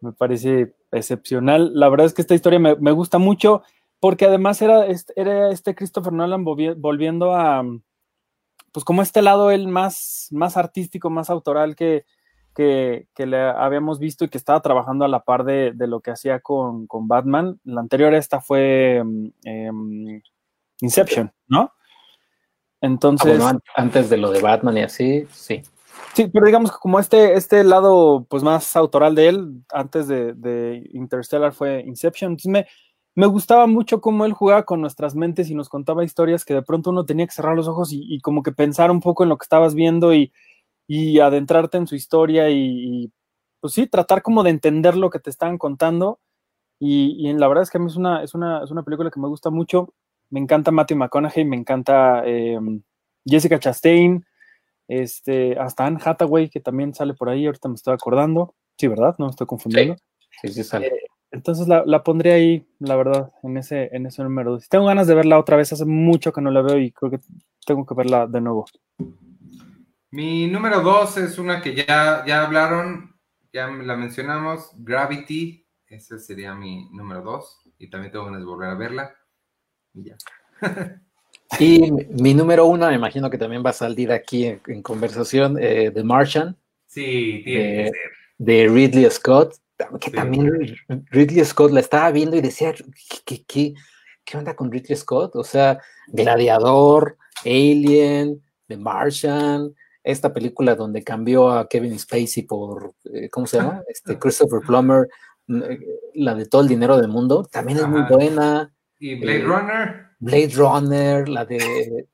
[0.02, 1.72] me parece excepcional.
[1.74, 3.64] La verdad es que esta historia me, gusta mucho
[4.02, 4.86] porque además era,
[5.16, 7.64] era este Christopher Nolan volviendo a,
[8.74, 12.04] pues como este lado el más, más artístico, más autoral que,
[12.54, 16.42] que, le habíamos visto y que estaba trabajando a la par de, lo que hacía
[16.42, 17.58] con, Batman.
[17.64, 18.98] La anterior esta fue
[19.46, 20.22] em,
[20.82, 21.72] Inception, ¿no?
[22.82, 23.42] Entonces...
[23.42, 25.64] Ah, antes de lo de Batman y así, sí.
[26.14, 30.90] Sí, pero digamos que como este, este lado pues más autoral de él, antes de,
[30.94, 32.68] Interstellar fue Inception, entonces me,
[33.16, 36.62] me, gustaba mucho cómo él jugaba con nuestras mentes y nos contaba historias que de
[36.62, 39.38] pronto uno tenía que cerrar los ojos y, como que pensar un poco en lo
[39.38, 40.32] que estabas viendo y,
[41.22, 43.12] adentrarte en su historia y,
[43.62, 46.20] pues sí, tratar como de entender lo que te estaban contando.
[46.80, 49.12] Y, en la verdad es que a mí es una, es una, es una película
[49.12, 49.94] que me gusta mucho.
[50.30, 52.60] Me encanta Matthew McConaughey, me encanta eh,
[53.26, 54.26] Jessica Chastain,
[54.88, 58.56] este, hasta Anne Hathaway, que también sale por ahí, ahorita me estoy acordando.
[58.78, 59.16] Sí, ¿verdad?
[59.18, 59.96] No me estoy confundiendo.
[60.42, 60.88] Sí, sí, sale.
[60.88, 64.58] Eh, entonces la, pondré ahí, la verdad, en ese, en ese número.
[64.70, 67.20] Tengo ganas de verla otra vez, hace mucho que no la veo y creo que
[67.66, 68.66] tengo que verla de nuevo.
[70.12, 73.16] Mi número dos es una que ya, ya hablaron,
[73.54, 75.68] ya la mencionamos, Gravity.
[75.86, 77.62] Ese sería mi número dos.
[77.78, 79.16] Y también tengo ganas de volver a verla.
[80.00, 80.18] Y ya.
[81.60, 85.90] Y mi número uno, me imagino que también va a salir aquí en, conversación, eh,
[85.92, 86.56] The Martian.
[86.86, 87.92] Sí, tiene.
[88.38, 89.56] De Ridley Scott,
[90.00, 90.78] que también
[91.10, 92.74] Ridley Scott la estaba viendo y decía,
[93.26, 93.74] ¿qué, qué,
[94.24, 95.36] qué onda con Ridley Scott?
[95.36, 99.74] O sea, Gladiador, Alien, The Martian,
[100.04, 103.84] esta película donde cambió a Kevin Spacey por, eh, ¿cómo se llama?
[103.88, 105.08] Este, Christopher Plummer,
[105.48, 105.80] eh,
[106.14, 108.72] la de todo el dinero del mundo, también es muy buena.
[109.00, 110.06] ¿Y Blade Runner?
[110.20, 112.08] Blade Runner, la de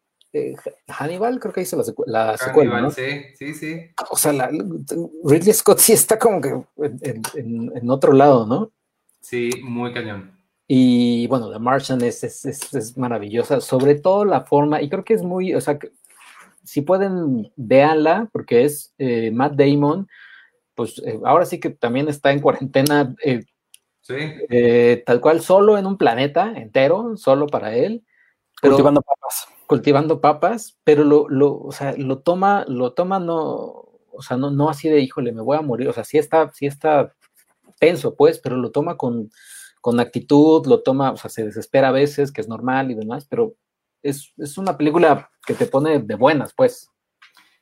[0.88, 2.82] Hannibal, creo que hizo la, la secuela.
[2.82, 2.92] ¿no?
[2.92, 3.82] Sí, sí, sí.
[4.10, 6.54] O sea, la, Ridley Scott sí está como que
[7.36, 8.72] en, otro lado, ¿no?
[9.22, 10.32] Sí, muy cañón.
[10.68, 15.24] Y bueno, The Martian es, es, maravillosa, sobre todo la forma, y creo que es
[15.24, 15.80] muy, o sea,
[16.64, 20.08] si pueden, véanla, porque es eh, Matt Damon
[20.76, 23.46] pues eh, ahora sí que también está en cuarentena, eh,
[24.06, 24.14] Sí.
[24.50, 28.06] eh, tal cual, solo en un planeta entero, solo para él.
[28.62, 29.48] Pero, cultivando papas.
[29.66, 34.52] cultivando papas, pero lo, lo, o sea, lo toma, lo toma no, o sea, no,
[34.52, 37.16] no así de, híjole, me voy a morir, o sea, sí está, sí está
[37.80, 39.32] tenso, pues, pero lo toma con,
[39.82, 43.26] con actitud, lo toma, o sea, se desespera a veces, que es normal y demás,
[43.28, 43.56] pero
[44.04, 46.92] es, es una película que te pone de buenas, pues.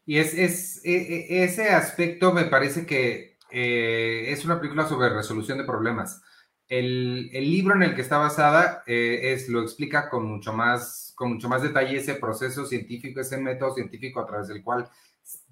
[0.06, 0.92] Y es, es e-
[1.30, 6.22] e- ese aspecto me parece que eh, es una película sobre resolución de problemas.
[6.68, 11.14] El, el libro en el que está basada eh, es, lo explica con mucho, más,
[11.16, 14.90] con mucho más detalle ese proceso científico, ese método científico a través del cual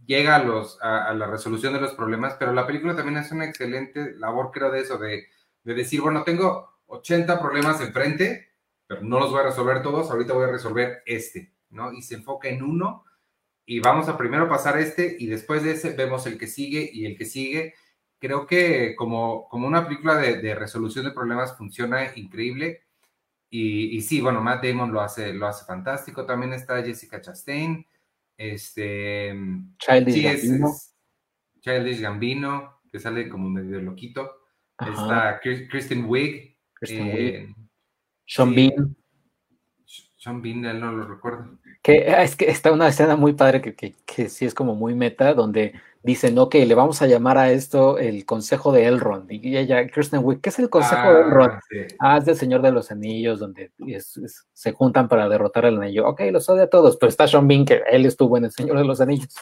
[0.05, 3.45] llega a, los, a, la resolución de los problemas, pero la película también hace una
[3.45, 5.27] excelente labor, creo, de eso, de,
[5.63, 8.49] de decir, bueno, tengo 80 problemas enfrente,
[8.87, 11.93] pero no los voy a resolver todos, ahorita voy a resolver este, ¿no?
[11.93, 13.05] Y se enfoca en uno
[13.65, 17.05] y vamos a primero pasar este y después de ese vemos el que sigue y
[17.05, 17.73] el que sigue.
[18.21, 22.83] Creo que como, como una película de, de resolución de problemas funciona increíble.
[23.49, 26.23] Y, y, sí, bueno, Matt Damon lo hace, lo hace fantástico.
[26.23, 27.83] También está Jessica Chastain.
[28.37, 29.33] Este,
[29.79, 30.67] Childish sí, Gambino.
[30.69, 30.95] es
[31.61, 34.31] Childish Gambino, que sale como medio loquito.
[34.77, 34.91] Ajá,
[35.39, 36.57] Está Kristen Wiig.
[36.75, 37.55] Kristen Wiig, eh,
[38.25, 38.55] Sean sí.
[38.55, 38.95] Bean,
[40.17, 41.57] Sean Bean, él no lo recuerdo.
[41.81, 44.75] que ah, es que está una escena muy padre que, que, que sí es como
[44.75, 45.73] muy meta, donde
[46.03, 49.31] dicen, ok, le vamos a llamar a esto el consejo de Elrond.
[49.31, 51.51] Y ella, Kristen Wiig, ¿qué es el consejo de Elrond?
[51.53, 51.77] Ah, sí.
[51.99, 55.77] Ah, es del Señor de los Anillos, donde es- es- se juntan para derrotar al
[55.81, 56.07] anillo.
[56.07, 58.77] Ok, los odia a todos, pero está Sean Bean, que él estuvo en el Señor
[58.77, 59.33] de los Anillos.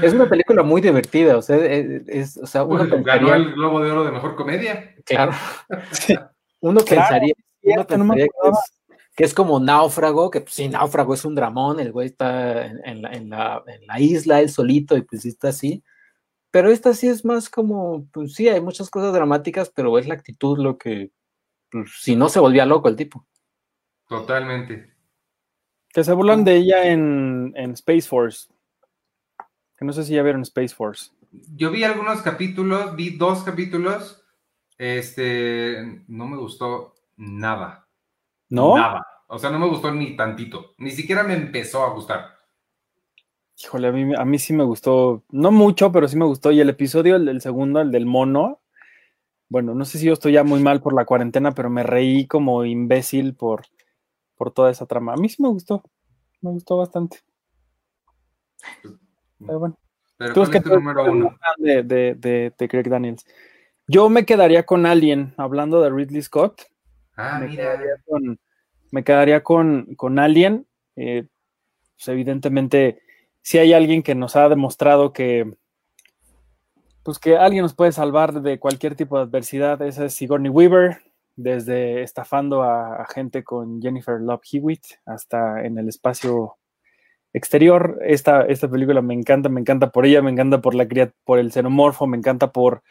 [0.00, 3.52] Es una película muy divertida, o sea, es, es- o sea uno Pues, ganó el
[3.54, 4.94] Globo de Oro de Mejor Comedia.
[5.04, 5.32] claro,
[6.60, 8.58] uno Claro, pensaría, uno cierto, no me pensaría que, es,
[9.14, 12.80] que es como Náufrago, que pues, sí, Náufrago es un dramón, el güey está en,
[12.84, 15.82] en la, en la- en la isla, él solito, y pues sí está así.
[16.50, 20.14] Pero esta sí es más como, pues sí, hay muchas cosas dramáticas, pero es la
[20.14, 21.10] actitud lo que,
[21.70, 23.26] pues, si no se volvía loco el tipo.
[24.08, 24.94] Totalmente.
[25.88, 28.48] Que se burlan de ella en, en Space Force.
[29.76, 31.10] Que no sé si ya vieron Space Force.
[31.56, 34.24] Yo vi algunos capítulos, vi dos capítulos.
[34.76, 37.83] Este, no me gustó nada.
[38.48, 38.76] ¿No?
[38.76, 39.06] Nada.
[39.26, 40.74] O sea, no me gustó ni tantito.
[40.78, 42.34] Ni siquiera me empezó a gustar.
[43.62, 46.50] Híjole, a mí, a mí sí me gustó, no mucho, pero sí me gustó.
[46.52, 48.60] Y el episodio, el, el segundo, el del mono,
[49.48, 52.26] bueno, no sé si yo estoy ya muy mal por la cuarentena, pero me reí
[52.26, 53.62] como imbécil por,
[54.34, 55.12] por toda esa trama.
[55.12, 55.82] A mí sí me gustó,
[56.40, 57.18] me gustó bastante.
[59.38, 59.78] Pero bueno,
[60.16, 61.36] Pero tú ¿cuál es que tú número uno?
[61.58, 63.24] de, de, de, de Craig Daniels.
[63.86, 66.62] Yo me quedaría con Alien, hablando de Ridley Scott.
[67.16, 67.62] Ah, me mira.
[67.62, 68.38] quedaría con,
[68.90, 70.66] me quedaría con, con Alien.
[70.96, 71.26] Eh,
[71.96, 73.00] pues evidentemente,
[73.42, 75.54] si hay alguien que nos ha demostrado que,
[77.02, 80.98] pues que alguien nos puede salvar de cualquier tipo de adversidad, esa es Sigourney Weaver,
[81.36, 86.56] desde estafando a, a gente con Jennifer Love Hewitt hasta en el espacio
[87.32, 87.98] exterior.
[88.02, 90.86] Esta, esta película me encanta, me encanta por ella, me encanta por, la,
[91.24, 92.82] por el xenomorfo, me encanta por,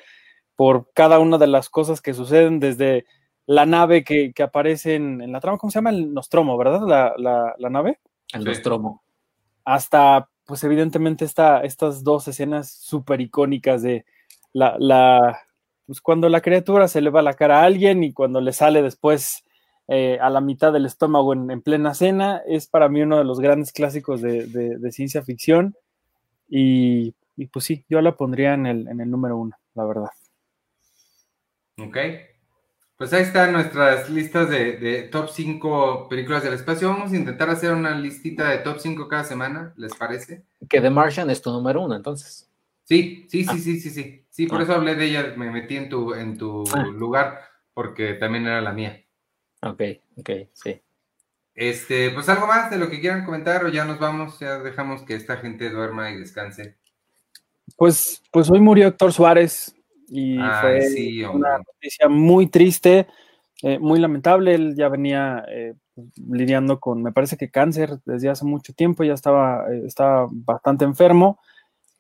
[0.56, 3.06] por cada una de las cosas que suceden, desde
[3.46, 5.90] la nave que, que aparece en, en la trama, ¿cómo se llama?
[5.90, 6.82] El Nostromo, ¿verdad?
[6.88, 8.00] La, la, la nave.
[8.34, 8.48] El Sí.
[8.48, 9.04] Nostromo.
[9.66, 14.06] Hasta, pues evidentemente, esta, estas dos escenas súper icónicas de
[14.54, 15.40] la, la,
[15.86, 18.82] pues cuando la criatura se le va la cara a alguien y cuando le sale
[18.82, 19.44] después
[19.88, 23.24] eh, a la mitad del estómago en, en plena cena, es para mí uno de
[23.26, 25.76] los grandes clásicos de, de- de ciencia ficción.
[26.50, 30.10] Y, y, pues sí, yo la pondría en el, en el número uno, la verdad.
[31.80, 31.98] Ok.
[33.04, 36.88] Pues ahí están nuestras listas de, de top 5 películas del espacio.
[36.88, 40.46] Vamos a intentar hacer una listita de top 5 cada semana, ¿les parece?
[40.70, 42.50] Que The Martian es tu número uno, entonces.
[42.86, 44.26] Sí, sí, sí, sí, sí, sí.
[44.30, 44.64] Sí, por Ah.
[44.64, 46.84] eso hablé de ella, me metí en tu, en tu Ah.
[46.86, 47.42] lugar,
[47.74, 49.04] porque también era la mía.
[49.64, 49.82] Ok,
[50.20, 50.80] ok, sí.
[51.56, 55.02] Este, pues algo más de lo que quieran comentar o ya nos vamos, ya dejamos
[55.02, 56.78] que esta gente duerma y descanse.
[57.76, 59.76] Pues, pues hoy murió Héctor Suárez
[60.08, 63.08] y Ay, fue sí, una noticia muy triste,
[63.62, 64.56] eh, muy lamentable.
[64.56, 65.74] Él ya venía eh,
[66.30, 70.86] lidiando con, me parece que cáncer desde hace mucho tiempo, ya estaba, eh, estaba bastante
[70.86, 71.40] enfermo,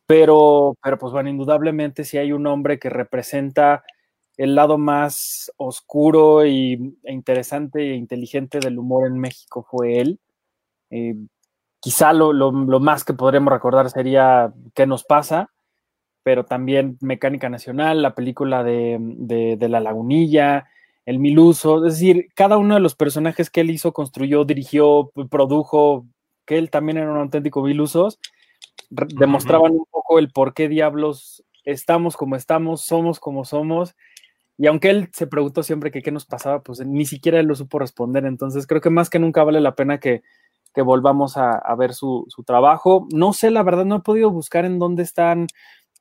[0.05, 3.83] pero, pero pues bueno, indudablemente si hay un hombre que representa
[4.37, 10.19] el lado más oscuro y, e interesante e inteligente del humor en México fue él.
[10.89, 11.15] Eh,
[11.79, 15.51] quizá lo, lo, lo más que podremos recordar sería ¿Qué nos pasa?
[16.23, 20.67] Pero también Mecánica Nacional, la película de, de, de, La Lagunilla,
[21.05, 26.05] El Miluso, es decir, cada uno de los personajes que él hizo, construyó, dirigió, produjo,
[26.45, 28.19] que él también era un auténtico Milusos,
[28.89, 33.95] demostraban un poco el por qué diablos estamos como estamos, somos como somos.
[34.57, 37.55] Y aunque él se preguntó siempre que qué nos pasaba, pues ni siquiera él lo
[37.55, 38.25] supo responder.
[38.25, 40.21] Entonces creo que más que nunca vale la pena que,
[40.75, 43.07] volvamos a, ver su, su, trabajo.
[43.13, 45.47] No sé, la verdad, no he podido buscar en dónde están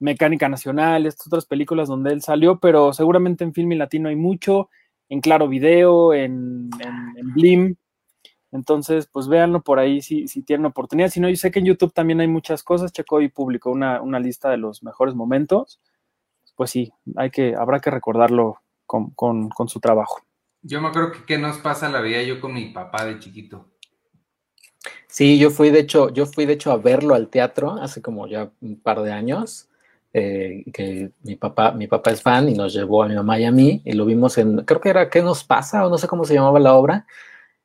[0.03, 4.17] Mecánica Nacional, estas otras películas donde él salió, pero seguramente en Film y Latino hay
[4.17, 4.69] mucho,
[5.09, 7.77] en Claro Video, en, en, Blim.
[8.51, 11.09] Entonces, pues véanlo por ahí si, si tienen oportunidad.
[11.09, 12.93] Si no, yo sé que en YouTube también hay muchas cosas.
[12.93, 15.81] Checo y publicó una, una lista de los mejores momentos.
[16.57, 20.21] Pues sí, hay que, habrá que recordarlo con, con, con su trabajo.
[20.63, 23.69] Yo me acuerdo que qué nos pasa la vida yo con mi papá de chiquito.
[25.07, 28.27] Sí, yo fui de hecho, yo fui de hecho a verlo al teatro hace como
[28.27, 29.69] ya un par de años
[30.15, 33.45] eh, que mi papá, mi papá es fan y nos llevó a mi mamá y
[33.45, 35.87] a mí y lo vimos en, creo que era ¿Qué nos pasa?
[35.87, 37.07] o no sé cómo se llamaba la obra.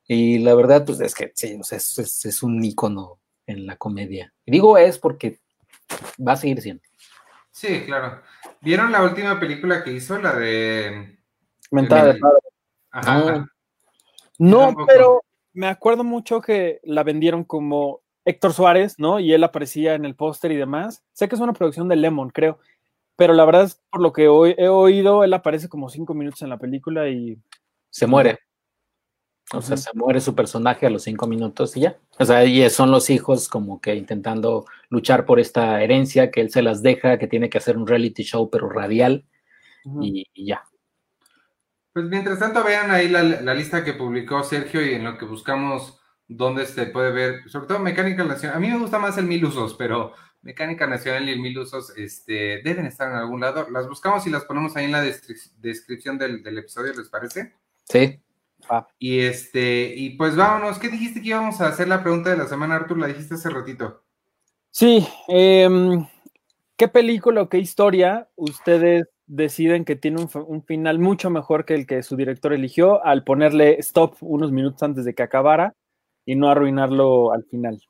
[0.08, 4.34] Y la verdad, pues es que sí, es, es, un ícono en la comedia.
[4.46, 5.40] Y digo es porque
[6.26, 6.84] va a seguir siendo.
[7.52, 8.22] Sí, claro.
[8.62, 11.18] ¿Vieron la última película que hizo, la de...
[11.72, 12.40] Mentada de padre.
[12.92, 13.50] Ajá.
[14.40, 19.22] No, pero me acuerdo mucho que la vendieron como Héctor Suárez, ¿no?
[19.22, 21.02] Y él aparecía en el póster y demás.
[21.14, 22.60] Sé que es una producción de Lemon, creo.
[23.16, 26.50] Pero la verdad es, por lo que he oído, él aparece como cinco minutos en
[26.50, 27.42] la película y...
[27.90, 28.40] Se muere.
[29.54, 31.98] O sea, se muere su personaje a los cinco minutos y ya.
[32.20, 36.52] O sea, y son los hijos como que intentando luchar por esta herencia que él
[36.52, 39.26] se las deja, que tiene que hacer un reality show, pero radial,
[40.02, 40.64] y, ya.
[41.94, 45.24] Pues mientras tanto, vean ahí la, la, lista que publicó Sergio y en lo que
[45.24, 45.97] buscamos
[46.28, 48.58] donde se puede ver, sobre todo Mecánica Nacional.
[48.58, 51.94] A mí me gusta más el Mil Usos, pero Mecánica Nacional y el Mil Usos
[51.98, 53.68] este, deben estar en algún lado.
[53.70, 57.54] Las buscamos y las ponemos ahí en la descripción del, episodio, ¿les parece?
[57.86, 58.20] Sí.
[59.00, 60.80] Y este, y pues vámonos.
[60.80, 62.98] ¿Qué dijiste que íbamos a hacer la pregunta de la semana, Artur?
[62.98, 64.04] La dijiste hace ratito.
[64.72, 65.08] Sí.
[65.28, 66.06] Em,
[66.76, 71.74] ¿Qué película o qué historia ustedes deciden que tiene un, un, final mucho mejor que
[71.74, 75.74] el que su director eligió al ponerle stop unos minutos antes de que acabara?
[76.28, 77.82] Y no arruinarlo al final.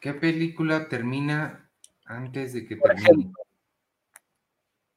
[0.00, 1.68] ¿Qué película termina
[2.06, 3.32] antes de que termine?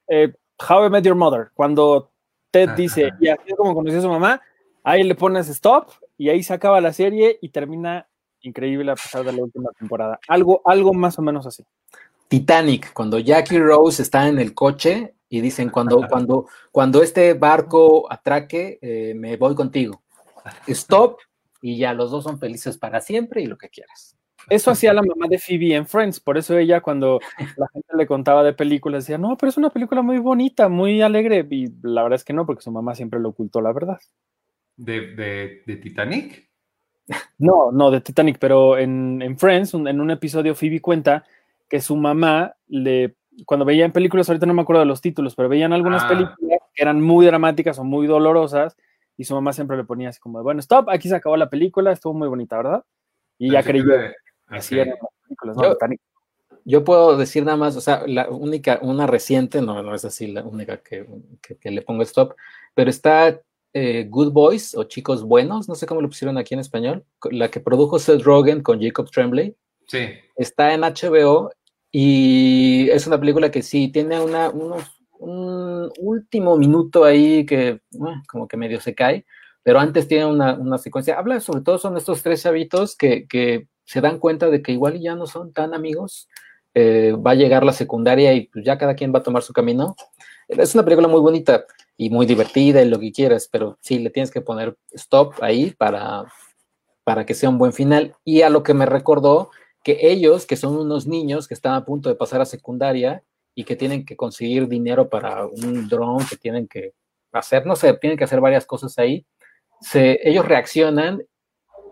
[0.07, 0.31] Eh,
[0.69, 2.11] How I Met Your Mother, cuando
[2.51, 4.41] Ted dice, y así es como conocí a su mamá,
[4.83, 8.07] ahí le pones stop y ahí se acaba la serie y termina
[8.41, 10.19] increíble a pesar de la última temporada.
[10.27, 11.65] Algo, algo más o menos así.
[12.27, 18.05] Titanic, cuando Jackie Rose está en el coche y dicen, cuando, cuando, cuando este barco
[18.11, 20.03] atraque, eh, me voy contigo.
[20.67, 21.17] Stop,
[21.61, 24.17] y ya los dos son felices para siempre y lo que quieras.
[24.49, 27.19] Eso hacía la mamá de Phoebe en Friends, por eso ella cuando
[27.57, 31.01] la gente le contaba de películas decía, no, pero es una película muy bonita, muy
[31.01, 33.99] alegre, y la verdad es que no, porque su mamá siempre lo ocultó, la verdad.
[34.77, 36.47] ¿De, de, Titanic?
[37.39, 41.23] No, no, de Titanic, pero en, en Friends, en un episodio Phoebe cuenta
[41.69, 43.15] que su mamá le,
[43.45, 46.07] cuando veían películas, ahorita no me acuerdo de los títulos, pero veían algunas ah.
[46.07, 48.77] películas que eran muy dramáticas o muy dolorosas,
[49.17, 51.91] y su mamá siempre le ponía así como, bueno, stop, aquí se acabó la película,
[51.91, 52.83] estuvo muy bonita, ¿verdad?
[53.39, 53.85] Y ya creyó
[54.47, 55.97] así eran las películas, ¿no?
[56.63, 60.27] Yo, puedo decir nada más, o sea, la única, una reciente, no, no es así
[60.27, 61.07] la única que,
[61.63, 62.35] le pongo stop,
[62.73, 63.41] pero está
[63.73, 67.49] eh, Good Boys o Chicos Buenos, no sé cómo lo pusieron aquí en español, la
[67.49, 69.55] que produjo Seth Rogen con Jacob Tremblay.
[69.87, 70.09] Sí.
[70.35, 71.51] Está en HBO
[71.91, 77.79] y es una película que sí tiene una, unos un último minuto ahí que eh,
[78.27, 79.25] como que medio se cae,
[79.63, 81.17] pero antes tiene una, secuencia.
[81.17, 85.15] Habla sobre todo son estos tres chavitos que, se dan cuenta de que igual ya
[85.15, 86.27] no son tan amigos.
[86.73, 89.53] Eh, va a llegar la secundaria y pues ya cada quien va a tomar su
[89.53, 89.95] camino.
[90.49, 91.65] Es una película muy bonita
[91.95, 95.71] y muy divertida y lo que quieras, pero sí, le tienes que poner stop ahí
[95.71, 96.25] para,
[97.03, 98.15] para que sea un buen final.
[98.25, 99.51] Y a lo que me recordó
[99.83, 103.23] que ellos, que son unos niños que están a punto de pasar a secundaria,
[103.57, 106.93] y que tienen que conseguir dinero para un dron, que tienen que
[107.31, 109.25] hacer, no sé, tienen que hacer varias cosas ahí.
[109.81, 111.23] Se, ellos reaccionan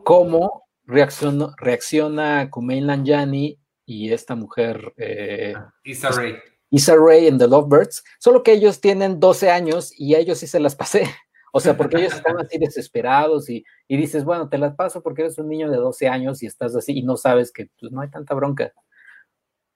[0.04, 4.94] como reacciona, reacciona Kumail Nanjiani y esta mujer...
[4.98, 6.40] Eh, Issa Rae.
[6.70, 10.46] Issa Rae en The Lovebirds, solo que ellos tienen 12 años y a ellos sí
[10.46, 11.06] se las pasé.
[11.52, 15.24] O sea, porque ellos están así desesperados y, y, dices, bueno, te las paso porque
[15.24, 18.02] eres un niño de 12 años y estás así y no sabes que pues, no
[18.02, 18.72] hay tanta bronca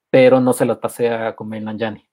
[0.09, 2.07] pero no se las pasé a Kumail Nanjiani.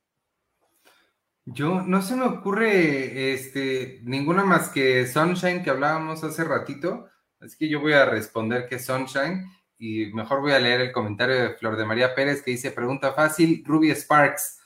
[1.45, 7.09] Yo no se me ocurre este, ninguna más que Sunshine que hablábamos hace ratito,
[7.41, 9.45] así que yo voy a responder que Sunshine
[9.79, 13.13] y mejor voy a leer el comentario de Flor de María Pérez que dice, pregunta
[13.13, 14.61] fácil, Ruby Sparks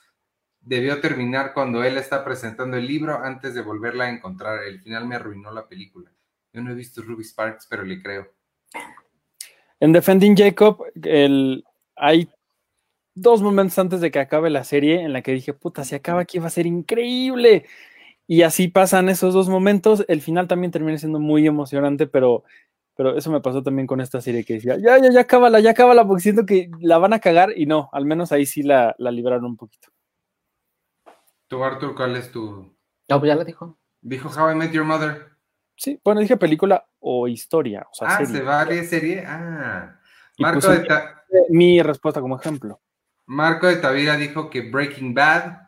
[0.61, 4.63] debió terminar cuando él está presentando el libro antes de volverla a encontrar.
[4.63, 6.11] El final me arruinó la película.
[6.53, 8.27] Yo no he visto Ruby Sparks, pero le creo.
[9.79, 11.63] En Defending Jacob, el,
[11.95, 12.29] hay
[13.15, 16.21] dos momentos antes de que acabe la serie en la que dije, puta, si acaba
[16.21, 17.65] aquí va a ser increíble.
[18.27, 20.05] Y así pasan esos dos momentos.
[20.07, 22.43] El final también termina siendo muy emocionante, pero,
[22.95, 25.71] pero eso me pasó también con esta serie que decía, ya, ya, ya acábala, ya
[25.71, 28.95] acábala, porque siento que la van a cagar y no, al menos ahí sí la,
[28.97, 29.89] la libraron un poquito.
[31.47, 32.73] Tú, Arthur, ¿cuál es tu...?
[33.09, 33.77] No, pues ya la dijo.
[34.01, 35.31] Dijo How I Met Your Mother.
[35.75, 37.85] Sí, bueno, dije película o historia.
[37.91, 38.33] O sea, ah, serie.
[38.33, 39.23] ¿se vale serie?
[39.27, 39.99] Ah.
[40.37, 42.79] Y Marco puse de, Ta- mi respuesta como ejemplo.
[43.31, 45.59] Marco de Tavira dijo que Breaking Bad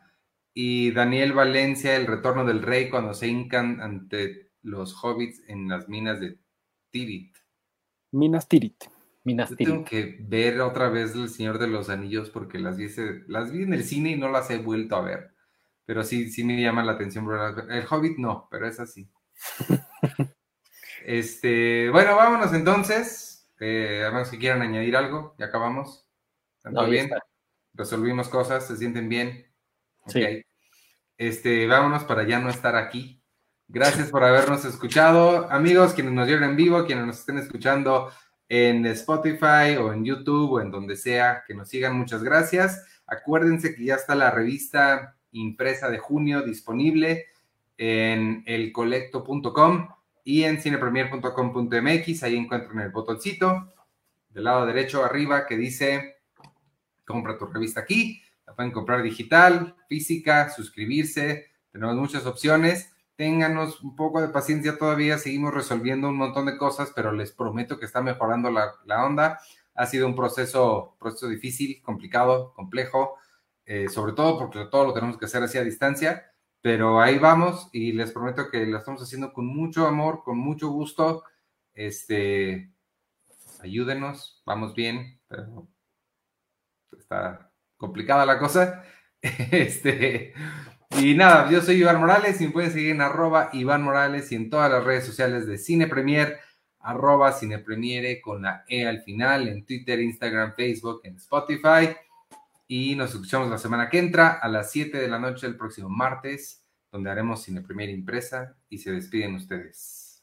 [0.52, 5.88] y Daniel Valencia, El Retorno del Rey, cuando se hincan ante los hobbits en las
[5.88, 6.38] minas de
[6.90, 7.34] Tirith.
[8.12, 8.84] Minas Tirith.
[9.24, 12.88] Minas Yo tengo que ver otra vez El Señor de los Anillos porque las vi,
[13.28, 15.34] las vi en el cine y no las he vuelto a ver.
[15.86, 17.26] Pero sí, sí me llama la atención.
[17.70, 19.10] El Hobbit no, pero es así.
[21.06, 23.50] este, bueno, vámonos entonces.
[23.58, 26.06] Eh, a menos que quieran añadir algo, ya acabamos.
[26.60, 27.04] ¿Tanto No, ya bien?
[27.04, 27.24] está.
[27.74, 29.46] Resolvimos cosas, se sienten bien.
[30.06, 30.22] Sí.
[30.22, 30.46] Ok.
[31.18, 33.22] Este, vámonos para ya no estar aquí.
[33.68, 35.50] Gracias por habernos escuchado.
[35.50, 38.10] Amigos, quienes nos vieron en vivo, quienes nos estén escuchando
[38.48, 42.84] en Spotify o en YouTube o en donde sea que nos sigan, muchas gracias.
[43.06, 47.26] Acuérdense que ya está la revista impresa de junio disponible
[47.76, 49.88] en elcolecto.com
[50.24, 52.22] y en cinepremier.com.mx.
[52.22, 53.72] Ahí encuentran el botoncito
[54.30, 56.13] del lado derecho arriba que dice
[57.04, 58.22] compra tu revista aquí.
[58.46, 61.46] La pueden comprar digital, física, suscribirse.
[61.72, 62.90] Tenemos muchas opciones.
[63.16, 65.18] Ténganos un poco de paciencia todavía.
[65.18, 69.40] Seguimos resolviendo un montón de cosas, pero les prometo que está mejorando la, la onda.
[69.74, 73.16] Ha sido un proceso, proceso difícil, complicado, complejo,
[73.66, 76.30] eh, sobre todo porque todo lo tenemos que hacer así a distancia.
[76.60, 80.68] Pero ahí vamos y les prometo que lo estamos haciendo con mucho amor, con mucho
[80.70, 81.24] gusto.
[81.74, 82.72] Este,
[83.60, 85.68] ayúdenos, vamos bien, pero
[87.76, 88.82] complicada la cosa.
[89.50, 90.34] Este,
[91.00, 94.36] y nada, yo soy Iván Morales y me pueden seguir en arroba Iván Morales y
[94.36, 96.38] en todas las redes sociales de Cine Premier,
[96.78, 101.96] arroba Cine Premiere con la E al final, en Twitter, Instagram, Facebook, en Spotify.
[102.68, 105.88] Y nos escuchamos la semana que entra a las 7 de la noche el próximo
[105.88, 110.22] martes, donde haremos Cine Premier impresa y se despiden ustedes.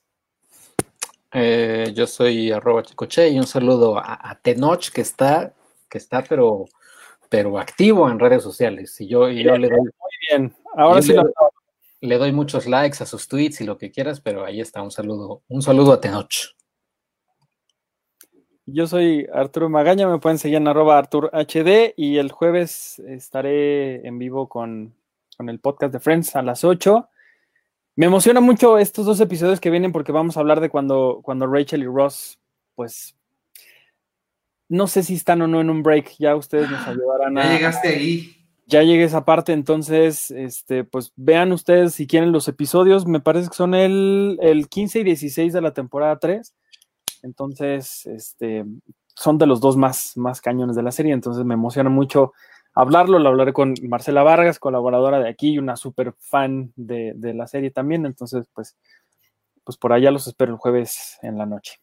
[1.34, 5.54] Eh, yo soy arroba chicoche y un saludo a, a Tenoch que está,
[5.90, 6.66] que está pero,
[7.32, 8.99] pero activo en redes sociales.
[8.99, 9.90] Y yo, y yo le, doy, Muy
[10.30, 10.53] bien.
[10.76, 11.24] Ahora sí le,
[12.02, 14.91] le doy muchos likes a sus tweets y lo que quieras, pero ahí está, un
[14.91, 16.58] saludo, un saludo a Tenoch.
[18.66, 24.06] Yo soy Arturo Magaña, me pueden seguir en arroba Artur HD y el jueves estaré
[24.06, 24.94] en vivo con,
[25.38, 27.08] con el podcast de Friends a las 8.
[27.95, 31.48] Me emociona mucho estos dos episodios que vienen porque vamos a hablar de cuando, cuando
[31.48, 32.40] Rachel y Ross,
[32.76, 33.16] pues,
[34.72, 37.53] no sé si están o no en un break, ya ustedes nos ayudarán Ya a...
[37.53, 38.38] llegaste ahí.
[38.68, 43.19] Ya llegué a esa parte, entonces, este, pues vean ustedes si quieren los episodios, me
[43.19, 46.56] parece que son el, el 15 y 16 de la temporada 3.
[47.23, 48.64] Entonces, este,
[49.14, 52.31] son de los dos más, más cañones de la serie, entonces me emociona mucho
[52.73, 53.19] hablarlo.
[53.19, 57.48] Lo hablaré con Marcela Vargas, colaboradora de aquí y una súper fan de, de, la
[57.48, 58.06] serie también.
[58.06, 58.77] Entonces, pues,
[59.65, 61.81] pues por allá los espero el jueves en la noche.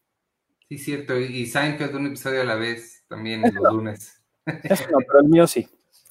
[0.68, 1.18] Sí, cierto.
[1.18, 3.70] Y Seinfeld un episodio a la vez, también los no.
[3.72, 4.22] lunes.
[4.64, 5.68] Eso no, pero el mío sí.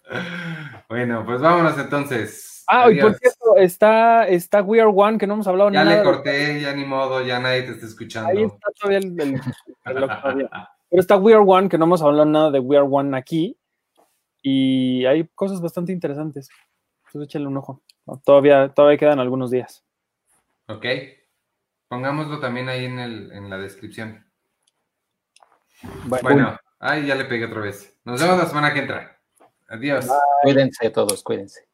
[0.89, 2.63] Bueno, pues vámonos entonces.
[2.67, 2.97] Ah, Adiós.
[2.97, 5.97] y por cierto, está, está We Are One, que no hemos hablado ya nada.
[5.97, 8.29] Ya le corté, ya ni modo, ya nadie te está escuchando.
[8.29, 9.41] Ahí está todavía el, el,
[9.85, 10.49] el, el
[10.89, 13.57] Pero está We Are One, que no hemos hablado nada de We Are One aquí.
[14.41, 16.49] Y hay cosas bastante interesantes.
[17.07, 17.81] Entonces échale un ojo.
[18.23, 19.85] Todavía, todavía quedan algunos días.
[20.67, 20.85] Ok.
[21.89, 24.25] Pongámoslo también ahí en, el, en la descripción.
[26.05, 27.99] Bueno, bueno ahí ya le pegué otra vez.
[28.03, 29.19] Nos vemos la semana que entra.
[29.69, 30.07] Adiós.
[30.07, 30.17] Bye.
[30.43, 31.66] Cuídense todos, cuídense.